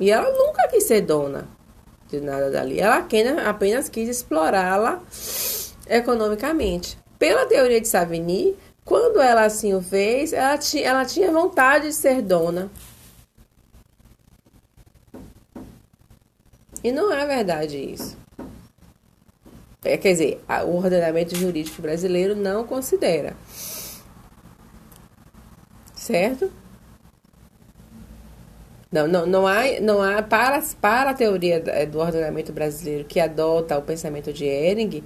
[0.00, 1.46] E ela nunca quis ser dona
[2.08, 2.80] de nada dali.
[2.80, 3.06] Ela
[3.46, 5.02] apenas, quis explorá-la
[5.86, 6.98] economicamente.
[7.18, 8.56] Pela teoria de Savigny,
[8.90, 12.68] quando ela assim o fez, ela, ti, ela tinha vontade de ser dona.
[16.82, 18.18] E não é verdade isso.
[19.84, 23.36] É, quer dizer, o ordenamento jurídico brasileiro não considera.
[25.94, 26.50] Certo?
[28.90, 33.78] Não, não, não há, não há para, para a teoria do ordenamento brasileiro que adota
[33.78, 35.04] o pensamento de Ehring,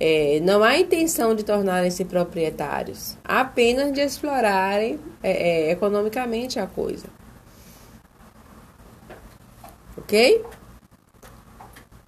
[0.00, 7.08] é, não há intenção de tornarem-se proprietários, apenas de explorarem é, é, economicamente a coisa.
[9.96, 10.44] Ok?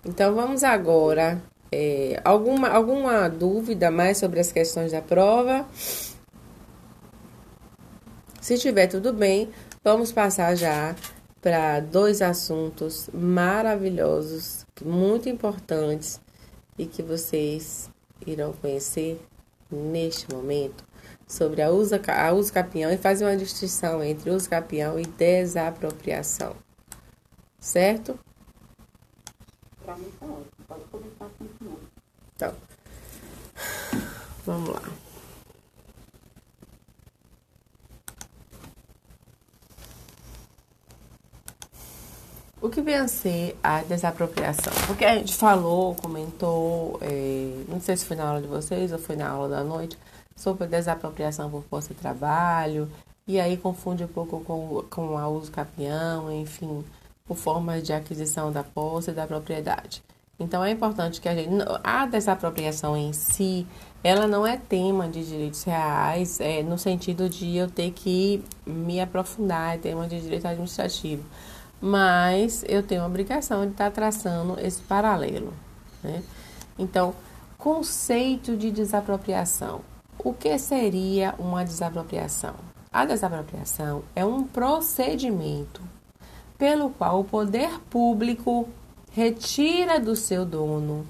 [0.06, 1.42] Então vamos agora.
[1.72, 5.66] é, alguma, alguma dúvida mais sobre as questões da prova?
[8.40, 9.50] Se tiver tudo bem,
[9.84, 10.94] vamos passar já
[11.40, 16.20] para dois assuntos maravilhosos, muito importantes
[16.78, 17.90] e que vocês
[18.26, 19.20] irão conhecer
[19.70, 20.84] neste momento
[21.26, 26.56] sobre a usa, a uso capião e fazer uma distinção entre uso capião e desapropriação.
[27.58, 28.18] Certo?
[29.84, 30.50] Pra mim tá ótimo.
[30.66, 31.78] Pode começar a continuar.
[32.34, 32.54] Então,
[34.44, 34.99] vamos lá.
[42.62, 44.72] O que vem a ser a desapropriação?
[44.86, 48.98] Porque a gente falou, comentou, é, não sei se foi na aula de vocês ou
[48.98, 49.96] foi na aula da noite,
[50.36, 52.86] sobre desapropriação por força de trabalho,
[53.26, 56.84] e aí confunde um pouco com, com a uso capião, enfim.
[57.26, 60.02] por formas de aquisição da posse e da propriedade.
[60.38, 61.50] Então é importante que a gente.
[61.84, 63.66] A desapropriação em si,
[64.02, 69.00] ela não é tema de direitos reais, é, no sentido de eu ter que me
[69.00, 71.24] aprofundar em tema de direito administrativo.
[71.80, 75.52] Mas eu tenho a obrigação de estar traçando esse paralelo.
[76.02, 76.22] Né?
[76.78, 77.14] Então,
[77.56, 79.80] conceito de desapropriação.
[80.18, 82.54] O que seria uma desapropriação?
[82.92, 85.80] A desapropriação é um procedimento
[86.58, 88.68] pelo qual o poder público
[89.12, 91.06] retira do seu dono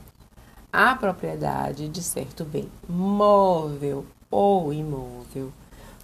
[0.73, 5.53] a propriedade de certo bem móvel ou imóvel,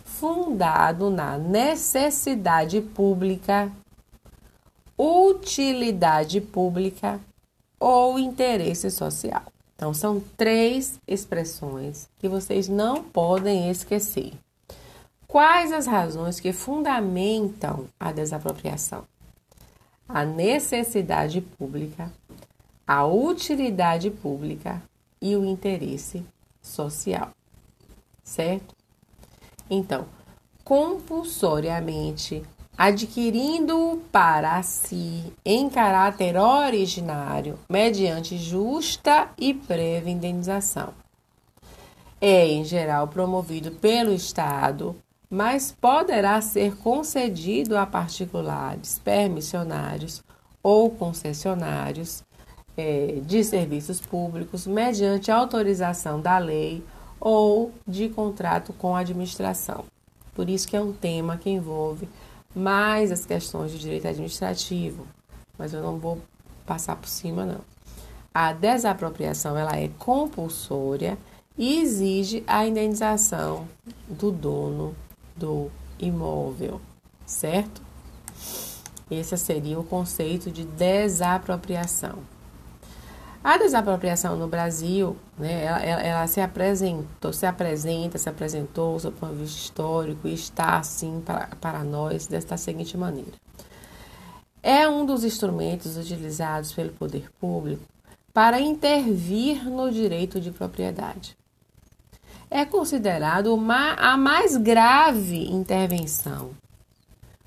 [0.05, 3.71] fundado na necessidade pública,
[4.99, 7.21] utilidade pública
[7.79, 9.45] ou interesse social.
[9.75, 14.33] Então, são três expressões que vocês não podem esquecer.
[15.29, 19.05] Quais as razões que fundamentam a desapropriação?
[20.09, 22.11] A necessidade pública,
[22.87, 24.83] a utilidade pública
[25.21, 26.25] e o interesse
[26.63, 27.33] social.
[28.25, 28.75] Certo?
[29.69, 30.07] Então,
[30.65, 32.43] compulsoriamente
[32.77, 40.93] adquirindo para si em caráter originário, mediante justa e prévia indenização.
[42.21, 44.97] É, em geral, promovido pelo Estado,
[45.31, 50.23] mas poderá ser concedido a particulares, permissionários
[50.63, 52.25] ou concessionários
[52.77, 56.83] é, de serviços públicos, mediante autorização da lei
[57.19, 59.85] ou de contrato com a administração.
[60.35, 62.09] Por isso que é um tema que envolve
[62.57, 65.07] mais as questões de direito administrativo,
[65.59, 66.23] mas eu não vou
[66.65, 67.61] passar por cima não.
[68.33, 71.19] A desapropriação ela é compulsória
[71.57, 73.69] e exige a indenização
[74.09, 74.95] do dono
[75.37, 76.81] do imóvel,
[77.27, 77.83] certo?
[79.11, 82.19] Esse seria o conceito de desapropriação.
[83.47, 89.43] A desapropriação no Brasil, né, ela, ela, se apresentou, se apresenta, se apresentou, ponto de
[89.43, 93.31] vista histórico, e está assim para, para nós desta seguinte maneira.
[94.61, 97.85] É um dos instrumentos utilizados pelo poder público
[98.35, 101.37] para intervir no direito de propriedade.
[102.51, 106.51] É considerado uma, a mais grave intervenção,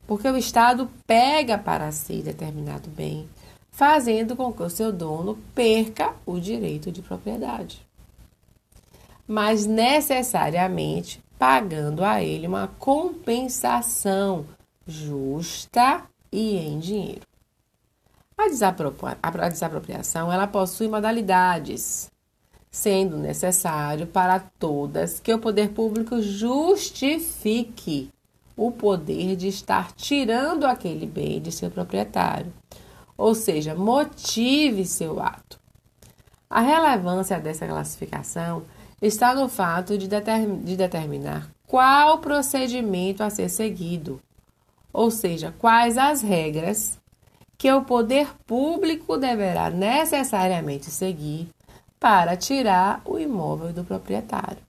[0.08, 3.28] porque o Estado pega para si determinado bem
[3.80, 7.82] fazendo com que o seu dono perca o direito de propriedade,
[9.26, 14.46] mas necessariamente pagando a ele uma compensação
[14.86, 17.22] justa e em dinheiro.
[18.38, 18.50] A,
[19.48, 22.12] desapropriação ela possui modalidades,
[22.70, 28.10] sendo necessário para todas que o poder público justifique
[28.58, 32.52] o poder de estar tirando aquele bem de seu proprietário
[33.20, 35.60] ou seja, motive seu ato.
[36.50, 38.64] A relevância dessa classificação
[39.02, 44.22] está no fato de, determ de determinar qual procedimento a ser seguido,
[44.94, 46.98] ou seja, quais as regras
[47.58, 51.50] que o poder público deverá necessariamente seguir
[52.00, 54.64] para tirar o imóvel do proprietário.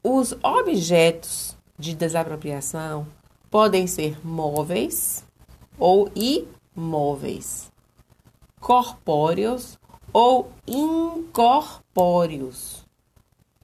[0.00, 3.04] Os objetos de desapropriação
[3.50, 5.24] podem ser móveis,
[5.78, 7.70] ou imóveis,
[8.60, 9.78] corpóreos
[10.12, 12.84] ou incorpóreos,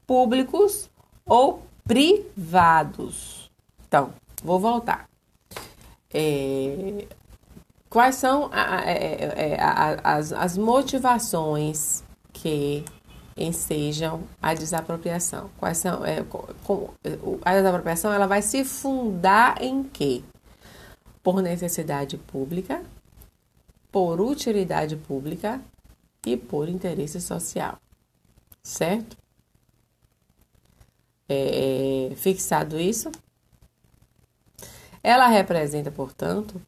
[0.05, 0.89] públicos
[1.25, 3.51] ou privados.
[3.87, 4.13] Então,
[4.43, 5.09] vou voltar.
[6.13, 7.07] É,
[7.89, 12.85] quais são a, a, é, a, as, as motivações que
[13.35, 15.49] ensejam a desapropriação?
[15.57, 16.89] Quais são, é, com,
[17.43, 20.23] a desapropriação ela vai se fundar em quê?
[21.25, 22.83] Por necessidade pública,
[23.91, 25.59] por utilidade pública
[26.23, 27.79] e por interesse social,
[28.61, 29.17] certo?
[31.27, 33.11] É, fixado isso,
[35.01, 36.61] ela representa, portanto,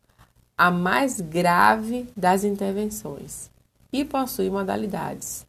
[0.58, 3.52] a mais grave das intervenções
[3.94, 5.46] e possui modalidades,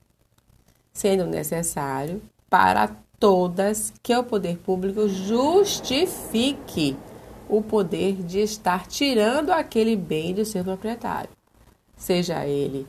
[0.92, 2.20] sendo necessário
[2.50, 6.94] para todas que o poder público justifique
[7.48, 11.30] o poder de estar tirando aquele bem do seu proprietário,
[11.96, 12.86] seja ele.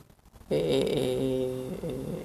[0.50, 2.24] É, é,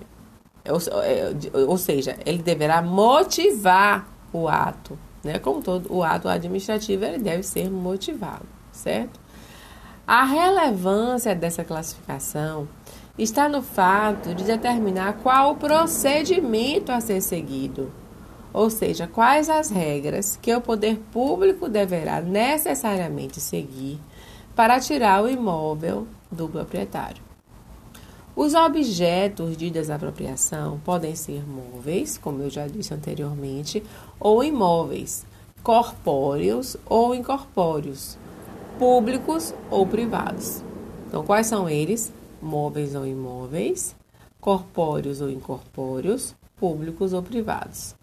[0.66, 1.32] é ou, é,
[1.68, 5.40] ou seja, ele deverá motivar o ato, né?
[5.40, 9.20] Como todo o ato administrativo, ele deve ser motivado, certo?
[10.08, 12.68] A relevância dessa classificação
[13.18, 17.92] está no fato de determinar qual o procedimento a ser seguido
[18.56, 24.00] ou seja, quais as regras que o poder público deverá necessariamente seguir
[24.56, 27.22] para tirar o imóvel do proprietário.
[28.34, 33.84] Os objetos de desapropriação podem ser móveis, como eu já disse anteriormente,
[34.18, 35.26] ou imóveis,
[35.62, 38.18] corpóreos ou incorpóreos,
[38.80, 40.64] públicos ou privados.
[41.10, 42.10] Então, quais são eles?
[42.42, 43.94] Móveis ou imóveis,
[44.40, 47.96] corpóreos ou incorpóreos, públicos ou privados.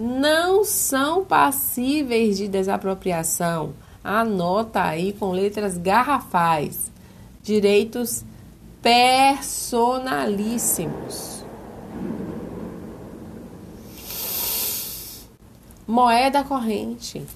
[0.00, 3.74] Não são passíveis de desapropriação.
[4.04, 6.92] Anota aí com letras garrafais.
[7.42, 8.24] Direitos
[8.80, 11.44] personalíssimos.
[15.84, 17.26] Moeda corrente.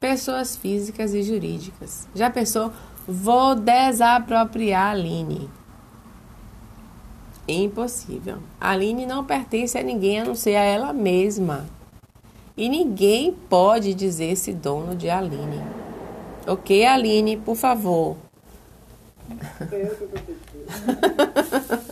[0.00, 2.08] Pessoas físicas e jurídicas.
[2.12, 2.72] Já pensou?
[3.06, 5.48] Vou desapropriar a Aline.
[7.46, 8.38] Impossível.
[8.60, 11.66] Aline não pertence a ninguém a não ser a ela mesma.
[12.56, 15.60] E ninguém pode dizer-se dono de Aline.
[16.46, 18.16] Ok, Aline, por favor.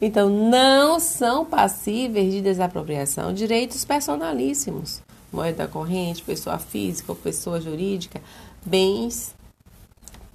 [0.00, 5.02] então, não são passíveis de desapropriação direitos personalíssimos,
[5.32, 8.20] moeda corrente, pessoa física ou pessoa jurídica,
[8.64, 9.34] bens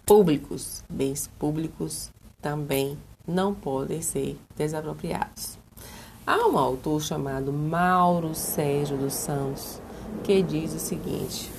[0.06, 0.84] públicos.
[0.90, 2.10] Bens públicos
[2.42, 5.58] também não podem ser desapropriados.
[6.26, 9.80] Há um autor chamado Mauro Sérgio dos Santos
[10.24, 11.52] que diz o seguinte: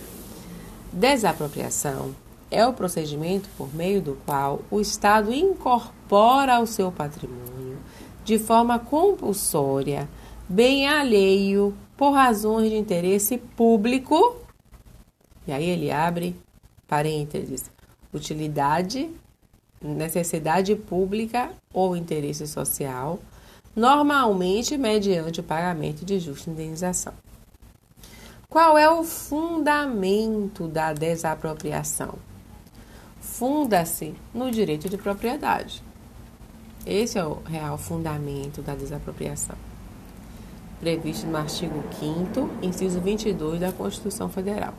[0.93, 2.14] desapropriação
[2.51, 7.78] é o procedimento por meio do qual o Estado incorpora ao seu patrimônio,
[8.24, 10.09] de forma compulsória,
[10.48, 14.36] bem alheio por razões de interesse público.
[15.47, 16.36] E aí ele abre
[16.88, 17.70] parênteses,
[18.12, 19.10] utilidade,
[19.82, 23.18] necessidade pública ou interesse social,
[23.74, 27.12] normalmente mediante o pagamento de justa indenização.
[28.48, 32.18] Qual é o fundamento da desapropriação?
[33.26, 35.82] funda-se no direito de propriedade.
[36.86, 39.56] Esse é o real fundamento da desapropriação,
[40.80, 44.72] previsto no artigo 5, inciso 22 da Constituição Federal.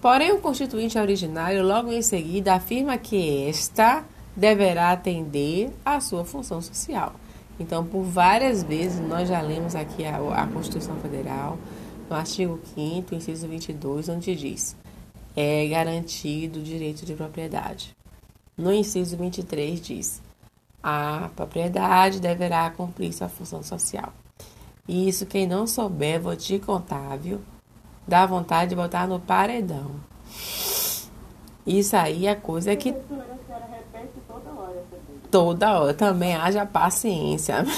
[0.00, 4.04] Porém, o constituinte originário, logo em seguida, afirma que esta
[4.36, 7.14] deverá atender à sua função social.
[7.58, 11.58] Então, por várias vezes, nós já lemos aqui a, a Constituição Federal,
[12.08, 14.76] no artigo 5, inciso 22, onde diz:
[15.34, 17.96] é garantido o direito de propriedade.
[18.56, 20.22] No inciso 23 diz:
[20.82, 24.12] a propriedade deverá cumprir sua função social.
[24.86, 27.40] E isso, quem não souber, vou te contar, viu?
[28.06, 29.92] Dá vontade de botar no paredão.
[31.66, 32.94] Isso aí é coisa que.
[35.30, 35.94] Toda hora.
[35.94, 37.64] Também haja paciência.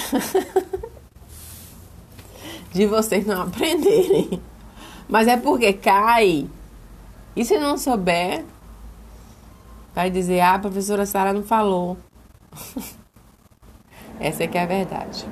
[2.71, 4.41] de vocês não aprenderem.
[5.07, 6.47] Mas é porque cai
[7.35, 8.43] e se não souber,
[9.95, 11.97] vai dizer: ah, a professora Sara não falou.
[14.19, 15.25] Essa é que é a verdade.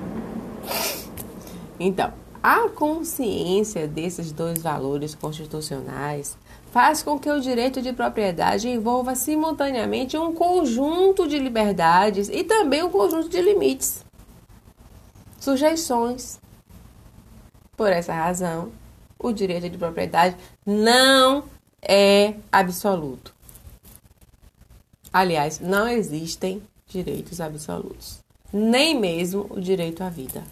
[1.79, 6.37] Então, a consciência desses dois valores constitucionais
[6.71, 12.83] faz com que o direito de propriedade envolva simultaneamente um conjunto de liberdades e também
[12.83, 14.05] um conjunto de limites,
[15.39, 16.39] sujeições.
[17.75, 18.71] Por essa razão,
[19.17, 20.35] o direito de propriedade
[20.65, 21.45] não
[21.81, 23.33] é absoluto.
[25.11, 28.19] Aliás, não existem direitos absolutos,
[28.51, 30.43] nem mesmo o direito à vida,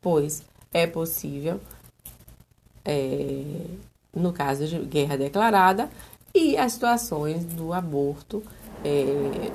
[0.00, 0.42] pois
[0.72, 1.60] é possível,
[2.84, 3.44] é,
[4.14, 5.90] no caso de guerra declarada,
[6.34, 8.42] e as situações do aborto,
[8.84, 9.50] é,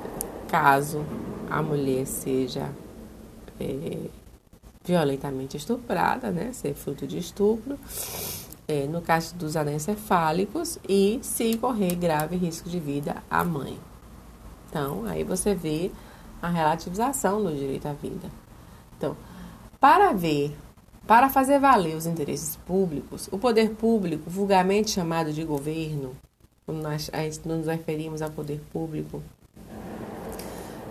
[0.48, 1.04] caso
[1.50, 2.70] a mulher seja
[3.58, 4.08] é,
[4.84, 7.78] violentamente estuprada, né, ser fruto de estupro
[8.68, 13.78] é, no caso dos anencefálicos e se correr grave risco de vida à mãe.
[14.68, 15.90] Então, aí você vê
[16.42, 18.28] a relativização do direito à vida.
[18.96, 19.16] Então,
[19.80, 20.56] para ver,
[21.06, 26.16] para fazer valer os interesses públicos, o poder público, vulgarmente chamado de governo,
[26.64, 27.10] quando nós
[27.44, 29.22] nos referimos ao poder público,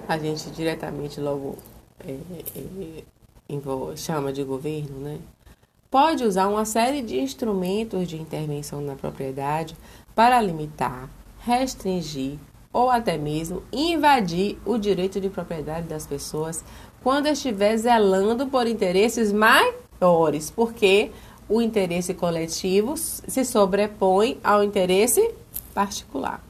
[0.07, 1.57] a gente diretamente logo
[1.99, 5.19] é, é, chama de governo, né?
[5.95, 9.75] pode usar uma série de instrumentos de intervenção na propriedade
[10.13, 11.09] para limitar,
[11.39, 12.37] restringir
[12.71, 16.63] ou até mesmo invadir o direito de propriedade das pessoas
[17.01, 19.31] quando estiver zelando por interesses
[19.99, 21.11] maiores, porque
[21.47, 25.31] o interesse coletivo se sobrepõe ao interesse
[25.73, 26.43] particular.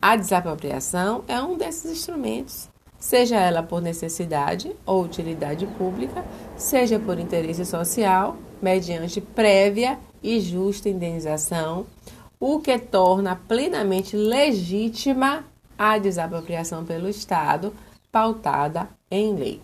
[0.00, 2.72] A desapropriação é um desses instrumentos
[3.02, 6.24] seja ela por necessidade ou utilidade pública,
[6.56, 11.84] seja por interesse social, mediante prévia e justa indenização,
[12.38, 15.44] o que torna plenamente legítima
[15.76, 17.74] a desapropriação pelo Estado,
[18.12, 19.60] pautada em lei.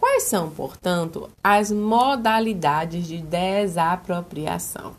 [0.00, 4.94] Quais são, portanto, as modalidades de desapropriação?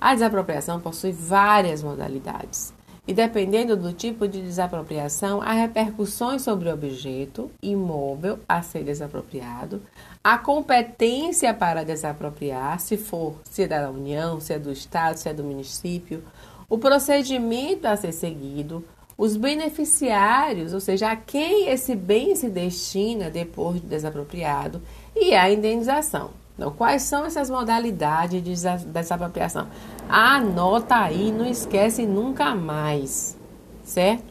[0.00, 2.74] A desapropriação possui várias modalidades.
[3.06, 9.80] E dependendo do tipo de desapropriação, há repercussões sobre o objeto imóvel a ser desapropriado,
[10.24, 15.28] a competência para desapropriar, se for se é da União, se é do Estado, se
[15.28, 16.24] é do município,
[16.68, 18.84] o procedimento a ser seguido,
[19.20, 24.80] os beneficiários, ou seja, a quem esse bem se destina depois de desapropriado,
[25.14, 26.30] e a indenização.
[26.54, 28.54] Então, quais são essas modalidades de
[28.86, 29.68] desapropriação?
[30.08, 33.36] Anota aí, não esquece nunca mais,
[33.84, 34.24] certo?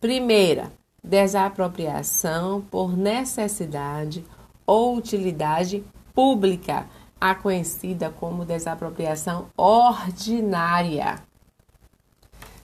[0.00, 4.24] Primeira, desapropriação por necessidade
[4.66, 6.86] ou utilidade pública,
[7.20, 11.22] a conhecida como desapropriação ordinária.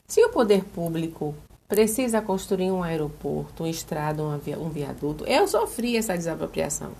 [0.07, 1.33] Se o poder público
[1.67, 6.91] precisa construir um aeroporto, uma estrada, um viaduto, eu sofri essa desapropriação.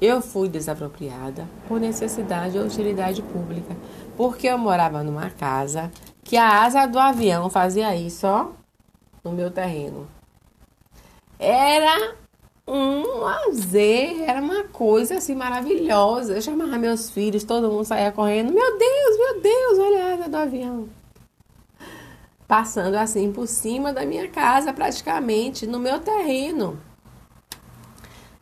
[0.00, 3.74] Eu fui desapropriada por necessidade ou utilidade pública,
[4.16, 5.90] porque eu morava numa casa
[6.22, 8.48] que a asa do avião fazia isso, ó,
[9.24, 10.06] no meu terreno.
[11.38, 12.14] Era
[12.66, 16.34] um lazer, era uma coisa assim maravilhosa.
[16.34, 18.52] Eu chamava meus filhos, todo mundo saía correndo.
[18.52, 20.88] Meu Deus, meu Deus, olha a asa do avião.
[22.46, 26.78] Passando assim por cima da minha casa, praticamente, no meu terreno.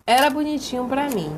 [0.07, 1.31] Era bonitinho para mim,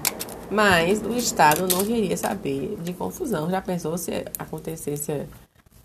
[0.50, 3.48] mas o Estado não queria saber de confusão.
[3.48, 5.26] Já pensou se acontecesse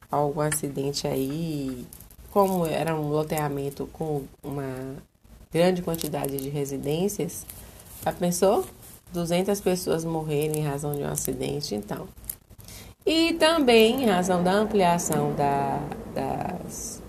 [0.10, 1.86] algum acidente aí?
[2.32, 4.96] Como era um loteamento com uma
[5.52, 7.46] grande quantidade de residências,
[8.04, 8.66] já pensou?
[9.14, 12.08] 200 pessoas morrerem em razão de um acidente, então.
[13.06, 15.80] E também em razão da ampliação da,
[16.14, 17.02] das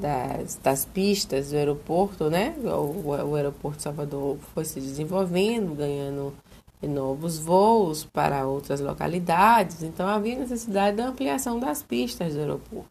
[0.00, 2.54] das, das pistas do aeroporto, né?
[2.62, 6.34] O, o aeroporto de Salvador foi se desenvolvendo, ganhando
[6.82, 12.90] novos voos para outras localidades, então havia necessidade da ampliação das pistas do aeroporto.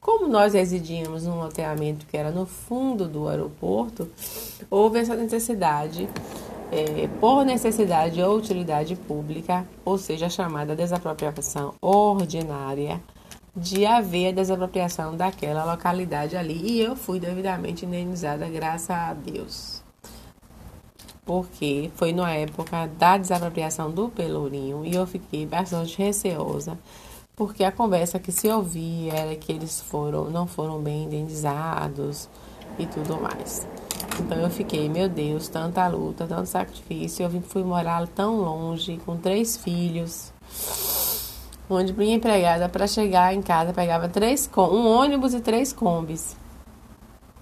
[0.00, 4.10] Como nós residíamos num loteamento que era no fundo do aeroporto,
[4.70, 6.08] houve essa necessidade,
[6.70, 13.00] é, por necessidade ou utilidade pública, ou seja, a chamada desapropriação ordinária,
[13.54, 16.60] de haver a desapropriação daquela localidade ali.
[16.62, 19.82] E eu fui devidamente indenizada, graças a Deus.
[21.24, 26.78] Porque foi na época da desapropriação do Pelourinho e eu fiquei bastante receosa,
[27.36, 32.28] porque a conversa que se ouvia era que eles foram, não foram bem indenizados
[32.78, 33.66] e tudo mais.
[34.18, 37.24] Então eu fiquei, meu Deus, tanta luta, tanto sacrifício.
[37.24, 40.32] Eu fui morar tão longe, com três filhos
[41.70, 46.36] onde minha empregada para chegar em casa pegava três um ônibus e três combis.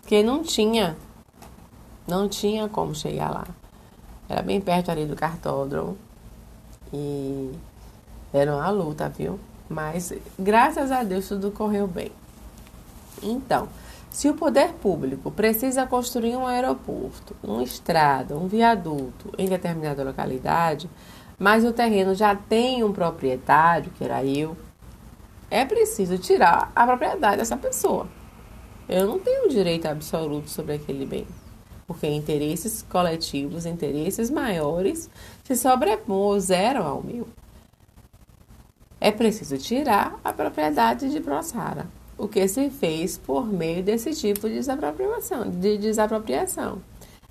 [0.00, 0.96] Porque não tinha
[2.06, 3.46] não tinha como chegar lá.
[4.28, 5.96] Era bem perto ali do cartódromo.
[6.92, 7.52] E
[8.32, 9.38] era uma luta, viu?
[9.68, 12.10] Mas graças a Deus tudo correu bem.
[13.22, 13.68] Então,
[14.10, 20.90] se o poder público precisa construir um aeroporto, uma estrada, um viaduto em determinada localidade,
[21.38, 24.56] mas o terreno já tem um proprietário, que era eu,
[25.50, 28.08] é preciso tirar a propriedade dessa pessoa.
[28.88, 31.26] Eu não tenho direito absoluto sobre aquele bem,
[31.86, 35.08] porque interesses coletivos, interesses maiores
[35.44, 37.28] se sobrepuseram ao meu.
[39.00, 41.86] É preciso tirar a propriedade de Prossara,
[42.18, 45.48] o que se fez por meio desse tipo de desapropriação.
[45.48, 46.82] De desapropriação.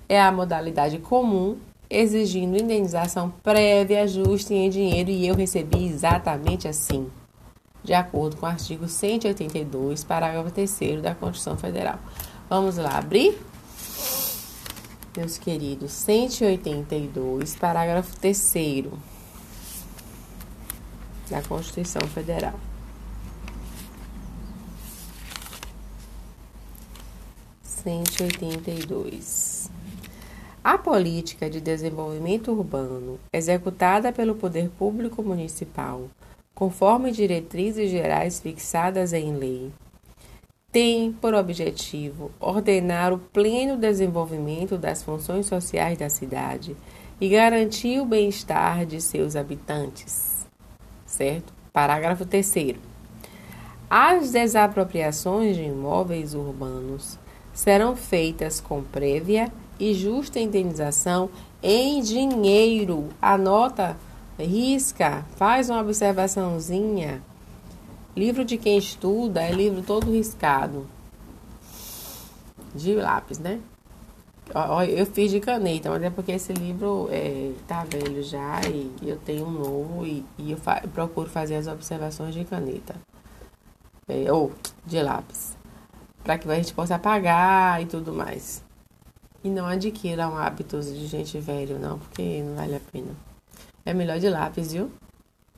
[0.08, 1.58] É a modalidade comum
[1.90, 7.10] exigindo indenização prévia, ajuste em dinheiro e eu recebi exatamente assim,
[7.82, 11.98] de acordo com o artigo 182, parágrafo 3 da Constituição Federal.
[12.48, 13.38] Vamos lá abrir?
[15.16, 18.84] Meus queridos, 182, parágrafo 3
[21.30, 22.67] da Constituição Federal.
[27.88, 29.70] Cento e oitenta e dois.
[30.62, 36.02] A política de desenvolvimento urbano, executada pelo poder público municipal,
[36.54, 39.72] conforme diretrizes gerais fixadas em lei,
[40.70, 46.76] tem por objetivo ordenar o pleno desenvolvimento das funções sociais da cidade
[47.18, 50.46] e garantir o bem-estar de seus habitantes.
[51.06, 51.54] Certo?
[51.72, 52.74] Parágrafo 3.
[53.88, 57.18] As desapropriações de imóveis urbanos
[57.58, 61.28] serão feitas com prévia e justa indenização
[61.60, 63.08] em dinheiro.
[63.20, 63.96] Anota,
[64.38, 67.20] risca, faz uma observaçãozinha.
[68.16, 70.86] Livro de quem estuda é livro todo riscado.
[72.72, 73.58] De lápis, né?
[74.96, 79.16] Eu fiz de caneta, mas é porque esse livro é, tá velho já e eu
[79.16, 82.94] tenho um novo e, e eu, fa procuro fazer as observações de caneta.
[84.06, 84.52] É, ou
[84.86, 85.57] de lápis.
[86.28, 88.62] Para que a gente possa apagar e tudo mais.
[89.42, 93.16] E não adquiram hábitos de gente velho, não, porque não vale a pena.
[93.82, 94.92] É melhor de lápis, viu?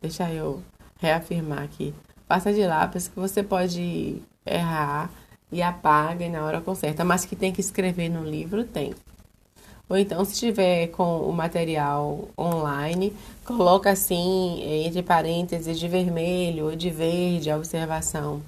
[0.01, 0.63] Deixa eu
[1.01, 1.93] reafirmar aqui.
[2.29, 5.11] Passa de lápis que você pode errar
[5.51, 8.95] e apaga e na hora conserta, mas que tem que escrever no livro, tem.
[9.89, 13.13] Ou então, se tiver com o material online,
[13.45, 18.41] coloca assim, entre parênteses, de vermelho ou de verde a observação,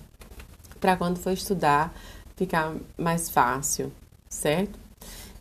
[0.83, 1.95] para quando for estudar
[2.35, 3.93] ficar mais fácil,
[4.29, 4.77] certo?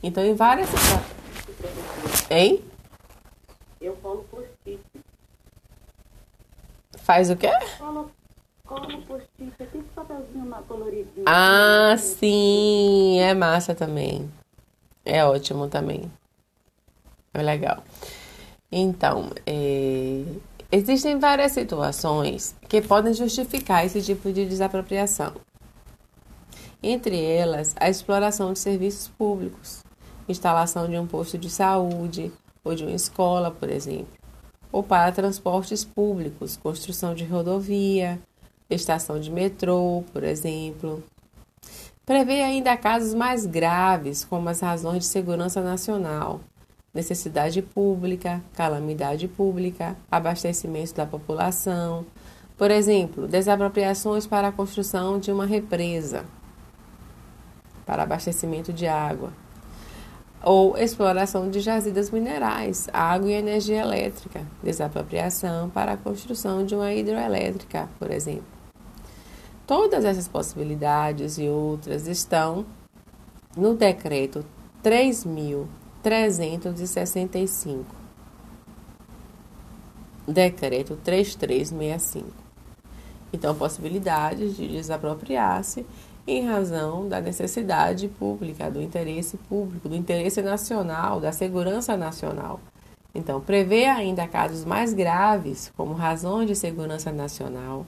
[0.04, 2.28] Então, em várias situações.
[2.30, 2.64] Hein?
[3.82, 4.80] Eu colo post-it.
[6.98, 7.50] Faz o quê?
[7.80, 8.12] Colo,
[8.64, 9.52] colo post-it.
[9.72, 11.26] Tem papelzinho coloridinho.
[11.26, 13.20] Ah, sim.
[13.20, 14.32] É massa também.
[15.04, 16.12] É ótimo também.
[17.34, 17.84] É legal.
[18.72, 20.24] Então, é...
[20.72, 25.34] existem várias situações que podem justificar esse tipo de desapropriação.
[26.82, 29.82] Entre elas, a exploração de serviços públicos
[30.32, 32.32] instalação de um posto de saúde
[32.64, 34.08] ou de uma escola, por exemplo,
[34.72, 38.20] ou para transportes públicos, construção de rodovia,
[38.70, 41.04] estação de metrô, por exemplo.
[42.06, 46.42] Prevê ainda casos mais graves, como as razões de segurança nacional,
[46.94, 52.06] necessidade pública, calamidade pública, abastecimento da população,
[52.58, 56.26] por exemplo, desapropriações para a construção de uma represa
[57.86, 59.34] para abastecimento de água,
[60.44, 66.94] ou exploração de jazidas minerais, água e energia elétrica, desapropriação para a construção de uma
[66.94, 68.46] hidroelétrica, por exemplo.
[69.66, 72.66] Todas essas possibilidades e outras estão
[73.58, 74.46] no decreto
[76.02, 77.86] 3365.
[80.28, 82.28] Decreto 3365.
[83.34, 85.86] Então, possibilidades de desapropriar-se
[86.28, 92.60] em razão da necessidade pública, do interesse público, do interesse nacional, da segurança nacional.
[93.14, 97.86] Então, prevê ainda casos mais graves, como razões de segurança nacional,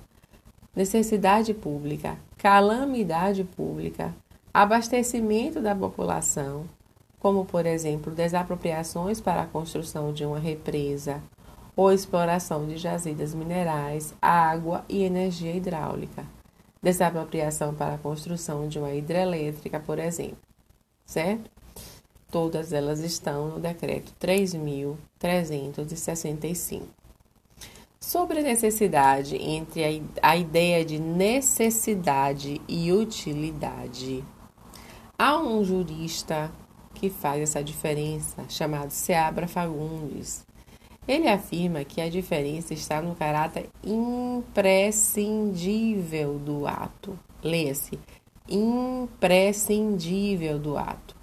[0.75, 4.13] necessidade pública, calamidade pública,
[4.53, 6.65] abastecimento da população,
[7.23, 11.23] como, por exemplo, desapropriações para a construção de uma represa
[11.75, 16.23] ou exploração de jazidas minerais, água e energia hidráulica
[16.83, 20.37] desapropriação para a construção de uma hidrelétrica, por exemplo,
[21.05, 21.49] certo?
[22.29, 26.85] Todas elas estão no decreto 3365.
[28.01, 34.21] Sobre necessidade entre a ideia de necessidade e utilidade.
[35.17, 36.51] Há um jurista
[37.03, 40.45] que faz essa diferença, chamado Seabra Fagundes.
[41.05, 47.19] Ele afirma que a diferença está no caráter imprescindível do ato.
[47.43, 47.99] Leia-se:
[48.47, 51.13] imprescindível do ato.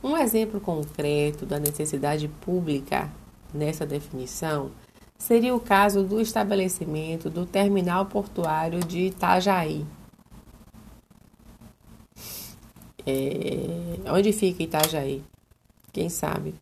[0.00, 3.10] Um exemplo concreto da necessidade pública
[3.52, 4.70] nessa definição
[5.18, 9.84] seria o caso do estabelecimento do terminal portuário de Itajaí.
[13.06, 15.22] É, onde fica Itajaí?
[15.92, 16.54] Quem sabe?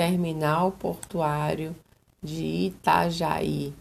[0.00, 1.76] terminal portuário
[2.22, 3.74] de Itajaí.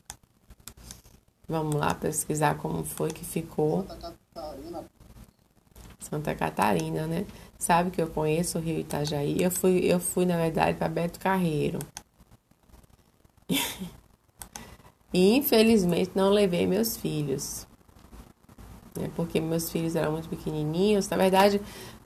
[1.47, 3.85] Vamos lá pesquisar como foi que ficou.
[3.87, 4.85] Santa Catarina.
[5.97, 7.25] Santa Catarina, né?
[7.57, 9.41] Sabe que eu conheço o Rio Itajaí.
[9.41, 11.79] Eu fui, eu fui na verdade, para Beto Carreiro.
[15.13, 17.65] e infelizmente não levei meus filhos.
[18.97, 19.09] Né?
[19.15, 21.07] Porque meus filhos eram muito pequenininhos.
[21.09, 21.61] Na verdade,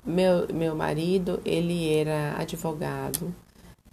[0.05, 3.34] meu, meu marido, ele era advogado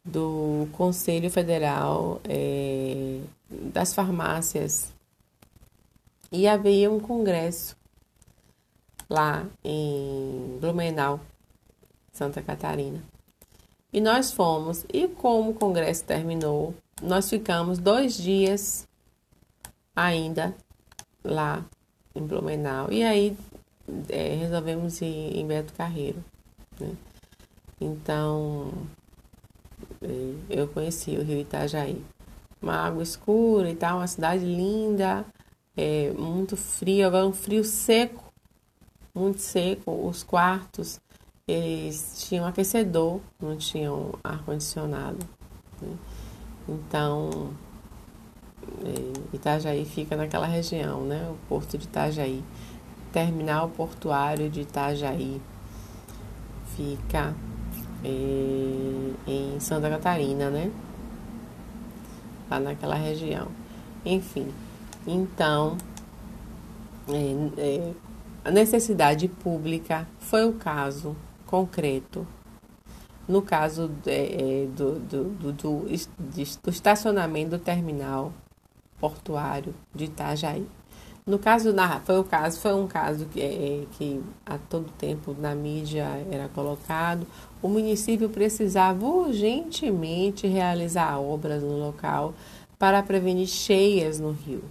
[0.05, 4.93] do Conselho Federal é, das Farmácias
[6.33, 7.77] e havia um congresso
[9.09, 11.21] lá em Blumenau,
[12.13, 13.03] Santa Catarina.
[13.93, 18.87] E nós fomos, e como o congresso terminou, nós ficamos dois dias
[19.97, 20.55] ainda
[21.25, 21.65] lá
[22.15, 22.91] em Blumenau.
[22.91, 23.37] E aí
[24.09, 26.23] é, resolvemos ir em Beto Carreiro.
[26.79, 26.93] Né?
[27.81, 28.73] Então,
[30.03, 32.03] é, eu conheci o rio Itajaí.
[32.61, 35.25] Uma água escura e tal, uma cidade linda,
[35.77, 38.31] é, muito frio, agora um frio seco,
[39.15, 40.07] muito seco.
[40.07, 41.01] Os quartos,
[41.49, 45.27] eles tinham aquecedor, não tinham ar-condicionado.
[45.81, 45.97] Né?
[46.69, 47.55] Então,
[49.33, 51.29] Itajaí fica naquela região, né?
[51.31, 52.43] O porto de Itajaí.
[53.13, 55.41] Terminal portuário de Itajaí
[56.77, 57.35] fica
[58.05, 60.71] é, em Santa Catarina, né?
[62.51, 63.49] Lá naquela região.
[64.05, 64.49] Enfim,
[65.07, 65.77] então
[67.09, 67.93] é, é,
[68.45, 71.17] a necessidade pública foi o caso
[71.47, 72.27] concreto.
[73.29, 75.85] No caso é, do, do, do, do,
[76.63, 78.33] do estacionamento do terminal
[79.01, 80.67] portuário de Itajaí.
[81.27, 81.73] No caso
[82.05, 86.49] foi o caso foi um caso que, é, que a todo tempo na mídia era
[86.49, 87.27] colocado.
[87.63, 92.35] O município precisava urgentemente realizar obras no local
[92.79, 94.65] para prevenir cheias no rio.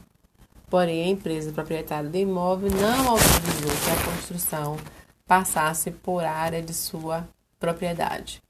[0.69, 4.77] Porém, a empresa proprietária do imóvel não autorizou que a construção
[5.25, 7.27] passasse por área de sua
[7.59, 8.41] propriedade.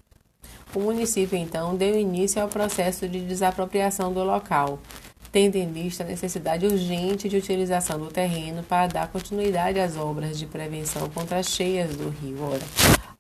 [0.74, 4.80] O município então deu início ao processo de desapropriação do local,
[5.32, 10.38] tendo em vista a necessidade urgente de utilização do terreno para dar continuidade às obras
[10.38, 12.42] de prevenção contra as cheias do rio.
[12.42, 12.64] Ora,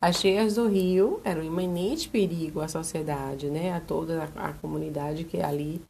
[0.01, 4.53] as cheias do rio eram um iminente perigo à sociedade, né, a toda a, a
[4.53, 5.81] comunidade que ali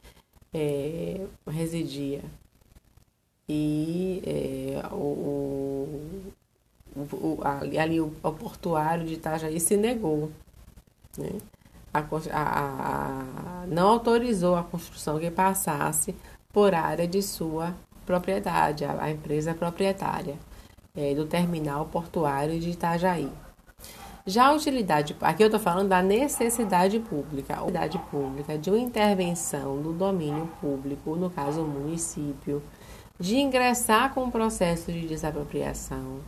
[0.52, 2.20] é, residia
[3.52, 5.98] e é, o,
[6.94, 10.30] o, o, ali o, o, portuário de Itajaí se negou,
[11.18, 11.30] né?
[11.92, 16.14] A, a, a, não autorizou a construção que passasse
[16.52, 17.74] por área de sua
[18.06, 20.36] propriedade, a, empresa proprietária
[20.96, 23.30] é, do terminal portuário de Itajaí.
[24.26, 28.78] Já a utilidade, aqui eu estou falando da necessidade pública, a utilidade pública de uma
[28.78, 32.62] intervenção do domínio público, no caso o município,
[33.18, 36.20] de ingressar com o processo de desapropriação,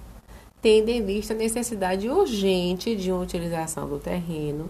[0.60, 4.68] tendo em vista a necessidade urgente de uma utilização do terreno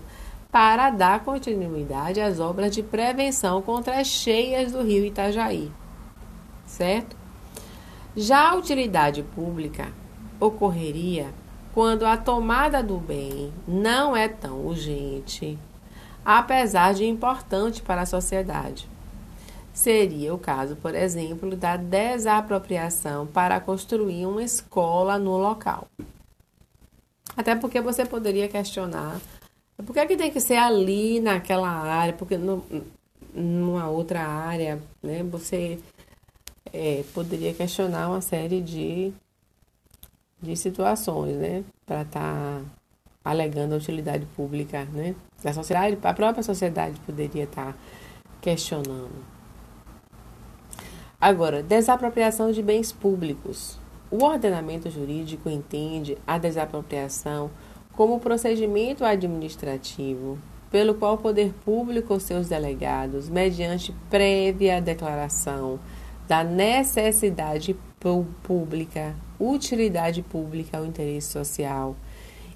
[0.52, 5.72] para dar continuidade às obras de prevenção contra as cheias do rio Itajaí.
[6.66, 7.16] Certo?
[8.14, 9.88] Já a utilidade pública
[10.38, 11.32] ocorreria
[11.72, 15.58] quando a tomada do bem não é tão urgente,
[16.22, 18.86] apesar de importante para a sociedade.
[19.72, 25.88] Seria o caso, por exemplo, da desapropriação para construir uma escola no local.
[27.34, 29.16] Até porque você poderia questionar
[29.76, 32.64] por que, é que tem que ser ali naquela área, porque no,
[33.34, 35.22] numa outra área, né?
[35.24, 35.78] Você
[36.72, 39.12] é, poderia questionar uma série de,
[40.40, 41.64] de situações, né?
[41.86, 42.62] Para estar tá
[43.24, 45.14] alegando a utilidade pública, né?
[45.42, 47.78] Da sociedade, a própria sociedade poderia estar tá
[48.40, 49.24] questionando.
[51.20, 53.78] Agora, desapropriação de bens públicos.
[54.10, 57.50] O ordenamento jurídico entende a desapropriação
[57.92, 60.38] como procedimento administrativo
[60.70, 65.78] pelo qual o poder público ou seus delegados, mediante prévia declaração
[66.26, 67.76] da necessidade
[68.42, 71.94] pública, utilidade pública ou interesse social,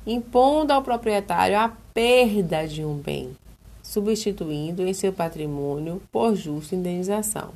[0.07, 3.37] impondo ao proprietário a perda de um bem,
[3.83, 7.51] substituindo em seu patrimônio por justa indenização.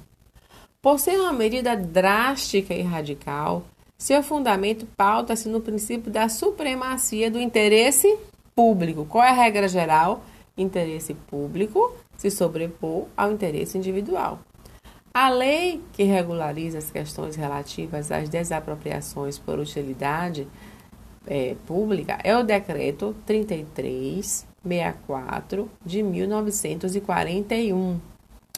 [0.82, 3.64] Por ser uma medida drástica e radical,
[4.00, 8.18] seu fundamento pauta-se no princípio da supremacia do interesse
[8.54, 9.04] público.
[9.04, 10.24] Qual é a regra geral?
[10.56, 14.38] Interesse público se sobrepor ao interesse individual.
[15.12, 20.48] A lei que regulariza as questões relativas às desapropriações por utilidade
[21.26, 28.00] é, pública é o Decreto 3364 de 1941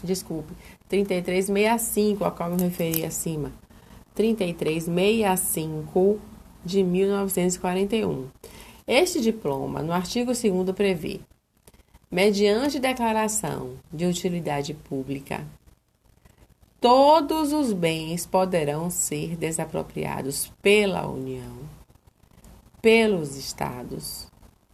[0.03, 0.53] desculpe,
[0.89, 3.53] 3365, a qual me referi acima.
[4.15, 6.21] 3365
[6.65, 8.29] de 1941.
[8.87, 11.21] Este diploma, no artigo 2 prevê,
[12.11, 15.47] mediante declaração de utilidade pública,
[16.81, 21.59] todos os bens poderão ser desapropriados pela União,
[22.83, 24.27] pelos estados,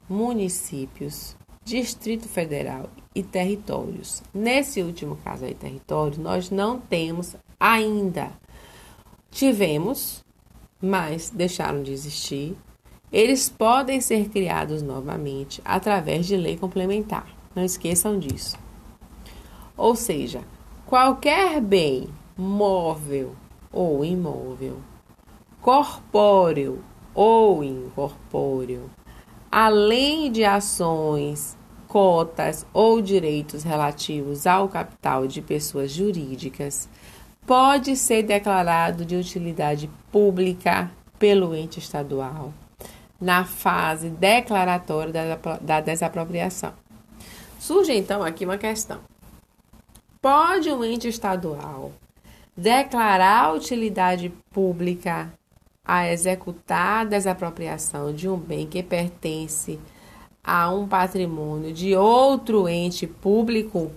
[0.09, 1.36] municípios,
[1.69, 4.23] Distrito Federal e territórios.
[4.32, 8.32] Nesse último caso aí, território, nós não temos ainda.
[9.30, 10.24] Tivemos,
[10.80, 12.56] mas deixaram de existir.
[13.12, 17.26] Eles podem ser criados novamente através de lei complementar.
[17.55, 18.56] Não esqueçam disso.
[19.76, 20.42] Ou seja,
[20.86, 23.34] qualquer bem móvel
[23.72, 24.78] ou imóvel,
[25.60, 26.82] corpóreo
[27.14, 28.90] ou incorpóreo,
[29.50, 31.56] além de ações
[31.86, 36.88] cotas ou direitos relativos ao capital de pessoas jurídicas,
[37.48, 42.52] pode ser declarado de utilidade pública pelo ente estadual
[43.18, 46.74] na fase declaratória da, desapropriação.
[47.58, 49.00] Surge então aqui uma questão.
[50.20, 51.90] Pode um ente estadual
[52.54, 55.32] declarar utilidade pública
[55.82, 59.80] a executar a desapropriação de um bem que pertence
[60.44, 63.90] a um patrimônio de outro ente público?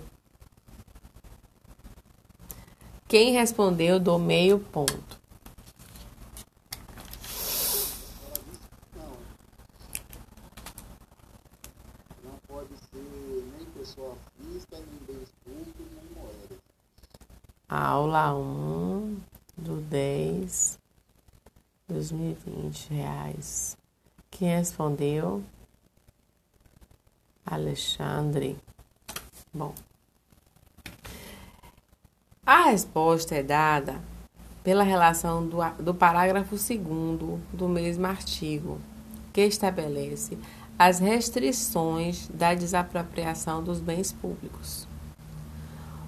[3.12, 5.20] Quem respondeu do meio ponto.
[8.96, 9.12] Não.
[12.24, 16.58] Não pode ser nem pessoa física, nem bens públicos, nem moedas.
[17.68, 19.20] Aula 1
[19.58, 20.78] do 10
[21.88, 23.76] 2020 reais.
[24.30, 25.44] Quem respondeu?
[27.44, 28.56] Alexandre.
[29.52, 29.74] Bom.
[32.44, 34.02] A resposta é dada
[34.64, 38.80] pela relação do, do parágrafo 2 do mesmo artigo,
[39.32, 40.36] que estabelece
[40.76, 44.88] as restrições da desapropriação dos bens públicos.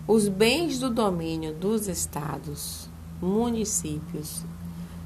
[0.09, 2.89] Os bens do domínio dos estados,
[3.23, 4.43] municípios,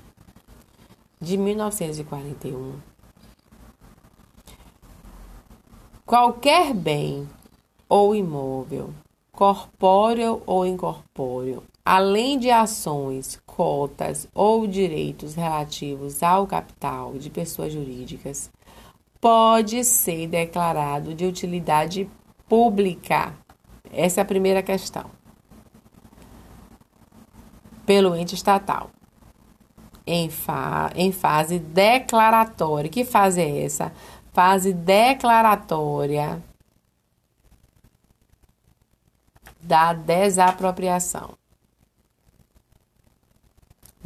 [1.21, 2.81] de 1941,
[6.05, 7.29] qualquer bem
[7.89, 8.93] ou imóvel,
[9.31, 18.51] corpóreo ou incorpóreo, além de ações, cotas ou direitos relativos ao capital de pessoas jurídicas,
[19.19, 22.06] pode ser declarado de utilidade
[22.47, 23.35] pública.
[23.90, 25.10] Essa é a primeira questão.
[27.86, 28.90] Pelo ente estatal.
[30.06, 32.90] Em, fa em fase declaratória.
[32.90, 33.94] Que fase é essa?
[34.35, 36.43] Fase declaratória
[39.62, 41.39] da desapropriação.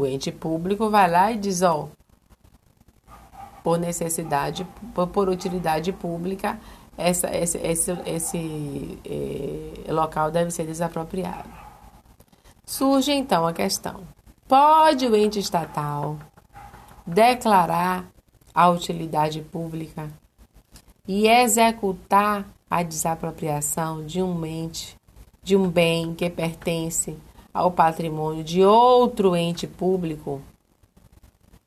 [0.03, 1.89] O ente público vai lá e diz, ó,
[3.63, 6.59] por necessidade, por, utilidade pública,
[6.99, 11.49] essa, esse, esse, esse eh, local deve ser desapropriado.
[12.67, 14.01] Surge então a questão:
[14.49, 16.19] pode o ente estatal
[17.07, 18.05] declarar
[18.53, 20.11] a utilidade pública
[21.07, 24.97] e executar a desapropriação de um ente,
[25.45, 27.17] de um bem que pertence
[27.53, 30.41] ao patrimônio de outro ente público.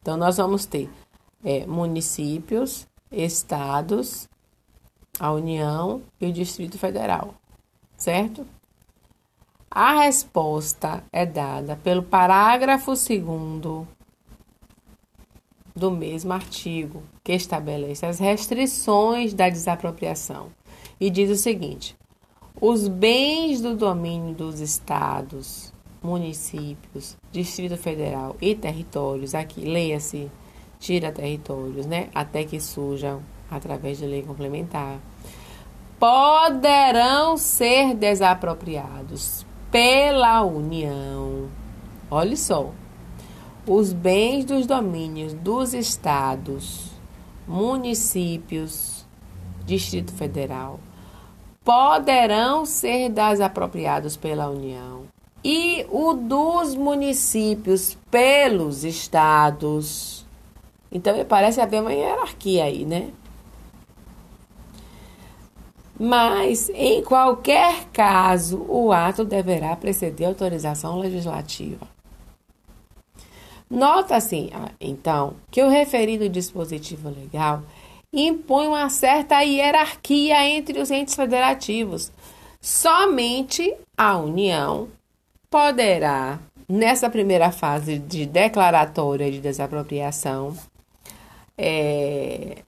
[0.02, 0.90] Então, nós vamos ter
[1.44, 4.28] é, municípios, estados,
[5.20, 7.34] a União e o Distrito Federal,
[7.96, 8.46] certo?
[9.70, 13.86] A resposta é dada pelo parágrafo 2
[15.76, 20.50] do mesmo artigo, que estabelece as restrições da desapropriação
[21.00, 21.96] e diz o seguinte:
[22.60, 25.74] os bens do domínio dos estados,
[26.06, 30.32] municípios, Distrito Federal e territórios, aqui leia-se,
[30.80, 32.10] tira territórios, né?
[32.14, 35.00] Até que surjam através de lei complementar,
[36.00, 41.50] poderão ser desapropriados pela União.
[42.10, 42.72] Olha só.
[43.68, 46.92] Os bens dos domínios dos estados,
[47.48, 49.04] municípios,
[49.66, 50.80] Distrito Federal
[51.64, 54.95] poderão ser desapropriados pela União
[55.48, 60.26] e o dos municípios pelos estados.
[60.92, 63.12] Então, parece haver uma hierarquia aí, né?
[66.00, 71.88] Mas, em qualquer caso, o ato deverá preceder autorização legislativa.
[73.70, 74.50] Nota assim,
[74.82, 77.62] então, que o referido dispositivo legal
[78.12, 82.12] impõe uma certa hierarquia entre os entes federativos.
[82.60, 84.90] Somente a União
[85.56, 86.38] poderá,
[86.68, 90.54] nessa primeira fase de declaratória de desapropriação,
[91.58, 92.62] é,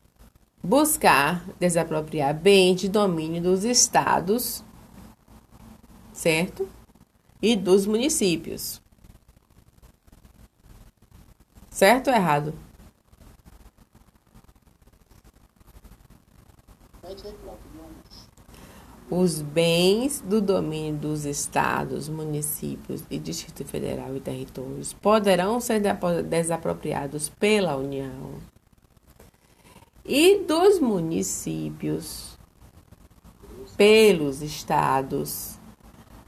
[0.64, 4.64] buscar desapropriar bem de domínio dos estados,
[6.14, 6.69] certo?
[7.41, 8.81] E dos municípios.
[11.69, 12.53] Certo ou errado?
[19.09, 25.81] Os bens do domínio dos estados, municípios e Distrito Federal e territórios poderão ser
[26.25, 28.34] desapropriados pela União
[30.05, 32.38] e dos municípios
[33.77, 35.57] pelos estados,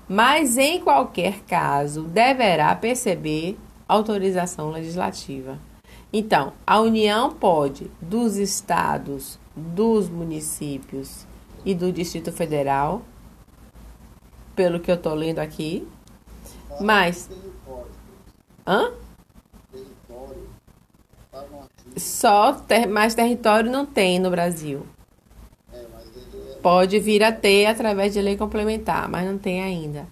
[0.08, 3.58] mas em qualquer caso deverá perceber
[3.90, 5.60] autorização legislativa.
[6.14, 11.28] Então, a União pode, dos estados, dos municípios
[11.66, 13.02] e do Distrito Federal,
[14.56, 15.88] pelo que eu estou lendo aqui,
[16.80, 17.30] mas.
[18.66, 18.92] Hã?
[21.98, 24.86] Só ter, mais território não tem no Brasil.
[26.62, 30.08] Pode vir a ter através de lei complementar, mas não tem ainda.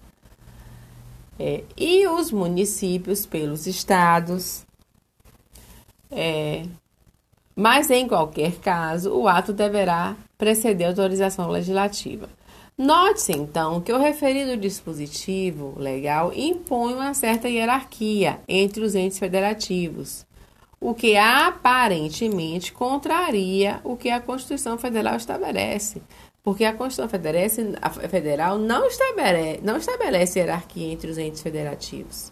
[1.39, 4.65] É, e os municípios pelos estados.
[6.09, 6.65] É,
[7.57, 12.29] mas em qualquer caso, o ato deverá preceder autorização legislativa.
[12.77, 20.23] Note-se então que o referido dispositivo legal impõe uma certa hierarquia entre os entes federativos,
[20.79, 25.99] o que aparentemente contraria o que a Constituição Federal estabelece,
[26.43, 32.31] porque a Constituição Federal, não, estabelece, não estabelece hierarquia entre os entes federativos.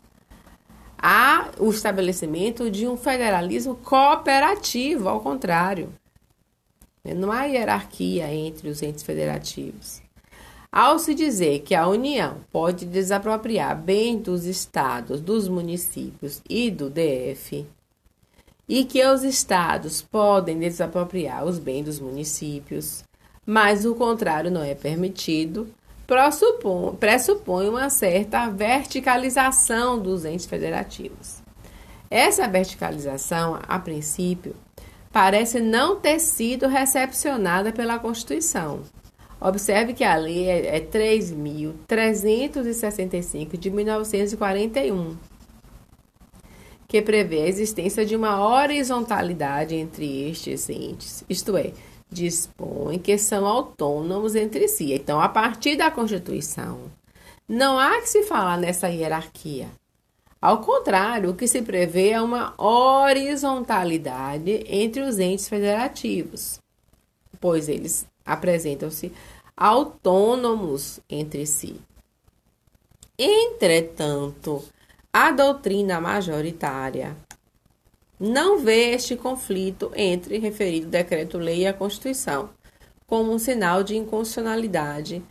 [0.98, 5.90] Há o estabelecimento de um federalismo cooperativo, ao contrário.
[7.04, 10.02] Não há hierarquia entre os entes federativos.
[10.72, 16.90] Ao se dizer que a União pode desapropriar bens dos estados, dos municípios e do
[16.90, 17.66] DF,
[18.68, 23.04] e que os estados podem desapropriar os bens dos municípios,
[23.46, 25.68] mas o contrário não é permitido,
[26.06, 31.44] pressupõe, uma certa verticalização dos entes federativos.
[32.10, 34.56] Essa verticalização, a princípio,
[35.12, 38.82] parece não ter sido recepcionada pela Constituição.
[39.40, 45.16] Observe que a lei é 3.365 de 1941,
[46.88, 51.74] que prevê a existência de uma horizontalidade entre estes entes, isto é,
[52.16, 54.94] dispõe que são autônomos entre si.
[54.94, 56.90] Então, a partir da Constituição,
[57.48, 59.68] não há que se falar nessa hierarquia.
[60.42, 66.60] Ao contrário, o que se prevê é uma horizontalidade entre os entes federativos,
[67.40, 69.12] pois eles apresentam-se
[69.58, 71.80] autônomos entre si.
[73.18, 74.64] Entretanto,
[75.12, 77.16] a doutrina majoritária
[78.20, 82.50] não vê este conflito entre referido decreto-lei e a Constituição
[83.08, 85.22] como um sinal de inconstitucionalidade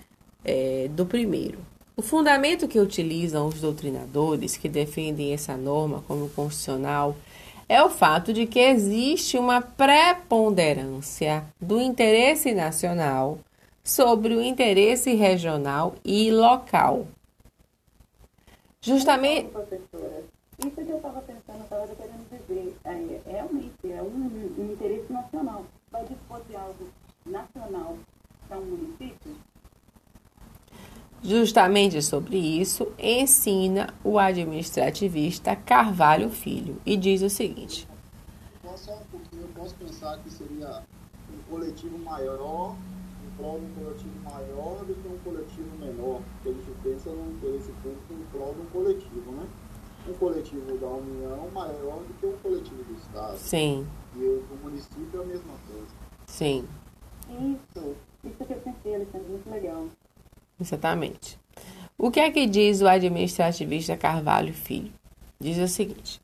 [0.45, 1.59] é, do primeiro.
[1.97, 7.17] O fundamento que utilizam os doutrinadores que defendem essa norma como constitucional
[7.69, 13.39] é o fato de que existe uma preponderância do interesse nacional
[13.83, 17.07] sobre o interesse regional e local.
[18.81, 19.51] Justamente.
[19.51, 20.25] Professora,
[20.61, 25.13] isso que eu estava pensando, eu estava querendo dizer, é, realmente é um, um interesse
[25.13, 25.65] nacional.
[25.91, 26.89] Vai dispor de algo
[27.27, 27.97] nacional
[28.49, 29.37] para um município?
[31.23, 37.89] Justamente sobre isso, ensina o administrativista Carvalho Filho e diz o seguinte:
[38.63, 40.83] Posso só um pouquinho, eu posso pensar que seria
[41.33, 42.77] um coletivo maior,
[43.25, 46.21] em prol de um coletivo maior do que um coletivo menor.
[46.35, 49.47] Porque a gente pensa num interesse público em prol de um coletivo, né?
[50.09, 53.37] Um coletivo da União maior do que um coletivo do Estado.
[53.39, 55.87] sim, E o do município é a mesma coisa.
[56.27, 56.65] sim,
[57.29, 57.95] Isso,
[58.25, 59.87] isso que eu pensei, Alexandre, muito legal.
[60.61, 61.39] exatamente.
[61.97, 64.93] O que é que diz o administrativista Carvalho Filho?
[65.41, 66.21] Diz o seguinte: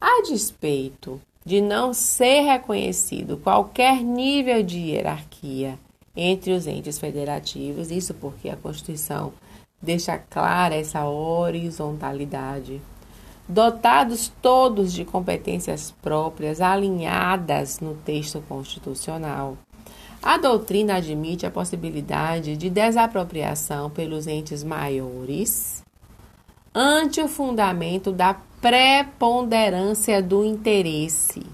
[0.00, 5.78] a despeito de não ser reconhecido qualquer nível de hierarquia
[6.16, 9.32] entre os entes federativos, isso porque a Constituição
[9.80, 12.80] deixa clara essa horizontalidade.
[13.52, 19.58] Dotados todos de competências próprias alinhadas no texto constitucional,
[20.22, 25.84] a doutrina admite a possibilidade de desapropriação pelos entes maiores
[26.74, 31.44] ante o fundamento da preponderância do interesse,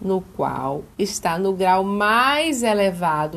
[0.00, 3.34] no qual está no grau mais elevado